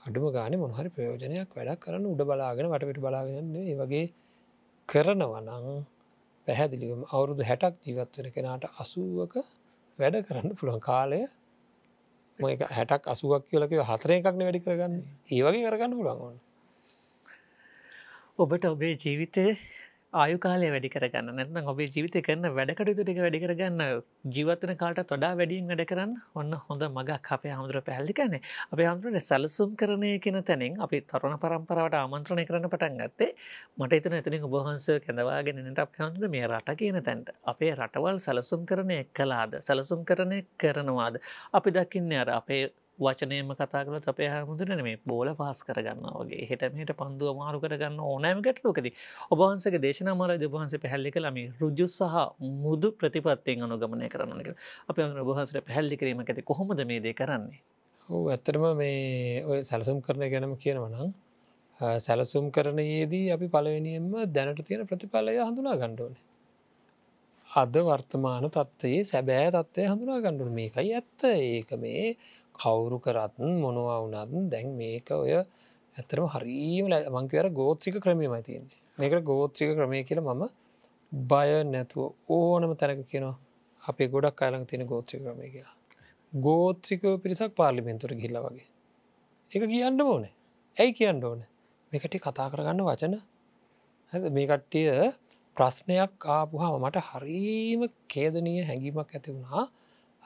අඩුම 0.06 0.26
ගාන 0.32 0.54
මොහරි 0.58 0.90
ප්‍රයෝජනයක් 0.90 1.50
වැඩක් 1.52 1.80
කරන්න 1.84 2.06
උඩ 2.06 2.22
බලාගෙන 2.24 2.66
වටපිට 2.66 3.00
බලාගෙන 3.00 3.56
ඒ 3.64 3.76
වගේ 3.76 4.06
කරනවනං 4.90 5.50
පැහැදිලිවම 6.50 7.02
අවුරුදු 7.08 7.44
හැටක් 7.44 7.76
ජීවත්වන 7.86 8.30
කෙනාට 8.32 8.70
අසුවක 8.78 9.34
වැඩ 10.00 10.20
කරන්න 10.26 10.56
පුළුවන්. 10.56 10.82
කාලය 10.82 11.22
හැටක් 12.72 13.04
අසුවක් 13.08 13.44
කියලක 13.48 13.74
හතර 13.86 14.12
එකක්න 14.12 14.42
වැඩි 14.42 14.64
කරගන්න. 14.66 15.02
ඒ 15.30 15.42
වගේ 15.44 15.66
කරගන්න 15.66 15.98
පුළුවන් 15.98 16.24
ඕන්න 16.26 16.40
ඔබට 18.40 18.66
ඔබේ 18.66 18.96
ජීවිතය 18.96 19.46
ආයු 20.14 20.38
කාලය 20.40 20.70
වැඩි 20.74 20.90
කරගන්න. 20.90 21.28
නැත්නම් 21.30 21.68
ඔබේ 21.70 21.88
ජීවිත 21.88 22.16
කරන 22.26 22.46
වැඩකටයුතු 22.50 23.04
ටික 23.04 23.20
වැඩි 23.20 23.40
කරගන්න 23.40 23.82
ජීවතන 24.28 24.72
කාට 24.76 25.02
තොඩා 25.06 25.38
වැඩියෙන් 25.38 25.70
වැඩ 25.70 25.84
කරන්න 25.86 26.16
ඔන්න 26.34 26.54
හොඳ 26.66 26.84
මගක් 26.88 27.30
අපේ 27.30 27.54
හමුදුර 27.54 27.82
පැහල්ලි 27.82 28.14
කන්නේ 28.14 28.42
අපේ 28.74 28.88
හමුදුරට 28.90 29.22
සැලසුම් 29.22 29.76
කරණය 29.76 30.12
කියෙන 30.20 30.42
තැනින් 30.44 30.82
අපි 30.82 31.02
තරුණ 31.04 31.38
පරම්පරාවට 31.38 32.00
ආමන්ත්‍රණය 32.02 32.46
කරන 32.50 32.66
පටන් 32.68 32.98
ගත්තේ 32.98 33.30
මට 33.78 34.00
එතන 34.00 34.18
එතනින් 34.20 34.50
ඔබහන්ස 34.50 34.90
කැඳවාගෙනට 35.06 35.86
අප 35.86 35.94
හමුදුර 35.96 36.28
මේ 36.28 36.46
රට 36.48 36.78
කියන 36.82 37.02
තැන්ට. 37.04 37.30
අපේ 37.46 37.72
රටවල් 37.76 38.18
සැලසුම් 38.20 38.66
කරණය 38.66 39.00
කලාද 39.14 39.62
සැලසුම් 39.62 40.02
කරණය 40.04 40.42
කරනවාද? 40.58 41.22
අපි 41.54 41.70
දකින්න 41.72 42.14
අර 42.16 42.30
අපේ 42.32 42.64
වචනයම 43.00 43.52
කතා 43.54 43.82
කළ 43.82 44.10
අපේ 44.10 44.30
හමුදුරන 44.30 44.82
මේ 44.82 44.98
බෝල 45.04 45.30
පාස් 45.36 45.62
කරගන්න 45.64 46.06
වගේ. 46.14 46.48
හෙටමට 46.50 46.94
පන්දුව 46.94 47.32
මාරු 47.36 47.60
කරගන්න 47.60 48.00
ඕනෑම 48.04 48.42
ගැටලෝකද 48.42 48.90
ඔබහන්සගේ 49.30 49.80
දේශන 49.80 50.12
මර 50.12 50.38
දෙබහන්ස 50.38 50.76
පැහැල්ලි 50.78 51.12
කළම 51.12 51.40
රුජු 51.60 51.88
සහ 51.90 52.16
මුදු 52.60 52.92
ප්‍රතිපත්තියෙන් 52.94 53.66
අනුගමනය 53.68 54.10
කරන්න 54.10 54.44
එක 54.44 54.52
අප 54.88 55.02
ඔබහන්සට 55.24 55.62
පැහැල්ලි 55.62 55.98
කිරීම 55.98 56.22
ඇති 56.22 56.44
කොහොමද 56.44 56.86
මේ 56.86 57.00
දේ 57.00 57.16
කරන්නේ? 57.16 57.60
ඕ 58.10 58.24
ඇත්තරම 58.28 58.64
මේ 58.76 59.44
ඔය 59.46 59.60
සැලසුම් 59.64 60.00
කරන 60.02 60.26
ගැනම 60.28 60.56
කියනවනම් 60.58 61.12
සැලසුම් 62.00 62.48
කරනයේදී 62.52 63.28
අපි 63.32 63.48
පලවෙනියෙන්ම 63.50 64.18
දැනට 64.32 64.66
තියෙන 64.66 64.88
ප්‍රතිඵලය 64.88 65.38
හඳුනා 65.42 65.78
ගණ්ඩෝනේ 65.78 66.28
අද 67.50 67.74
වර්තමාන 67.80 68.46
තත්වයේ 68.48 69.04
සැබෑ 69.04 69.50
තත්වය 69.52 69.86
හඳුනා 69.88 70.20
ගණ්ඩුන 70.20 70.52
මේකයි 70.54 70.92
ඇත්ත. 70.94 71.24
ඒක 71.24 71.72
මේ 71.76 72.18
කවුරු 72.60 72.98
කරත් 73.00 73.34
මොනවා 73.64 73.98
වුනත් 74.04 74.52
දැන් 74.52 74.68
මේක 74.80 75.10
ඔය 75.16 75.34
ඇතරම 75.96 76.26
හරීම 76.34 76.86
මංකවර 77.16 77.48
ගෝත්‍රික 77.60 77.96
ක්‍රමයමයි 78.04 78.42
තියන්නේ. 78.44 78.80
මේකට 78.98 79.24
ගෝත්‍රික 79.24 79.70
ක්‍රමය 79.78 80.00
කියල 80.04 80.22
මම 80.22 80.44
බය 81.12 81.50
නැතුව 81.66 82.04
ඕනම 82.30 82.72
තැනක 82.76 83.06
කියනවා. 83.12 83.38
අපේ 83.84 84.08
ගොඩක් 84.08 84.42
අයලඟ 84.42 84.66
තියෙන 84.66 84.84
ගෝත්‍රික 84.88 85.22
ක්‍රමය 85.24 85.48
කියලා. 85.54 85.76
ගෝත්‍රිකව 86.34 87.06
පිරිසක් 87.24 87.52
පාර්ලිමෙන්තුර 87.56 88.12
ගිල්ල 88.16 88.38
වගේ. 88.46 88.68
එක 89.52 89.64
කියන්න 89.66 90.02
ඕනේ. 90.02 90.34
ඇයි 90.78 90.94
කියන්න 90.94 91.24
ඕන? 91.24 91.42
මේකට 91.92 92.16
කතා 92.18 92.48
කරගන්න 92.52 92.82
වචන. 92.88 93.16
මේ 94.30 94.48
කට්ටිය 94.48 94.90
ප්‍රශ්නයක් 95.58 96.28
ආපුහා 96.28 96.78
මට 96.78 97.02
හරීම 97.10 97.82
කේදනීය 98.08 98.64
හැඟීමක් 98.64 99.10
ඇති 99.10 99.34
වුණා. 99.34 99.66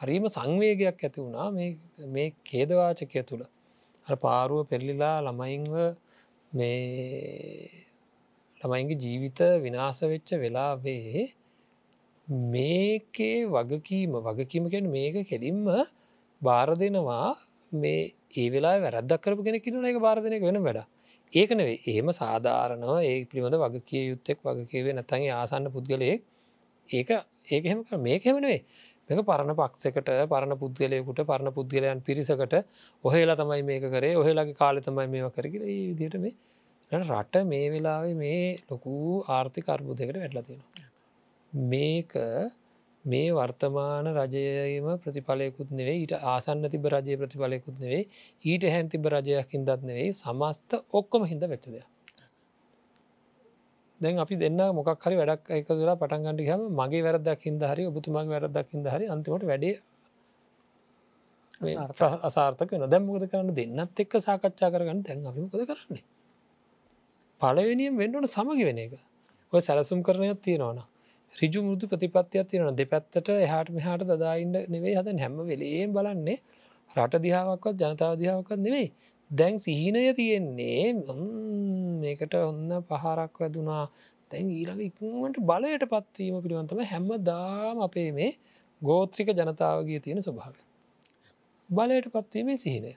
හරිම 0.04 0.26
සංවේගයක් 0.28 1.04
ඇති 1.04 1.20
වුණා 1.20 1.48
මේ 2.08 2.30
කේදවාචකය 2.46 3.24
තුළ. 3.24 3.44
අ 4.08 4.16
පාරුව 4.16 4.68
පෙරලිලා 4.68 5.16
ළමයින්ව 5.22 5.76
මේ 6.52 7.70
ළමයින්ගේ 8.62 9.00
ජීවිත 9.00 9.40
විනාස 9.62 10.00
වෙච්ච 10.04 10.30
වෙලාවේ 10.36 11.24
මේකේ 12.52 13.38
වගකීම 13.48 14.12
වගකීමකෙන් 14.20 14.92
මේක 14.92 15.16
කෙලින්ම 15.28 15.64
බාර 16.42 16.70
දෙනවා 16.76 17.30
මේ 17.72 18.14
ඒ 18.38 18.48
වෙලා 18.50 18.76
වැරදක් 18.80 19.22
කරපු 19.22 19.42
කෙනෙ 19.44 19.60
කින 19.60 19.86
එක 19.86 20.00
බාරධනක 20.00 20.44
වෙන 20.44 20.60
වැඩ 20.64 20.82
ඒක 21.34 21.52
නෙවේ 21.52 21.80
ඒම 21.88 22.08
සාධාරණව 22.12 22.94
ඒ 23.02 23.26
පිළිබඳ 23.26 23.58
වගකිය 23.58 24.04
යුත්තෙක් 24.10 24.40
වගකිවේ 24.46 24.94
නැතගේ 24.94 25.32
ආසන්න 25.32 25.72
පුද්ගලයෙක්. 25.72 26.22
ඒක 26.90 27.10
ඒකහෙම 27.52 27.80
මේකහෙමනේ 28.00 28.50
මේක 28.50 28.64
පරණ 29.22 29.56
පක්ෂකට 29.56 30.10
පරණ 30.28 30.58
පුද්ගලයකුට 30.58 31.22
පරණ 31.24 31.54
පුද්ගලයන් 31.54 32.02
පිරිසකට 32.02 32.56
ඔහෙලා 33.04 33.36
තමයි 33.36 33.62
මේක 33.64 33.86
කරේ 33.90 34.16
ඔහෙලාගේ 34.16 34.56
කාලෙ 34.56 34.82
තමයි 34.82 35.08
මේව 35.10 35.30
කරකිල 35.32 35.64
ඒ 35.66 35.78
විදිට 35.92 36.20
මේ 36.20 36.34
රට 36.92 37.46
මේ 37.46 37.70
වෙලාවේ 37.70 38.16
මේ 38.16 38.58
ලොකු 38.70 38.92
ආර්ථික 39.28 39.70
අර්බුදයකට 39.70 40.18
වැටලතිෙනවා. 40.18 40.90
මේක 41.54 42.14
මේ 43.06 43.32
වර්තමාන 43.32 44.08
රජයම 44.16 44.88
ප්‍රතිඵලයකුත් 44.98 45.72
නෙවේ 45.72 45.98
ඊට 45.98 46.14
ආසන්න 46.34 46.70
තිබ 46.70 46.86
රජය 46.88 47.18
ප්‍රතිඵලයකුත් 47.18 47.80
නෙවේ 47.80 48.04
ඊට 48.46 48.66
හැන් 48.66 48.90
තිබ 48.90 49.06
රජයක් 49.08 49.50
හිදත් 49.52 49.72
නෙවෙයි 49.84 50.14
සමස්ත 50.14 50.80
ඔක්කොම 50.94 51.26
හිද 51.26 51.44
වෙච්චදයක්. 51.46 51.88
දැන් 54.04 54.20
අපි 54.20 54.36
දෙන්න 54.36 54.62
මොකක් 54.74 55.06
හරි 55.06 55.16
වැඩක් 55.16 55.52
එක 55.52 55.68
වෙලා 55.72 55.96
පටන්ගන්නඩි 55.96 56.50
හම 56.50 56.64
මගේ 56.80 57.04
වැරදක් 57.06 57.42
හිද 57.42 57.64
හරි 57.64 57.84
ඔබතුමගේ 57.86 58.32
වැරදක් 58.34 58.70
හිද 58.74 58.88
හරි 58.88 59.06
අන්තිමට 59.08 59.46
වැඩේ 59.46 59.76
අසාර්ථක. 62.22 62.72
වෙන 62.72 62.90
දැම්මකද 62.90 63.26
කරන්න? 63.32 63.54
දෙන්නත් 63.54 64.00
එක්ක 64.00 64.14
සාකච්ඡා 64.20 64.70
කරගන්න. 64.70 65.04
තැන් 65.04 65.26
අපිමකද 65.26 65.66
කරන්නේ? 65.66 66.04
පලවෙනියම් 67.42 67.98
වෙන්නට 67.98 68.30
සමගි 68.30 68.66
වෙන 68.66 68.80
එක. 68.80 68.94
ඔය 69.54 69.62
සැලසුම් 69.62 70.02
කරනයක් 70.02 70.42
තියෙනවන 70.42 70.82
රිජු 71.34 71.62
මුෘදු 71.64 71.86
ප්‍රතිපත්තියක් 71.88 72.48
තියෙන 72.48 72.76
දෙපැත්තට 72.76 73.30
එහට 73.30 73.70
මෙහට 73.70 74.04
දදායින්න 74.10 74.56
නෙවෙයි 74.68 74.96
හද 74.96 75.16
හැම 75.20 75.38
වෙලේම් 75.44 75.94
බලන්නේ 75.94 76.38
රට 76.96 77.22
දිහාවක්වත් 77.22 77.76
ජනතාව 77.82 78.14
දිහාවක්වත් 78.18 78.60
නෙවෙයි 78.60 78.88
දැන් 79.34 79.56
සිහිනය 79.58 80.02
තියෙන්නේ 80.14 80.94
මේකට 82.02 82.34
ඔන්න 82.42 82.72
පහරක් 82.84 83.34
වැදුනා. 83.40 83.86
තැන් 84.30 84.50
ඊළඟ 84.50 84.82
ඉක්මට 84.82 85.38
බලයට 85.44 85.86
පත්වීම 85.88 86.36
පිළිවන්තම 86.44 86.82
හැම 86.86 87.08
දාම 87.24 87.82
අපේ 87.82 88.10
මේ 88.12 88.32
ගෝත්‍රික 88.82 89.30
ජනතාවගේ 89.32 90.00
තියෙන 90.00 90.22
ස්වභාව 90.22 90.56
බලයට 91.70 92.08
පත්වීමේ 92.10 92.58
සිහිනය. 92.58 92.94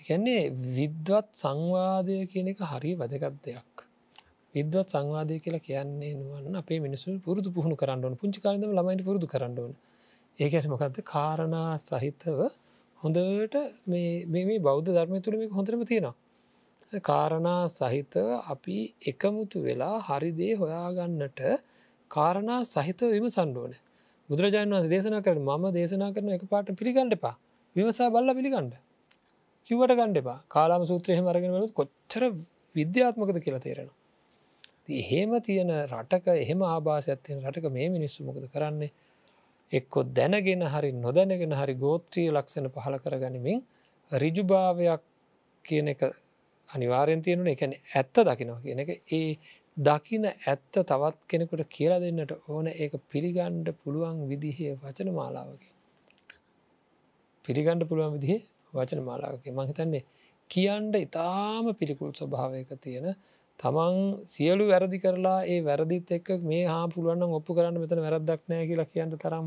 එකන්නේ 0.00 0.42
විද්වත් 0.76 1.28
සංවාදය 1.34 2.18
කියන 2.26 2.52
එක 2.52 2.60
හරි 2.64 2.92
වැදගත් 2.96 3.40
දෙයක්. 3.44 3.76
විද්වත් 4.54 4.88
සංවාදය 4.88 5.34
කියලා 5.38 5.62
කියන්නේ 5.62 6.12
නුවන්න 6.14 6.56
අපේ 6.56 6.78
මිනිසු 6.78 7.16
පුරුදු 7.20 7.48
පුහුණු 7.50 7.76
කරන්නවන 7.76 8.14
පුංචි 8.16 8.38
කාලදම 8.40 8.70
ළමයිට 8.72 9.02
පුරුදු 9.04 9.26
කරන්නවන 9.26 9.74
ඒකැන 10.38 10.70
මොකක්ද 10.72 11.00
කාරණා 11.06 11.72
සහිතව 11.80 12.38
හොඳට 13.06 13.56
මේ 13.86 14.58
බෞද්ධ 14.60 14.90
ධර්මය 14.90 15.20
තුළ 15.20 15.36
මේ 15.36 15.48
හොඳරම 15.48 15.82
තියෙනවා. 15.84 16.14
කාරණා 17.00 17.66
සහිතව 17.68 18.28
අපි 18.50 18.76
එකමුතු 19.06 19.62
වෙලා 19.62 19.96
හරිදේ 20.00 20.52
හොයාගන්නට 20.54 21.42
කාරණා 22.10 22.60
සහිතව 22.64 23.10
විම 23.10 23.28
සන්ඩුවන 23.28 23.74
බුදුරජාණන් 24.28 24.76
වන්ස 24.76 24.88
දේශනා 24.88 25.22
කරන 25.22 25.42
මම 25.42 25.64
දේශනා 25.72 26.10
කරන 26.12 26.30
එක 26.30 26.44
පාට 26.48 26.68
පිළිගණ්ඩ 26.72 27.16
එපා. 27.18 27.36
විමසා 27.76 28.10
බල්ල 28.10 28.34
පිළිගණ්ඩ 28.34 28.74
කිවට 29.70 29.92
ගණ්ඩපා 29.92 30.38
කාලාම 30.48 30.82
සූත්‍රයහ 30.86 31.20
මරගෙන 31.20 31.54
වලත් 31.56 31.72
කොච්චර 31.72 32.22
විද්‍යාත්මකද 32.74 33.38
කියලා 33.40 33.60
තේරෙනවා. 33.60 33.96
එහෙම 34.92 35.32
තියෙන 35.40 35.70
රටක 35.92 36.26
එහෙම 36.34 36.60
ආභාසයක්ත්තියෙන 36.64 37.42
රටක 37.42 37.66
මේ 37.70 37.88
මිනිස්සු 37.88 38.24
මොකද 38.24 38.46
කරන්නේ? 38.52 38.90
එක්කො 39.72 40.04
දැනගෙන 40.10 40.62
හරි 40.64 40.90
නොදැනගෙන 40.96 41.52
හරි 41.52 41.74
ගෝත්‍රිය 41.74 42.28
ලක්ෂණ 42.30 42.68
පහල 42.68 42.96
කරගනිමින් 42.96 43.60
රිජුභාවයක් 44.10 45.02
කියන 45.64 45.88
එක 45.88 46.02
අනිවාරයෙන් 46.68 47.22
තියෙනුන. 47.22 47.48
එකන 47.48 47.72
ඇත්ත 47.94 48.16
දකිනවා 48.22 48.60
කියන 48.60 48.78
එක. 48.78 48.90
ඒ 49.12 49.38
දකින 49.76 50.24
ඇත්ත 50.24 50.72
තවත් 50.72 51.16
කෙනෙකුට 51.28 51.62
කියලා 51.68 52.00
දෙන්නට 52.00 52.32
ඕන 52.48 52.66
ඒක 52.74 52.92
පිළිගණ්ඩ 53.10 53.68
පුළුවන් 53.82 54.20
විදිහේ 54.28 54.72
වචන 54.82 55.10
මාලාවකි. 55.12 55.68
පිළිගණ්ඩ 57.44 57.88
පුළුවන් 57.88 58.14
විදිහේ 58.16 58.40
වචන 58.74 59.02
මාලාවකි 59.02 59.50
මහිතන්නේ 59.52 60.04
කියන්ඩ 60.50 60.94
ඉතාම 60.96 61.66
පිළිකුල් 61.74 62.12
ස්වභාවයක 62.12 62.70
තියෙන 62.80 63.06
තමන් 63.60 63.96
සියලු 64.26 64.64
වැරදි 64.68 64.98
කරලා 64.98 65.38
ඒ 65.44 65.60
වැරදිත් 65.60 66.10
එක් 66.12 66.26
මේ 66.42 66.64
හා 66.66 66.84
පුළුවන් 66.88 67.22
ඔප්පු 67.30 67.56
කරන්න 67.56 67.78
මෙතන 67.82 68.00
වැරදක් 68.00 68.42
නෑ 68.46 68.64
කියලා 68.66 68.88
කියන්න 68.88 69.16
තරම් 69.16 69.46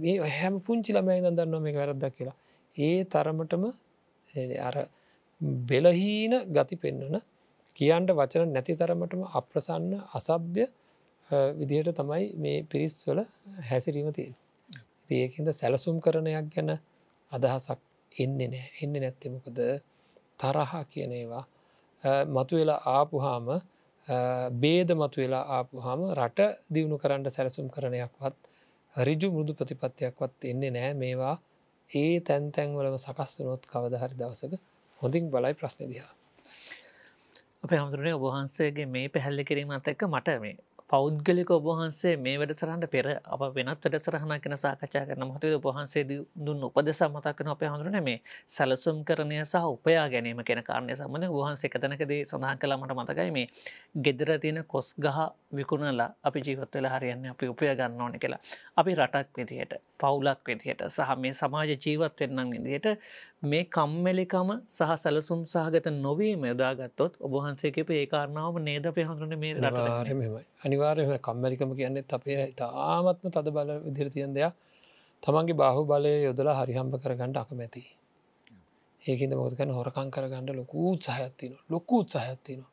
මේ 0.00 0.16
හැම 0.30 0.54
පුංචි 0.60 0.90
ළමයි 0.92 1.20
දන්න 1.28 1.62
මේ 1.62 1.74
වැරද්දක් 1.74 2.12
කියලා. 2.16 2.36
ඒ 2.76 2.98
තරමටම 3.06 3.64
අර 4.60 4.76
බෙලහීන 5.64 6.34
ගති 6.48 6.76
පෙන්වන 6.76 7.16
කියන්ට 7.78 8.10
වචන 8.12 8.52
නැති 8.52 8.74
තරමටම 8.74 9.22
අප්‍රසන්න 9.32 9.92
අසභ්‍ය 10.12 10.64
විදිහට 11.58 11.90
තමයි 11.94 12.24
මේ 12.36 12.58
පිරිස් 12.64 12.96
වල 13.06 13.20
හැසිරීම 13.68 14.08
තියෙන් 14.12 14.34
ඒකද 15.12 15.48
සැලසුම් 15.52 15.96
කරනයක් 16.00 16.46
ගැන 16.54 16.70
අදහසක් 17.32 17.80
එන්නේ 18.12 18.48
නෑ 18.48 18.68
එන්න 18.82 18.94
නැත්තෙමකද 18.96 19.58
තරහා 20.40 20.84
කියන 20.86 21.12
ඒවා 22.04 22.24
මතු 22.34 22.56
වෙලා 22.56 22.80
ආපුහාම 22.90 23.46
බේද 24.54 24.90
මතු 24.92 25.20
වෙලා 25.20 25.44
ආපුහාම 25.50 26.00
රට 26.14 26.40
දියුණු 26.74 26.96
කරන්න 26.98 27.30
සැලසුම් 27.30 27.68
කරනයක්වත් 27.68 28.36
රිජු 28.94 29.28
මුෘදු 29.30 29.52
ප්‍රතිපත්තියක්වත් 29.54 30.44
එන්නේ 30.44 30.70
නෑ 30.70 30.92
මේවා 30.94 31.36
ඒ 31.90 32.20
තැන්තැන්වලම 32.20 32.96
සකස් 32.98 33.32
වනොත් 33.38 33.64
කවදහරි 33.66 34.14
දවසක 34.14 34.52
හොඳින් 34.98 35.24
බලයි 35.30 35.54
ප්‍රශ්න 35.54 35.88
දිහා. 35.88 36.12
අපේ 37.64 37.78
හමුදුරනේ 37.78 38.14
ඔබහන්සේගේ 38.14 38.86
මේ 38.86 39.06
පැහැල්ලි 39.08 39.44
කිරීමත් 39.44 39.88
එක්ක 39.88 40.02
මට 40.06 40.36
මේ 40.40 40.56
පෞද්ගලික 40.94 41.50
ඔබහන්සේ 41.50 42.14
මේ 42.16 42.36
වැඩසරන්ට 42.40 42.86
පෙර 42.88 43.06
අප 43.26 43.40
වෙනත් 43.56 43.70
වැඩ 43.84 43.96
සරහන 43.98 44.34
කෙන 44.40 44.54
සාකච්ඡා 44.54 45.04
කරන 45.08 45.24
මොහොතේ 45.24 45.54
ඔබහන්සේ 45.60 46.02
දුන්න 46.38 46.66
උපදෙස 46.68 47.00
මතක්කන 47.06 47.50
අපේ 47.54 47.70
හඳුරන 47.70 47.98
මේ 48.00 48.18
සැලසුම් 48.48 49.00
කරණය 49.04 49.38
සහ 49.42 49.64
උපයා 49.68 50.04
ගැනීම 50.08 50.42
කෙන 50.44 50.60
කාරණය 50.62 50.94
සම්බඳ 50.94 51.32
වහන්සේ 51.36 51.72
කතනකදී 51.74 52.20
සඳහන් 52.24 52.60
කළමට 52.60 52.94
මතකයි 53.00 53.30
මේ 53.30 53.46
ගෙදර 54.00 54.30
තියෙන 54.38 54.60
කොස් 54.66 54.88
ගහ 54.98 55.18
විකුණලා 55.52 56.08
අපි 56.22 56.44
ජීවත්වල 56.46 56.86
හරියන්න 56.88 57.26
අපි 57.26 57.48
උපය 57.48 57.72
ගන්න 57.72 58.00
ඕන 58.00 58.14
කියලා. 58.16 58.40
අපි 58.76 58.94
රටක් 58.96 59.36
විදිහට 59.38 59.74
පවුලක් 60.00 60.40
විදිහට 60.46 60.86
සහ 60.88 61.18
මේ 61.18 61.34
සමාජ 61.34 61.74
ජීවත් 61.76 62.20
වෙන්නම් 62.20 62.54
විදිහට 62.54 62.88
මේ 63.44 63.64
කම්මැලිකම 63.66 64.50
සහ 64.68 64.92
සැලසුම් 64.96 65.40
සහගත 65.44 65.88
නොවීම 65.96 66.44
යොදාගත්තොත් 66.44 67.16
ඔබහන්සේකප 67.20 67.90
ඒ 67.92 68.06
කාරණාවම 68.06 68.56
නේද 68.62 68.86
අපේ 68.86 69.04
හඳුරන 69.04 69.34
මේ 69.38 69.52
රටමයි 69.54 70.44
අනිවාර්යම 70.62 71.12
කම්මැලිකම 71.20 71.74
කියන්නෙත් 71.74 72.14
අපේ 72.14 72.46
තාමත්ම 72.54 73.26
තද 73.28 73.46
බල 73.50 73.72
විදිරතියන් 73.86 74.32
දෙයක්. 74.32 74.54
තමන්ගේ 75.22 75.56
බාහු 75.56 75.82
බලය 75.84 76.14
යොදලා 76.22 76.56
හරිහම්බ 76.60 76.96
කරගන්නට 76.98 77.36
අකමැති. 77.36 77.84
ඒකද 79.02 79.32
මොදකන 79.34 79.70
හොරකං 79.72 80.08
කරගන්නඩ 80.10 80.54
ලොකු 80.54 80.78
උත්සාහයත්තින 80.92 81.52
ලොකු 81.70 81.94
උත්සාහයත්තින 81.98 82.64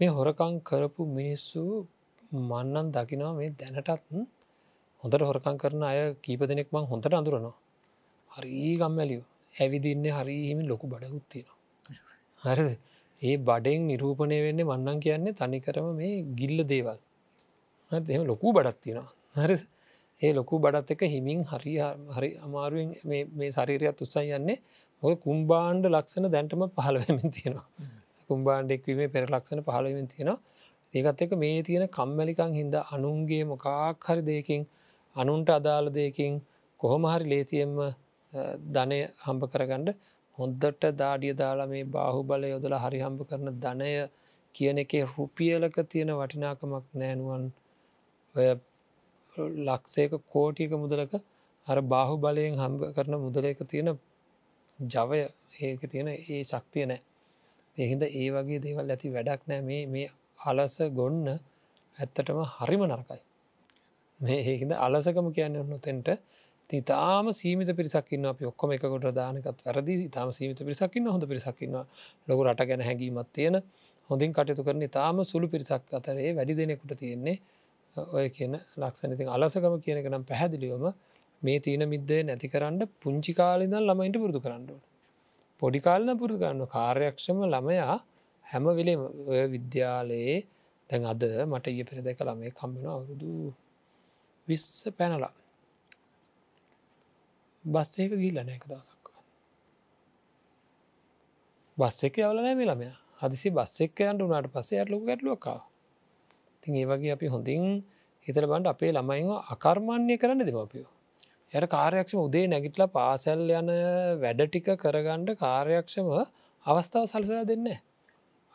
මේ 0.00 0.10
හොරකං 0.12 0.54
කරපු 0.62 1.02
මිනිස්සු 1.12 1.62
මන්නන් 2.42 2.92
දකිනවා 2.92 3.34
මේ 3.34 3.52
දැනටත් 3.54 3.94
හොඳට 5.04 5.22
හොරකං 5.22 5.56
කරන 5.58 5.82
අය 5.84 6.00
කීප 6.24 6.40
දෙනෙක් 6.46 6.68
මං 6.72 6.84
හොඳට 6.86 7.14
අඳුරනවා. 7.14 7.56
හරී 8.30 8.76
ගම්මැලියෝ 8.78 9.26
ඇවිදින්නේ 9.56 10.12
හරිහිමි 10.12 10.64
ලොකු 10.64 10.86
බඩකුත්තිනවා 10.86 11.56
හරි 12.42 12.66
ඒ 13.22 13.36
බඩෙන් 13.38 13.86
නිරූපණය 13.88 14.38
වෙන්නේ 14.42 14.66
මන්නන් 14.66 14.98
කියන්නේ 15.00 15.34
තනිකරම 15.34 15.86
මේ 15.94 16.14
ගිල්ල 16.34 16.58
දේවල්. 16.64 16.98
එම 18.10 18.22
ලොකු 18.24 18.52
බඩත් 18.52 18.78
තියෙනවා. 18.82 19.10
හරි 19.36 19.56
ඒ 20.22 20.32
ලොකු 20.32 20.54
බඩත් 20.58 20.90
එක 20.90 21.02
හිමින් 21.06 21.40
හරි 21.44 21.74
හරි 22.16 22.30
අමාරුවෙන් 22.38 22.90
මේ 23.34 23.50
ශරීරයත් 23.50 24.02
උත්සයි 24.04 24.34
යන්නේ 24.38 24.58
මොක 25.02 25.20
කුම්බාණ්ඩ 25.20 25.86
ලක්ෂණ 25.88 26.28
දැන්ටම 26.30 26.62
පහළවෙමින් 26.76 27.30
තියෙනවා. 27.30 27.66
කුම්බාණ්ඩෙක්වීමේ 28.30 29.08
පෙර 29.08 29.24
ලක්ෂණ 29.26 29.62
පහළවෙන් 29.62 30.08
තියෙනවා. 30.08 30.38
ඒකත් 30.94 31.22
එක 31.22 31.32
මේ 31.36 31.58
තියෙන 31.62 31.84
කම්මැලිකං 31.90 32.52
හින්ද 32.52 32.74
අනුන්ගේ 32.86 33.44
මොකාක් 33.44 34.08
හරි 34.08 34.22
දෙයකින් 34.22 34.62
අනුන්ට 35.16 35.48
අදාළ 35.50 35.88
දෙයකින් 35.90 36.32
කොහොම 36.80 37.02
හරි 37.06 37.26
ලේසියෙන්ම 37.32 37.78
ධනය 38.72 38.98
හම්බ 39.22 39.42
කරගණ්ඩ 39.48 39.88
හොද්දට 40.38 40.86
දාඩිය 40.94 41.34
දාලා 41.34 41.66
මේ 41.66 41.84
බාහු 41.90 42.20
බල 42.24 42.42
යොදලා 42.44 42.80
හරි 42.80 43.00
හම්බ 43.00 43.20
කරන 43.24 43.48
ධනය 43.58 43.90
කියන 44.54 44.78
එකේ 44.78 45.04
රුපියලක 45.08 45.76
තියෙන 45.88 46.12
වටිනාකමක් 46.14 46.86
නෑනුවන් 46.94 47.44
ඔය 48.34 48.48
ලක්සේක 49.64 50.12
කෝටියක 50.28 50.72
මුදලක 50.76 51.12
අර 51.66 51.78
බාහු 51.86 52.14
බලයෙන් 52.18 52.56
හම්බ 52.56 52.80
කරන 52.96 53.18
මුදලක 53.18 53.60
තියෙන 53.66 53.92
ජවය 54.78 55.20
ඒක 55.60 55.82
තියෙන 55.88 56.08
ඒ 56.08 56.42
ශක්තිය 56.44 56.86
නෑ 56.86 57.00
එහින්ද 57.76 58.02
ඒ 58.04 58.28
වගේ 58.32 58.60
දේවල් 58.60 58.90
ඇති 58.90 59.12
වැඩක් 59.12 59.42
නෑ 59.46 59.62
මේ 59.62 59.82
මේ 59.88 60.08
අලස 60.44 60.76
ගොන්න 60.92 61.26
ඇත්තටම 61.96 62.40
හරිම 62.54 62.82
නරකයි. 62.86 63.20
මේ 64.20 64.40
ඒහිද 64.42 64.72
අලසකම 64.78 65.28
කියන්න 65.32 65.56
නොතෙන්ට 65.64 66.08
තිතාම 66.70 67.32
සීමිත 67.32 67.68
පිරිසක්න්න 67.70 68.26
අප 68.26 68.40
ඔක්කොම 68.42 68.72
එකකොට 68.72 69.08
දානකත් 69.14 69.60
වැරදි. 69.60 69.94
තාම 70.08 70.30
සීමිත 70.30 70.58
පිරිසක්න්න 70.60 71.06
හොඳ 71.06 71.24
පිරිසක්න්න 71.24 71.76
ලොකු 72.28 72.40
රට 72.44 72.66
ගැන 72.66 72.82
හැඟීමත් 72.82 73.30
තියෙන 73.32 73.62
හොඳින් 74.10 74.32
කටයුතු 74.32 74.64
කරන 74.64 74.82
තාම 74.90 75.22
සුළු 75.24 75.48
පිරිසක් 75.48 75.92
අතරේ 75.92 76.32
වැඩි 76.34 76.54
දෙනෙකුට 76.54 76.96
තියෙන්නේ 76.96 77.36
ඔය 77.96 78.26
කියන 78.30 78.54
ලක්ෂණති 78.76 79.28
අලසකම 79.28 79.76
කියනක 79.80 80.06
නම් 80.06 80.24
පැහැදිලිවම 80.24 80.84
මේ 81.42 81.58
තියන 81.60 81.82
මිද්දේ 81.88 82.20
නැති 82.24 82.48
කරන්න 82.48 82.82
පුංචි 83.00 83.32
කාලිදන් 83.34 83.78
ළමයින්ට 83.80 84.16
පුරුදු 84.16 84.40
කරන්නඩුව. 84.40 84.80
පොඩි 85.62 85.80
කාලන 85.80 86.10
පුරුදු 86.18 86.42
කරන්න 86.42 86.66
කාර්යක්ෂම 86.68 87.38
ළමයා 87.46 87.96
හැම 88.46 88.64
වෙලේ 88.72 88.96
ඔය 89.30 89.40
විද්‍යාලයේ 89.46 90.36
දැන් 90.90 91.04
අද 91.04 91.22
මට 91.46 91.66
ඒ 91.70 91.84
පෙර 91.84 91.98
දෙක 92.02 92.20
ළමේ 92.20 92.52
කම්බෙන 92.52 92.86
අවුරුදු 92.88 93.30
විස්ස 94.48 94.68
පැනලා. 94.98 95.34
බස් 97.66 97.90
ඒක 97.98 98.12
ගිල්ල 98.16 98.38
නෑක 98.40 98.64
දසක්වා 98.66 99.22
බස් 101.78 101.98
එක 102.04 102.18
යවල 102.18 102.38
නෑ 102.38 102.54
මේ 102.54 102.68
ළමයා. 102.68 102.96
හදිසි 103.20 103.50
බස් 103.52 103.74
එක්ක 103.82 103.98
යන්ට 104.04 104.22
උනාට 104.22 104.52
පස්සේ 104.52 104.80
ඇටලොක 104.80 105.02
ගැටලුවකා 105.04 105.60
තින් 106.62 106.76
ඒ 106.76 106.86
වගේ 106.86 107.12
අපි 107.12 107.26
හොඳින් 107.28 107.64
හිතල 108.26 108.46
බන්ඩ 108.46 108.68
අපේ 108.68 108.92
ළමයිව 108.92 109.32
අකර්මාන්‍ය 109.54 110.14
කරන්න 110.18 110.42
දෙමපියෝ 110.42 110.92
යට 111.54 111.66
කාර්යක්ෂම 111.70 112.20
උදේ 112.20 112.46
නැගිටලා 112.46 112.88
පාසැල් 112.90 113.42
යන 113.52 113.68
වැඩ 114.22 114.40
ටික 114.44 114.70
කරගණ්ඩ 114.78 115.36
කාර්යක්ෂම 115.38 116.08
අවස්ථාව 116.62 117.04
සලසලා 117.06 117.44
දෙන්න 117.44 117.68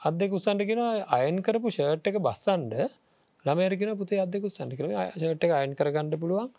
අදෙක 0.02 0.32
උසන්ට 0.32 0.66
කෙන 0.68 0.82
අයන් 1.12 1.38
කරපු 1.42 1.70
ෂර්ට් 1.70 2.08
එක 2.08 2.18
බස්සන්ඩ 2.22 2.74
ළමයරගෙන 3.46 3.94
පුතේ 3.98 4.20
අදෙකු 4.20 4.50
සන්ටි 4.50 4.78
කර 4.78 4.90
ෂර්ට් 4.92 5.46
එක 5.46 5.54
අයන් 5.54 5.76
කරගන්නඩ 5.76 6.18
පුළුවන්. 6.18 6.50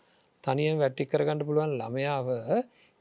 තනියෙන් 0.43 0.77
වැට්ටි 0.77 1.05
කරගන්නඩ 1.05 1.45
පුළුවන් 1.45 1.75
ළමයාව 1.79 2.29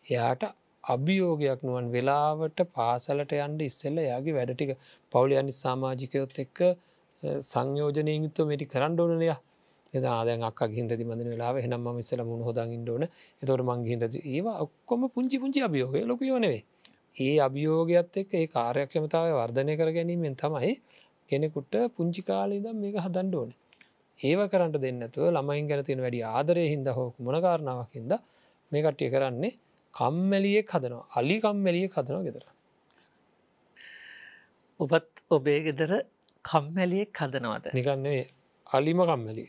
එයාට 0.05 0.43
අභියෝගයක් 0.85 1.61
නුවන් 1.63 1.89
වෙලාවට 1.91 2.61
පාසලට 2.73 3.33
යන්ඩ 3.39 3.61
ඉස්සෙල්ල 3.63 3.99
යාගේ 4.03 4.35
වැඩටික 4.35 4.73
පවුලියනි 5.13 5.55
සාමාජිකයොත් 5.55 6.39
එක්ක 6.39 6.61
සංයෝජනය 7.45 8.15
යුත්තු 8.17 8.47
මෙටි 8.47 8.67
කරන්න 8.67 9.01
ඕනනයා 9.01 9.39
එද 9.95 10.05
ආදයන් 10.07 10.43
අක් 10.43 10.61
ගින්ට 10.69 10.93
මඳන 10.99 11.29
වෙලා 11.29 11.53
හෙනම් 11.57 11.89
මිස්සල 11.93 12.23
මුණ 12.25 12.43
හොදගින් 12.43 12.85
ඕන. 12.89 13.05
එතොට 13.43 13.63
මංගින්ට 13.63 14.17
ඒවා 14.27 14.57
ඔක්කොම 14.65 15.03
පුංචි 15.11 15.37
පුංචි 15.39 15.61
අභියෝගය. 15.61 16.01
ලොකයෝනවේ 16.05 16.61
ඒ 17.17 17.37
අභියෝගයක්ත් 17.39 18.17
එක් 18.17 18.31
ඒ 18.35 18.47
කාර්යක්ෂමතාව 18.49 19.27
වර්ධනය 19.33 19.75
කර 19.77 19.91
ගැනීමෙන් 19.93 20.37
තමයි 20.37 20.73
කෙනෙකුට 21.31 21.75
පුංචි 21.97 22.23
කාලීදම් 22.23 22.77
මේක 22.77 22.97
හදන්ඩ 22.97 23.35
ඕන. 23.35 23.51
ඒව 24.21 24.41
කරට 24.53 24.77
දෙන්නතුව 24.85 25.25
ළමයින් 25.29 25.69
ගැන 25.71 25.85
තියෙන 25.85 26.03
වැඩි 26.05 26.23
ආදරය 26.31 26.65
හින්ද 26.73 26.89
හෝ 26.97 27.09
මොනකාරණාවක් 27.27 27.93
හිද 27.99 28.13
මේ 28.73 28.83
කට්ටිය 28.85 29.11
කරන්නේ 29.15 29.53
කම්මැලියෙක් 29.95 30.69
හදනවා. 30.75 31.07
අලි 31.19 31.37
කම්මැලියෙක් 31.41 31.95
හදනවා 31.99 32.27
ගෙදර. 32.29 32.45
ඔබත් 34.81 35.11
ඔබේ 35.31 35.59
ගෙදර 35.67 35.93
කම්මැලියෙක් 36.45 37.13
හදනවද? 37.21 37.67
නිකන්නේ 37.79 38.23
අලිම 38.67 39.01
කම්මැලි 39.03 39.45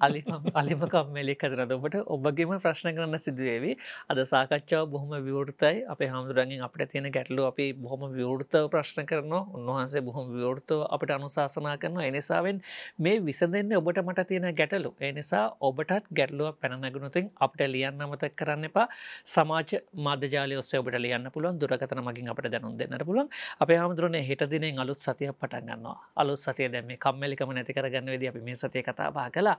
අලිම 0.00 0.82
කම්මැලි 0.84 1.34
කතරද 1.34 1.72
ඔබට 1.72 1.94
ඔබගේම 2.06 2.52
ප්‍රශ්න 2.60 2.88
කරන්න 2.90 3.18
සිදුවේවි. 3.18 3.70
අද 4.10 4.18
සාකච්ඡාව 4.22 4.90
බොහොම 4.90 5.12
විවෘතයි. 5.18 5.86
අපේ 5.88 6.08
හාමුදුරන්ගෙන් 6.08 6.60
අපට 6.60 6.84
තියෙන 6.90 7.08
ගැටලු 7.10 7.46
අපි 7.46 7.72
බොහොම 7.74 8.12
විවෘතව 8.12 8.68
ප්‍රශ්න 8.68 9.06
කරනවා. 9.06 9.42
උන්වහන්සේ 9.50 10.02
බොහොම 10.02 10.28
විවෘතව 10.30 10.84
අපට 10.86 11.10
අනුශාසනා 11.10 11.76
කරනවා. 11.76 12.04
එනිසාවෙන් 12.04 12.60
මේ 12.98 13.20
විසඳෙන්න 13.20 13.72
ඔබට 13.74 13.98
මට 13.98 14.26
තියෙන 14.28 14.48
ගැටලු. 14.52 14.92
එනිසා 15.00 15.44
ඔබටත් 15.60 16.12
ගැටලුව 16.12 16.52
පැනනගුණුතින් 16.60 17.30
අපට 17.38 17.60
ලියන්න 17.66 18.00
අමතක් 18.00 18.36
කරන්න 18.36 18.68
එපා. 18.70 18.86
සමාජ 19.26 19.80
මාධ්‍යජාලය 19.98 20.56
ඔස්සේ 20.56 20.78
ඔබට 20.78 20.98
ලියන්න 20.98 21.30
පුළුවන්. 21.30 21.58
දුරකතන 21.58 22.02
මගින් 22.02 22.28
අපට 22.28 22.50
දැනුම් 22.50 22.76
දෙන්නට 22.76 23.06
පුළුවන්. 23.06 23.32
අපේ 23.60 23.80
හාමුදුරනේ 23.80 24.22
හෙට 24.22 24.44
දිනෙන් 24.46 24.78
අලුත් 24.78 25.00
සතියක් 25.00 25.32
පටන් 25.34 25.72
ගන්නවා. 25.72 25.96
අලුත් 26.16 26.38
සතිය 26.38 26.68
දැම 26.68 26.94
කම්මලිකම 26.98 27.50
නැති 27.50 27.72
කරගන්න 27.72 28.14
වෙද 28.14 28.28
අපි 28.28 28.40
මේ 28.42 28.56
සතිය 28.56 28.84
කතා 28.84 29.10
බා 29.10 29.30
කලා 29.30 29.53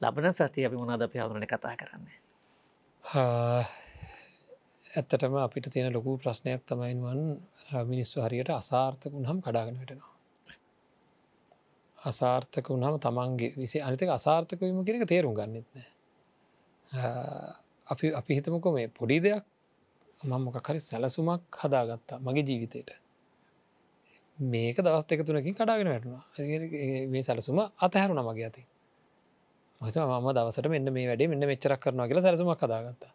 ලබන 0.00 0.32
සති 0.32 0.66
අපි 0.66 0.76
මොනාද 0.76 1.02
අපි 1.02 1.18
හඳුරන 1.18 1.46
කතා 1.46 1.74
කරන්නේ. 1.76 2.18
ඇත්තටම 4.94 5.36
අපිට 5.38 5.68
තියෙන 5.68 5.92
ලොකු 5.92 6.16
ප්‍රශ්නයක් 6.18 6.62
තමයින්වන් 6.64 7.22
මිනිස්සු 7.84 8.22
හරියට 8.22 8.50
අසාර්ථක 8.52 9.12
වුණහම් 9.12 9.40
කඩාගෙන 9.40 9.78
වැටෙනවා. 9.78 10.12
අසාර්ථක 11.98 12.68
වුණහම 12.68 12.98
තමන්ගේ 12.98 13.54
විසි 13.56 13.80
අනිතක 13.80 14.10
අසාර්ථක 14.10 14.60
වීම 14.60 14.84
කෙනෙක 14.84 15.08
තේරුම් 15.08 15.34
ගන්නෙත්න. 15.34 15.84
අපි 17.86 18.12
අපි 18.12 18.32
හිතමකො 18.34 18.72
මේ 18.72 18.88
පොඩි 18.90 19.18
දෙයක් 19.20 19.44
මංමොක 20.20 20.60
කරි 20.62 20.80
සැලසුමක් 20.80 21.58
හදාගත්තා 21.60 22.18
මගේ 22.20 22.44
ජීවිතයට. 22.44 22.90
මේක 24.38 24.76
දවස් 24.78 25.04
එක 25.08 25.20
තුනකින් 25.22 25.54
කඩාගෙන 25.54 25.88
වැටුණා 25.88 26.22
මේ 27.08 27.22
සැලසුම 27.22 27.58
අතහැරුණ 27.78 28.24
මගේ 28.24 28.44
ඇති. 28.44 28.62
මත 29.84 29.96
ම 30.16 30.28
දවසට 30.32 30.68
මෙන්න 30.68 30.92
මේ 30.92 31.06
වැඩේ 31.06 31.28
මෙන්න 31.28 31.46
මෙච්චරක් 31.46 31.80
කරනවා 31.80 32.08
කියලා 32.08 32.24
සැලසුමක් 32.24 32.60
කදාගත්තා 32.60 33.12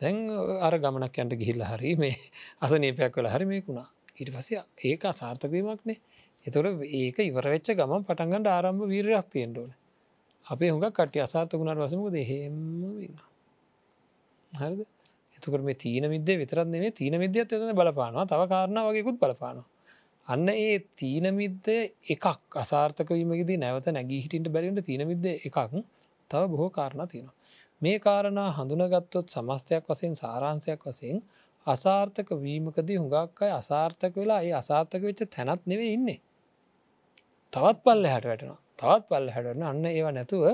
දැන් 0.00 0.20
අර 0.60 0.78
ගමනක් 0.78 1.16
යන්ට 1.18 1.34
ගිහිල්ල 1.36 1.64
හරි 1.64 1.96
මේ 1.96 2.14
අස 2.60 2.76
නීපයක් 2.76 3.12
කළ 3.12 3.28
හරි 3.28 3.46
මේකුණා 3.46 3.88
ඊට 4.16 4.30
පස 4.30 4.48
ඒක 4.84 5.04
අසාර්ථකවීමක්නේ 5.06 5.98
එතොට 6.46 6.86
ඒක 6.94 7.18
ඉවරවෙච්ච 7.20 7.74
ගමන් 7.74 8.06
පටන්ගට 8.06 8.48
ආරම්භ 8.48 8.86
වීරයක් 8.88 9.28
තියෙන්ටඕන 9.30 9.74
අපේ 10.46 10.70
හුඟක් 10.70 10.92
කට්ටිය 10.92 11.22
අසාර්ථ 11.22 11.54
වුණට 11.54 11.80
වසමකද 11.80 12.16
හෙම 12.26 12.56
වෙන්න 12.94 13.18
හරිද? 14.52 14.80
එතකට 15.36 15.62
මේ 15.62 15.76
තීන 15.76 16.08
විද්‍ය 16.08 16.36
විතරත් 16.36 16.68
නෙේ 16.68 16.90
තීන 16.92 17.18
විද්‍යත් 17.18 17.52
එතන 17.52 17.74
බලපානවා. 17.74 18.26
තව 18.26 18.48
කාරණ 18.48 18.80
වගේකුත් 18.82 19.18
බලපානවා. 19.18 19.66
අන්න 20.28 20.48
ඒ 20.50 20.76
තීනමිද්ද 20.96 21.66
එකක් 22.08 22.26
අසාර්ථකවීමගේදී 22.56 23.58
නැවත 23.58 23.86
නැගී 23.88 24.20
හිටින්ට 24.20 24.48
බැරිට 24.48 24.80
තීනමිද්ද 24.84 25.26
එකක් 25.28 25.58
තව 26.30 26.42
බොහෝ 26.46 26.70
කාරණ 26.70 27.08
තියෙනවා. 27.08 27.36
මේ 27.82 27.98
කාරණා 27.98 28.48
හඳුනගත්තොත් 28.52 29.28
සමස්තයක් 29.28 29.84
වසයෙන් 29.88 30.14
සාරාන්සයක් 30.14 30.82
වසයෙන් 30.86 31.22
අසාර්ථක 31.66 32.28
වීමකදී 32.38 32.98
හුඟක් 32.98 33.42
අයි 33.42 33.52
අසාර්ථක 33.52 34.14
වෙලා 34.16 34.40
ඒ 34.42 34.52
අසාර්ථක 34.54 35.02
වෙච්ච 35.02 35.22
තැනත් 35.28 35.62
නෙවේ 35.66 35.92
ඉන්නේ. 35.92 36.18
තවත් 37.52 37.78
පල්ල 37.84 38.04
හැට 38.06 38.26
වැටෙනවා 38.26 38.60
තවත් 38.78 39.08
පල්ල 39.08 39.26
හැටන 39.30 39.64
අන්න 39.64 39.84
ඒවා 39.88 40.12
නැතුව 40.12 40.44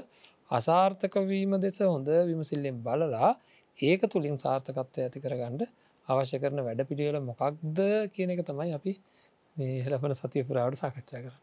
අසාර්ථකවීම 0.51 1.53
දෙස 1.61 1.79
හොඳ 1.85 2.09
විමසිල්ලෙන් 2.29 2.79
බලලා 2.83 3.31
ඒක 3.79 4.03
තුළින් 4.09 4.39
සාර්ථකත්වය 4.39 5.03
ඇති 5.03 5.21
කරගන්නඩ 5.21 5.63
අවශ්‍ය 6.09 6.39
කරන 6.39 6.63
වැඩ 6.63 6.83
පිළිවෙල 6.89 7.21
මොකක්ද 7.23 7.81
කියන 8.15 8.31
එක 8.31 8.43
තමයි 8.45 8.73
අපි 8.73 8.93
මේ 9.57 9.83
හෙලපන 9.85 10.15
සතිය 10.15 10.45
පුරාවට 10.45 10.81
සාකච්ඡා 10.81 11.21
කර. 11.21 11.35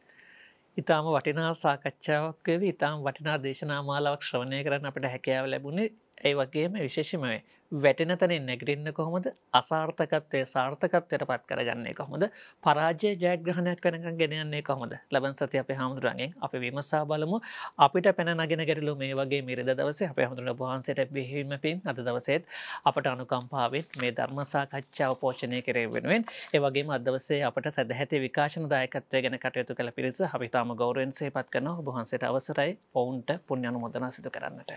ඉතාම 0.78 1.06
වටිනා 1.08 1.54
සාකච්ඡාවක් 1.56 2.48
වේ 2.56 2.70
ඉතාම් 2.70 3.02
වටිනා 3.02 3.38
දේශනා 3.44 3.82
මාලාවක් 3.84 4.24
ශ්‍රවණය 4.24 4.64
කරන්න 4.64 4.90
අපට 4.90 5.08
හැකයාව 5.08 5.46
ලැබුණේ 5.48 5.90
ඒ 6.24 6.34
වගේම 6.34 6.78
විශේෂමයි 6.80 7.40
වැටෙන 7.74 8.14
තනින් 8.16 8.46
නැගරන්න 8.46 8.94
කොහොමද? 8.94 9.28
අසාර්ථකත්වය 9.52 10.42
සාර්ථකත්වයට 10.46 11.24
පත් 11.24 11.42
කරගන්නේ 11.44 11.94
කොහොමද? 11.94 12.24
පරාජය 12.64 13.14
ජයග්‍රහණයක් 13.16 13.82
වෙනකන් 13.84 14.18
ගෙනයන්නේ 14.18 14.62
කොහොමද? 14.62 14.94
ලබන් 15.12 15.34
සති 15.34 15.58
අප 15.58 15.72
හාමුදුරන්ගෙන් 15.72 16.34
අප 16.40 16.54
විමසා 16.56 17.04
බලමු. 17.04 17.40
අපිට 17.80 18.10
පැන 18.16 18.34
නගෙන 18.36 18.64
ගැරලු 18.64 18.96
මේ 18.96 19.14
වගේ 19.14 19.42
මිරිද 19.42 19.72
දවසේ 19.72 20.10
අප 20.10 20.20
හමුදුරන 20.20 20.54
වහන්සේට 20.56 21.12
බිහිවීම 21.12 21.58
පින් 21.60 21.82
අද 21.86 21.98
දවසේත් 22.00 22.46
අපට 22.86 23.08
අනුකම්පාවත් 23.08 23.98
මේ 24.02 24.12
ධර්මසාකච්ඡාව 24.14 25.18
පෝෂණය 25.18 25.62
කරේ 25.64 25.88
වෙනුවෙන්. 25.88 26.26
ඒවගේ 26.54 26.86
අදවසේ 26.94 27.42
අපට 27.44 27.72
සැදැහැති 27.72 28.22
විකාශන 28.22 28.70
දායකත්වය 28.70 29.24
ගැන 29.24 29.40
කටයුතු 29.40 29.76
කළ 29.76 29.92
පිරිස 29.92 30.22
අපිතාම 30.30 30.76
ගෞරෙන් 30.76 31.14
සේපත් 31.14 31.50
කරන 31.50 31.68
ඔබහන්සේට 31.74 32.24
අවසරයි. 32.24 32.72
ඔවුන්ට 32.96 33.30
පුුණ්ඥනු 33.48 33.80
මොදනා 33.80 34.12
සිදු 34.12 34.30
කරන්නට. 34.30 34.74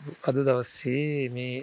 අද 0.00 0.36
දවස්සේ 0.38 1.28
මේ 1.28 1.56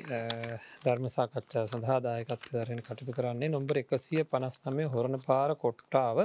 ධර්ම 0.81 1.05
සාකච්ඡා 1.09 1.63
සඳහා 1.65 1.95
දායකත්ව 1.99 2.51
දරෙන 2.55 2.81
කටයුතු 2.81 3.13
කරන්නේ 3.13 3.49
නොම්බර 3.49 3.77
එකසිය 3.77 4.21
පනස් 4.25 4.57
නමය 4.63 4.83
හොරණ 4.87 5.17
පාර 5.21 5.49
කොට්ටාව 5.55 6.19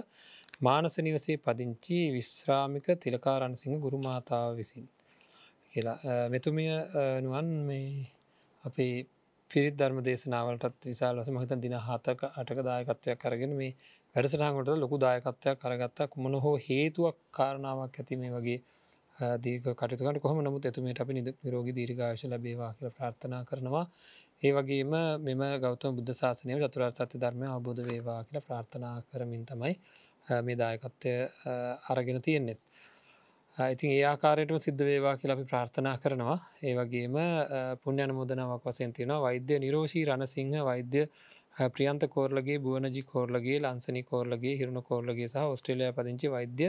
මානස 0.60 0.96
නිවසේ 0.98 1.36
පදිංචි 1.38 2.00
විශ්‍රාමික 2.10 2.86
තිලකාරණසිංහ 2.96 3.76
ගුරුමාතාව 3.80 4.50
විසින්. 4.56 4.84
කියලා 5.74 5.98
මෙතුමිය 6.28 6.74
නුවන් 7.22 7.48
මේ 7.62 7.88
අපේ 8.64 8.94
පිරිත් 9.50 9.74
ධර්ම 9.74 10.02
දේශනාවලටත් 10.02 10.84
විශාල 10.84 11.16
වස 11.16 11.30
මහිත 11.30 11.56
දින 11.60 11.76
හතක 11.80 12.20
අටක 12.34 12.60
දායකත්වයක් 12.62 13.18
කරගෙන 13.18 13.56
මේ 13.56 13.72
වැඩසටහකොට 14.14 14.70
ලොකු 14.76 14.96
දායකත්වයක් 14.98 15.56
කරගත්තා 15.58 16.06
කුමන 16.08 16.34
හෝ 16.40 16.56
හේතුවක් 16.60 17.16
කාරණාවක් 17.32 17.98
ඇති 17.98 18.14
මේ 18.16 18.34
වගේ 18.36 18.60
දීක 19.18 19.62
කටතුකට 19.72 20.20
කොහම 20.20 20.40
නමුත් 20.40 20.64
ඇතුමට 20.64 21.00
අපි 21.00 21.12
නිද 21.12 21.28
රෝගි 21.46 21.72
දීර්ඝාශ 21.72 22.24
ලබේවා 22.26 22.72
කියල 22.74 22.90
ප්‍රාර්ථනා 22.90 23.42
කරනවා. 23.44 23.86
ඒ 24.42 24.52
වගේම 24.52 24.92
මෙම 25.20 25.42
ගෞතම 25.60 25.96
බුද්ධ 25.96 26.14
ශාසනය 26.14 26.58
චතුරාර් 26.60 26.92
සත්‍ය 26.92 27.16
ධර්මය 27.16 27.46
අබෝධ 27.48 27.82
වේවා 27.82 28.20
කියල 28.24 28.40
ප්‍රාර්ථනා 28.40 28.96
කරමින් 29.08 29.44
තමයි 29.44 29.74
මේ 30.40 30.56
දායකත්වය 30.56 31.14
අරගෙන 31.88 32.20
තියෙන්නෙත්. 32.20 32.60
ඉතින් 33.58 33.90
ඒ 33.90 34.04
ආකාරයටම 34.04 34.58
සිද්ධ 34.58 34.82
වේවා 34.82 35.16
කියලා 35.16 35.36
අපි 35.36 35.44
ප්‍රාර්ථනා 35.44 35.96
කරනවා. 35.98 36.38
ඒ 36.62 36.74
වගේම 36.74 37.16
පුුණ්‍යන 37.82 38.14
මුදනාවක් 38.14 38.64
වසයෙන් 38.66 38.92
තියෙනවා. 38.92 39.20
වෛද්‍ය 39.20 39.58
නිරෝෂී 39.58 40.04
රණසිංහ 40.04 40.56
වෛද්‍ය 40.62 41.02
ප්‍රියන්ත 41.68 42.02
කෝර්ලගේ 42.08 42.58
බුවනජි 42.58 43.02
කෝර්ලගේ 43.04 43.58
ලංසනි 43.60 44.02
කෝර්ලගේ 44.04 44.54
හිරුණු 44.56 44.82
කෝර්ලගේ 44.82 45.28
සහ 45.28 45.36
ඔස්ට්‍රලයා 45.46 45.92
පදිංචි 45.92 46.30
වෛද්‍ය 46.30 46.66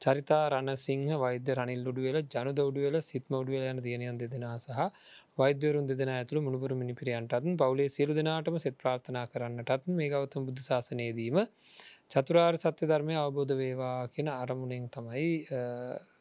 චරිතා 0.00 0.42
රණසිංහ 0.50 1.06
වෛද්‍ය 1.16 1.54
රනිල් 1.54 1.84
උඩුවෙල 1.84 2.18
ජනු 2.26 2.50
දවඩුවෙල 2.52 2.96
සිත්ම 3.02 3.32
උඩුවල 3.34 3.64
යන 3.64 3.80
තියනයන් 3.80 4.18
දෙදෙන 4.18 4.46
සහ 4.56 4.82
වෛද්‍යවරුන් 5.38 5.86
දෙදෙන 5.86 6.10
ඇතුළ 6.10 6.40
මුළුපුර 6.40 6.72
මිනිපිරියන්ටත් 6.74 7.48
පවලේ 7.56 7.88
සියලු 7.88 8.12
දෙනාටම 8.14 8.58
සෙත් 8.58 8.76
ප්‍රාර්ථනා 8.78 9.24
කරන්නටත් 9.26 9.88
මේ 9.92 10.08
ගෞතම 10.08 10.46
බුද්ධ 10.46 10.62
ශාසනයේදීම 10.62 11.40
චතුරාර් 12.10 12.56
සත්‍ය 12.56 12.84
ධර්මය 12.86 13.16
අවබෝධ 13.16 13.54
වේවා 13.54 13.96
කියෙන 14.08 14.30
අරමුණෙන් 14.34 14.86
තමයි 14.90 15.26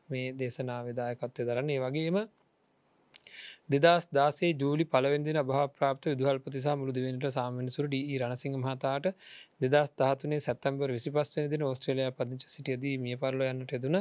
මේ 0.10 0.26
දේශනාවදායකත්වය 0.34 1.44
දරන්නේ. 1.44 1.80
වගේම 1.80 2.18
දෙදස් 3.70 4.08
දාසේ 4.12 4.52
ජූලි 4.56 4.86
පලවෙදින 4.88 5.40
භාප්‍රාප්ත 5.46 6.08
විදුහල්පතිසා 6.08 6.76
මුළුදවෙනට 6.76 7.28
සාමනිසුර 7.32 7.88
ඩී 7.88 8.20
රණසිංහ 8.20 8.58
මහතාට 8.60 9.06
දෙදස් 9.64 9.92
දහතුනේ 9.96 10.40
සැත්තම්බර් 10.40 10.90
විසිපස්සන 10.92 11.50
දින 11.50 11.64
ඔස්ට්‍රලයා 11.64 12.12
පදිංච 12.14 12.44
සිටියදී 12.48 12.96
මිය 13.00 13.18
පරල 13.18 13.46
යන්නට 13.46 13.72
යෙදුන 13.72 13.98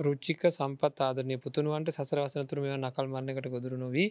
රුච්චික 0.00 0.42
සම්පත් 0.48 0.98
ආදරනය 1.00 1.36
පුතුනුවන්ට 1.38 1.90
සසරවසන 1.90 2.46
තුරම 2.46 2.68
නකල් 2.74 3.08
මරණකට 3.08 3.48
ගොදුරු 3.48 3.76
නොවී 3.78 4.08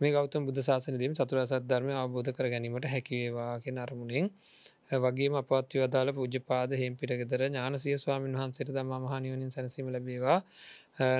මේ 0.00 0.12
ගෞතම 0.12 0.42
බුදු 0.44 0.60
ශාසනදීම 0.62 1.14
චතුරසත් 1.14 1.64
ධර්මය 1.66 1.94
අවබෝධ 1.94 2.30
කර 2.32 2.48
ගැනීමට 2.48 2.86
හැකිවේවා 2.88 3.52
කියෙන 3.60 3.80
අරමුණෙන් 3.80 4.28
වගේම 4.94 5.34
අපත්ව 5.34 5.82
අදාළ 5.82 6.12
පූජපාද 6.12 6.70
හෙම්පිට 6.74 7.12
ගෙදර 7.12 7.44
ඥානසිය 7.44 7.96
ස්වාමීන් 7.96 8.34
වහන්සේට 8.34 8.70
දම 8.70 8.92
මහනිවනින් 9.02 9.50
සැනසීම 9.50 9.88
ලැබේවා. 9.88 10.38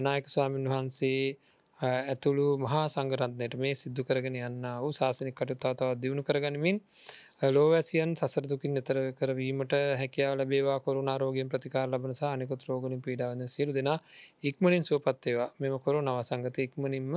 නායක 0.00 0.28
ස්වාමීන් 0.28 0.68
වහන්සේ 0.68 1.36
ඇතුළු 1.80 2.46
මහා 2.58 2.86
සංගරත්නයට 2.88 3.54
මේ 3.56 3.74
සිද්ධ 3.74 4.02
කරගෙන 4.02 4.36
යන්න 4.40 4.66
වූ 4.80 4.92
ශාසනික 4.92 5.34
කටුතාතාවත් 5.34 6.00
දියුණු 6.00 6.22
කරගනිමින් 6.22 6.76
ලෝවැසියන් 7.48 8.10
සසරදුකින් 8.16 8.76
එතර 8.76 8.98
කරවීමට 9.12 9.72
හැකියාව 10.00 10.34
ලබේවා 10.36 10.78
කොරුණාරෝගෙන් 10.80 11.48
ප්‍රතිකාර 11.48 11.88
ලබන 11.88 12.14
සානිකුත් 12.14 12.62
රෝගලින් 12.64 13.02
පීඩාවන්න 13.02 13.48
සියලු 13.48 13.72
දෙෙන 13.72 13.90
ඉක්මනින් 14.44 14.84
සුවපත්තේවා 14.84 15.50
මෙම 15.58 15.74
කොරු 15.80 15.98
නවසංගත 16.02 16.58
ඉක්මනින්ම 16.58 17.10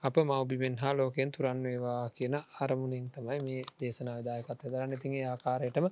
අප 0.00 0.16
මවබිබෙන් 0.20 0.74
හා 0.76 0.94
ලෝකයෙන් 0.94 1.30
තුරන් 1.30 1.60
වේවා 1.62 2.02
කියන 2.10 2.34
අරමුණින් 2.60 3.06
තමයි 3.10 3.38
මේ 3.40 3.62
දේශනාවදායකත්ව 3.80 4.66
දරන්න. 4.66 4.92
ඉතිගේ 4.92 5.24
ආකාරයටම 5.26 5.86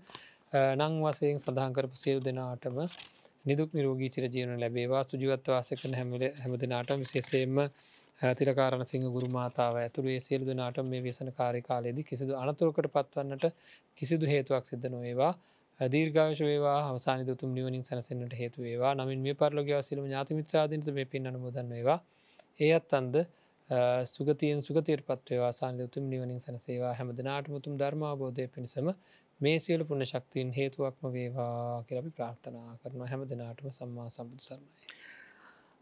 නං 0.78 0.94
වසයෙන් 1.04 1.38
සඳහන් 1.38 1.72
කරපු 1.72 1.96
සියලු 1.96 2.20
දෙනාටම 2.20 2.78
නිදුක් 3.44 3.70
නිරෝගී 3.72 4.10
චිර 4.10 4.24
ජීවන 4.28 4.60
ලැබේවා. 4.60 5.02
සුජීවත්ව 5.04 5.50
වාසකන 5.50 5.94
හැමල 5.94 6.24
හැමදිනාට 6.36 6.90
විශේසයෙන්ම 6.96 7.58
තිරකාරණ 8.20 8.84
සිංහ 8.84 9.04
ගුරු 9.06 9.28
මාතාව 9.28 9.74
ඇතුළේ 9.76 10.20
සියලු 10.20 10.44
දෙනාට 10.44 10.78
මේ 10.84 11.02
වේසන 11.02 11.30
කාරිකාලයේද 11.32 11.98
කිසිදු 12.04 12.32
අනතුරකට 12.34 12.88
පත්වන්නට 12.90 13.44
කිසිදු 13.98 14.26
හේතුවක් 14.26 14.64
සිද්ධ 14.64 14.88
නොවේවා. 14.88 15.32
දීර්ගාවශ 15.80 16.42
වේවා. 16.42 16.78
අවසාන 16.86 17.26
දුතුම් 17.26 17.50
නිවනින් 17.52 17.84
සැනසෙන්න්නට 17.84 18.34
හේතු 18.34 18.62
වේවා. 18.62 18.92
නමින් 18.94 19.20
මේ 19.20 19.34
පරලොග 19.34 19.68
සිලම 19.82 20.04
ඥාතිමිත්‍රාදනත 20.04 20.88
මේ 20.90 21.06
පින් 21.06 21.26
අනුමෝදන් 21.26 21.68
වේවා. 21.70 21.98
ඒත් 22.60 22.92
අන්ද 22.92 23.14
සුගතියෙන් 24.04 24.62
සුගතයට 24.62 25.02
පත්වේවා 25.02 25.52
සාන්‍ය 25.52 25.82
උතුම් 25.82 26.04
නිවනින් 26.04 26.40
සැනසේවා. 26.40 26.94
හැමදනාට 26.94 27.48
මුතුම් 27.48 27.78
ධර්මාබෝධය 27.78 28.48
පිණිසම 28.48 28.88
මේ 29.40 29.58
සියලු 29.58 29.84
පුුණ 29.84 30.04
ශක්තින් 30.04 30.52
හේතුවක්ම 30.52 31.06
වේවා 31.12 31.84
කියලපි 31.84 32.10
ප්‍රාර්ථනා 32.10 32.78
කරන 32.80 33.06
හැම 33.06 33.22
දෙනාටම 33.28 33.68
සම්මා 33.70 34.08
සම්බුදු 34.08 34.42
සරණයි. 34.42 34.70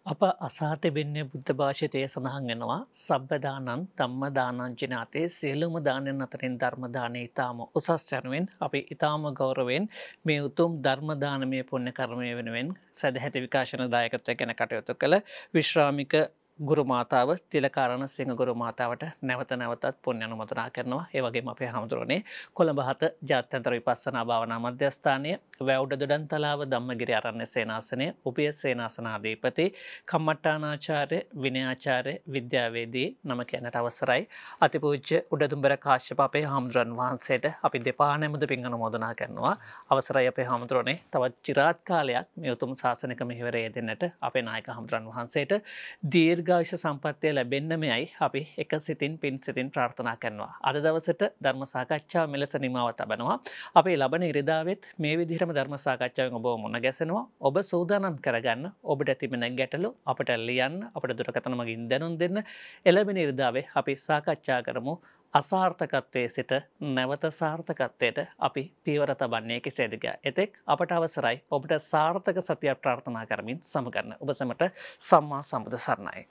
අප 0.07 0.23
අසාතිබෙන්නේ 0.39 1.25
බුද්ධ 1.25 1.53
භාෂිතය 1.53 2.01
සඳහන් 2.05 2.45
වෙනවා. 2.45 2.81
සබ්බදානන් 2.99 3.87
තම්ම 3.93 4.23
දානංචිනාතේ 4.31 5.25
සියලුම 5.29 5.77
දානයෙන් 5.81 6.21
අතරින් 6.21 6.55
ධර්මදානය 6.57 7.21
ඉතාම 7.23 7.59
උසස් 7.73 8.13
යනුවෙන් 8.13 8.45
අපි 8.61 8.81
ඉතාම 8.91 9.23
ගෞරවෙන් 9.33 9.89
මේ 10.25 10.41
උතුම් 10.41 10.71
ධර්මදානමය 10.79 11.63
පුුණ්‍ය 11.65 11.93
කර්මය 11.93 12.31
වෙනුවෙන් 12.37 12.69
සැදහැති 12.93 13.45
විකාශන 13.45 13.85
දායකත්වය 13.89 14.35
ගැන 14.35 14.53
කටයුතු 14.53 14.95
කළ 14.95 15.17
විශ්‍රාමික 15.55 16.15
ගුරුමාතාව 16.59 17.35
තිලකාරණ 17.51 18.07
සිංහ 18.07 18.31
ගුරු 18.33 18.55
මාතාවට 18.55 19.03
නැවත 19.23 19.51
නැවතත් 19.53 19.97
පුුණ්‍ය 20.01 20.25
අනුමතනා 20.25 20.71
කරනවා. 20.71 21.07
ඒවගේ 21.13 21.43
අපේ 21.45 21.69
හමුදුරනේ 21.69 22.23
කොළඹහත 22.55 23.03
ජාත්‍යන්තර 23.23 23.73
විපස්සනා 23.73 24.25
භාවනා 24.25 24.59
මධ්‍යස්ථානය 24.61 25.33
වැව්ඩ 25.61 25.99
දුඩන්තලාව 26.01 26.61
දම්මගිරි 26.65 27.15
අරන්න 27.15 27.47
සේනාසනය 27.47 28.07
උපිය 28.25 28.53
සේනාසනාධීපති 28.53 29.67
කම්මට්ටානාචාරය 30.07 31.19
විනයාචාරය 31.37 32.15
විද්‍යාවේදී 32.29 33.09
නම 33.25 33.43
කියනට 33.45 33.77
අවසරයි. 33.77 34.23
අතිපූච්‍ය 34.61 35.17
උඩදුම්බර 35.31 35.77
කාශ්‍යප 35.79 36.21
අපේ 36.21 36.45
හමුදුරන් 36.45 36.95
වහන්සේට 36.97 37.51
අපි 37.63 37.79
දෙපා 37.81 38.13
නැමුද 38.17 38.47
පිංගන 38.47 38.79
මොදනා 38.79 39.13
කරනවා. 39.15 39.57
අවසරයි 39.91 40.29
අපේ 40.29 40.45
හමුදුරනේ. 40.45 40.97
තවත් 41.11 41.35
චිරාත් 41.43 41.83
කාලයක් 41.85 42.31
මෙයුතුම් 42.37 42.73
ශාසනක 42.77 43.21
මෙහිවරය 43.25 43.67
දෙන්නට 43.71 44.09
අපේ 44.23 44.43
නායක 44.43 44.71
හමුදුරන් 44.71 45.11
වහන්සේට 45.11 45.59
දීර් 46.07 46.43
දීර්ඝායුෂ 46.45 46.76
සම්පත්තිය 46.76 47.32
ලැබෙන්නමයයි 47.32 48.05
අපි 48.20 48.40
එක 48.57 48.72
සිතින් 48.78 49.18
පින් 49.18 49.36
සිතින් 49.38 49.70
ප්‍රාර්ථනා 49.70 50.16
කරනවා. 50.16 50.53
අද 50.61 50.76
දවසට 50.76 51.22
ධර්ම 51.42 51.62
සාකච්ඡා 51.64 52.24
මෙලෙස 52.26 52.55
නිමාව 52.57 52.92
තබනවා. 52.92 53.36
අපේ 53.74 53.97
ලබන 53.97 54.22
ඉරිදාවෙත් 54.22 54.82
මේ 54.99 55.14
විදිහටම 55.16 55.53
ධර්ම 55.53 55.76
සාකච්ඡාවෙන් 55.78 56.34
ඔබ 56.34 56.47
මුණ 56.61 56.76
ගැසෙනවා. 56.84 57.24
ඔබ 57.40 57.57
සූදානම් 57.62 58.16
කරගන්න 58.18 58.72
ඔබට 58.84 59.14
තිබෙන 59.18 59.45
ගැටලු 59.57 59.90
අපට 60.05 60.30
ලියන්න 60.38 60.76
අපට 60.95 61.16
දුරකථන 61.18 61.55
මගින් 61.55 61.88
දැනුම් 61.88 62.18
දෙන්න 62.18 62.45
එළබෙන 62.84 63.16
ඉරිදාවේ 63.16 63.66
අපි 63.74 63.95
සාකච්ඡා 63.99 64.61
කරමු 64.62 64.95
අසාර්ථකත්වය 65.35 66.28
සිට 66.28 66.53
නැවත 66.91 67.24
සාර්ථකත්වයට 67.32 68.18
අපි 68.41 68.62
පීවර 68.85 69.14
තබන්නේ 69.14 69.61
කෙසේදක. 69.61 70.07
එතෙක් 70.24 70.61
අපට 70.66 70.93
අවසරයි 70.93 71.43
ඔබට 71.51 71.74
සාර්ථක 71.80 72.39
සතියක් 72.41 72.80
ප්‍රාර්ථනා 72.80 73.26
කරමින් 73.26 73.61
සමගන්න 73.64 74.16
ඔබ 74.20 74.32
සමට 74.32 74.70
සම්මා 75.01 75.43
සම්බුධ 75.43 75.78
සරණයි. 75.78 76.26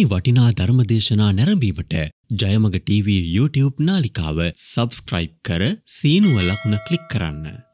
මෙවැනි 0.00 0.08
වටිනා 0.10 0.50
ධර්මදේශනා 0.58 1.32
නැරඹීමට 1.32 1.94
ජයමග 2.40 2.76
TV 2.88 3.16
YouTube 3.36 3.84
නාලිකාව 3.84 4.38
සබස්ක්‍රයිබ් 4.56 5.32
කර 5.44 5.64
සීනුව 5.96 6.40
ලකුණ 6.40 6.78
ක්ලික් 6.86 7.04
කරන්න. 7.12 7.69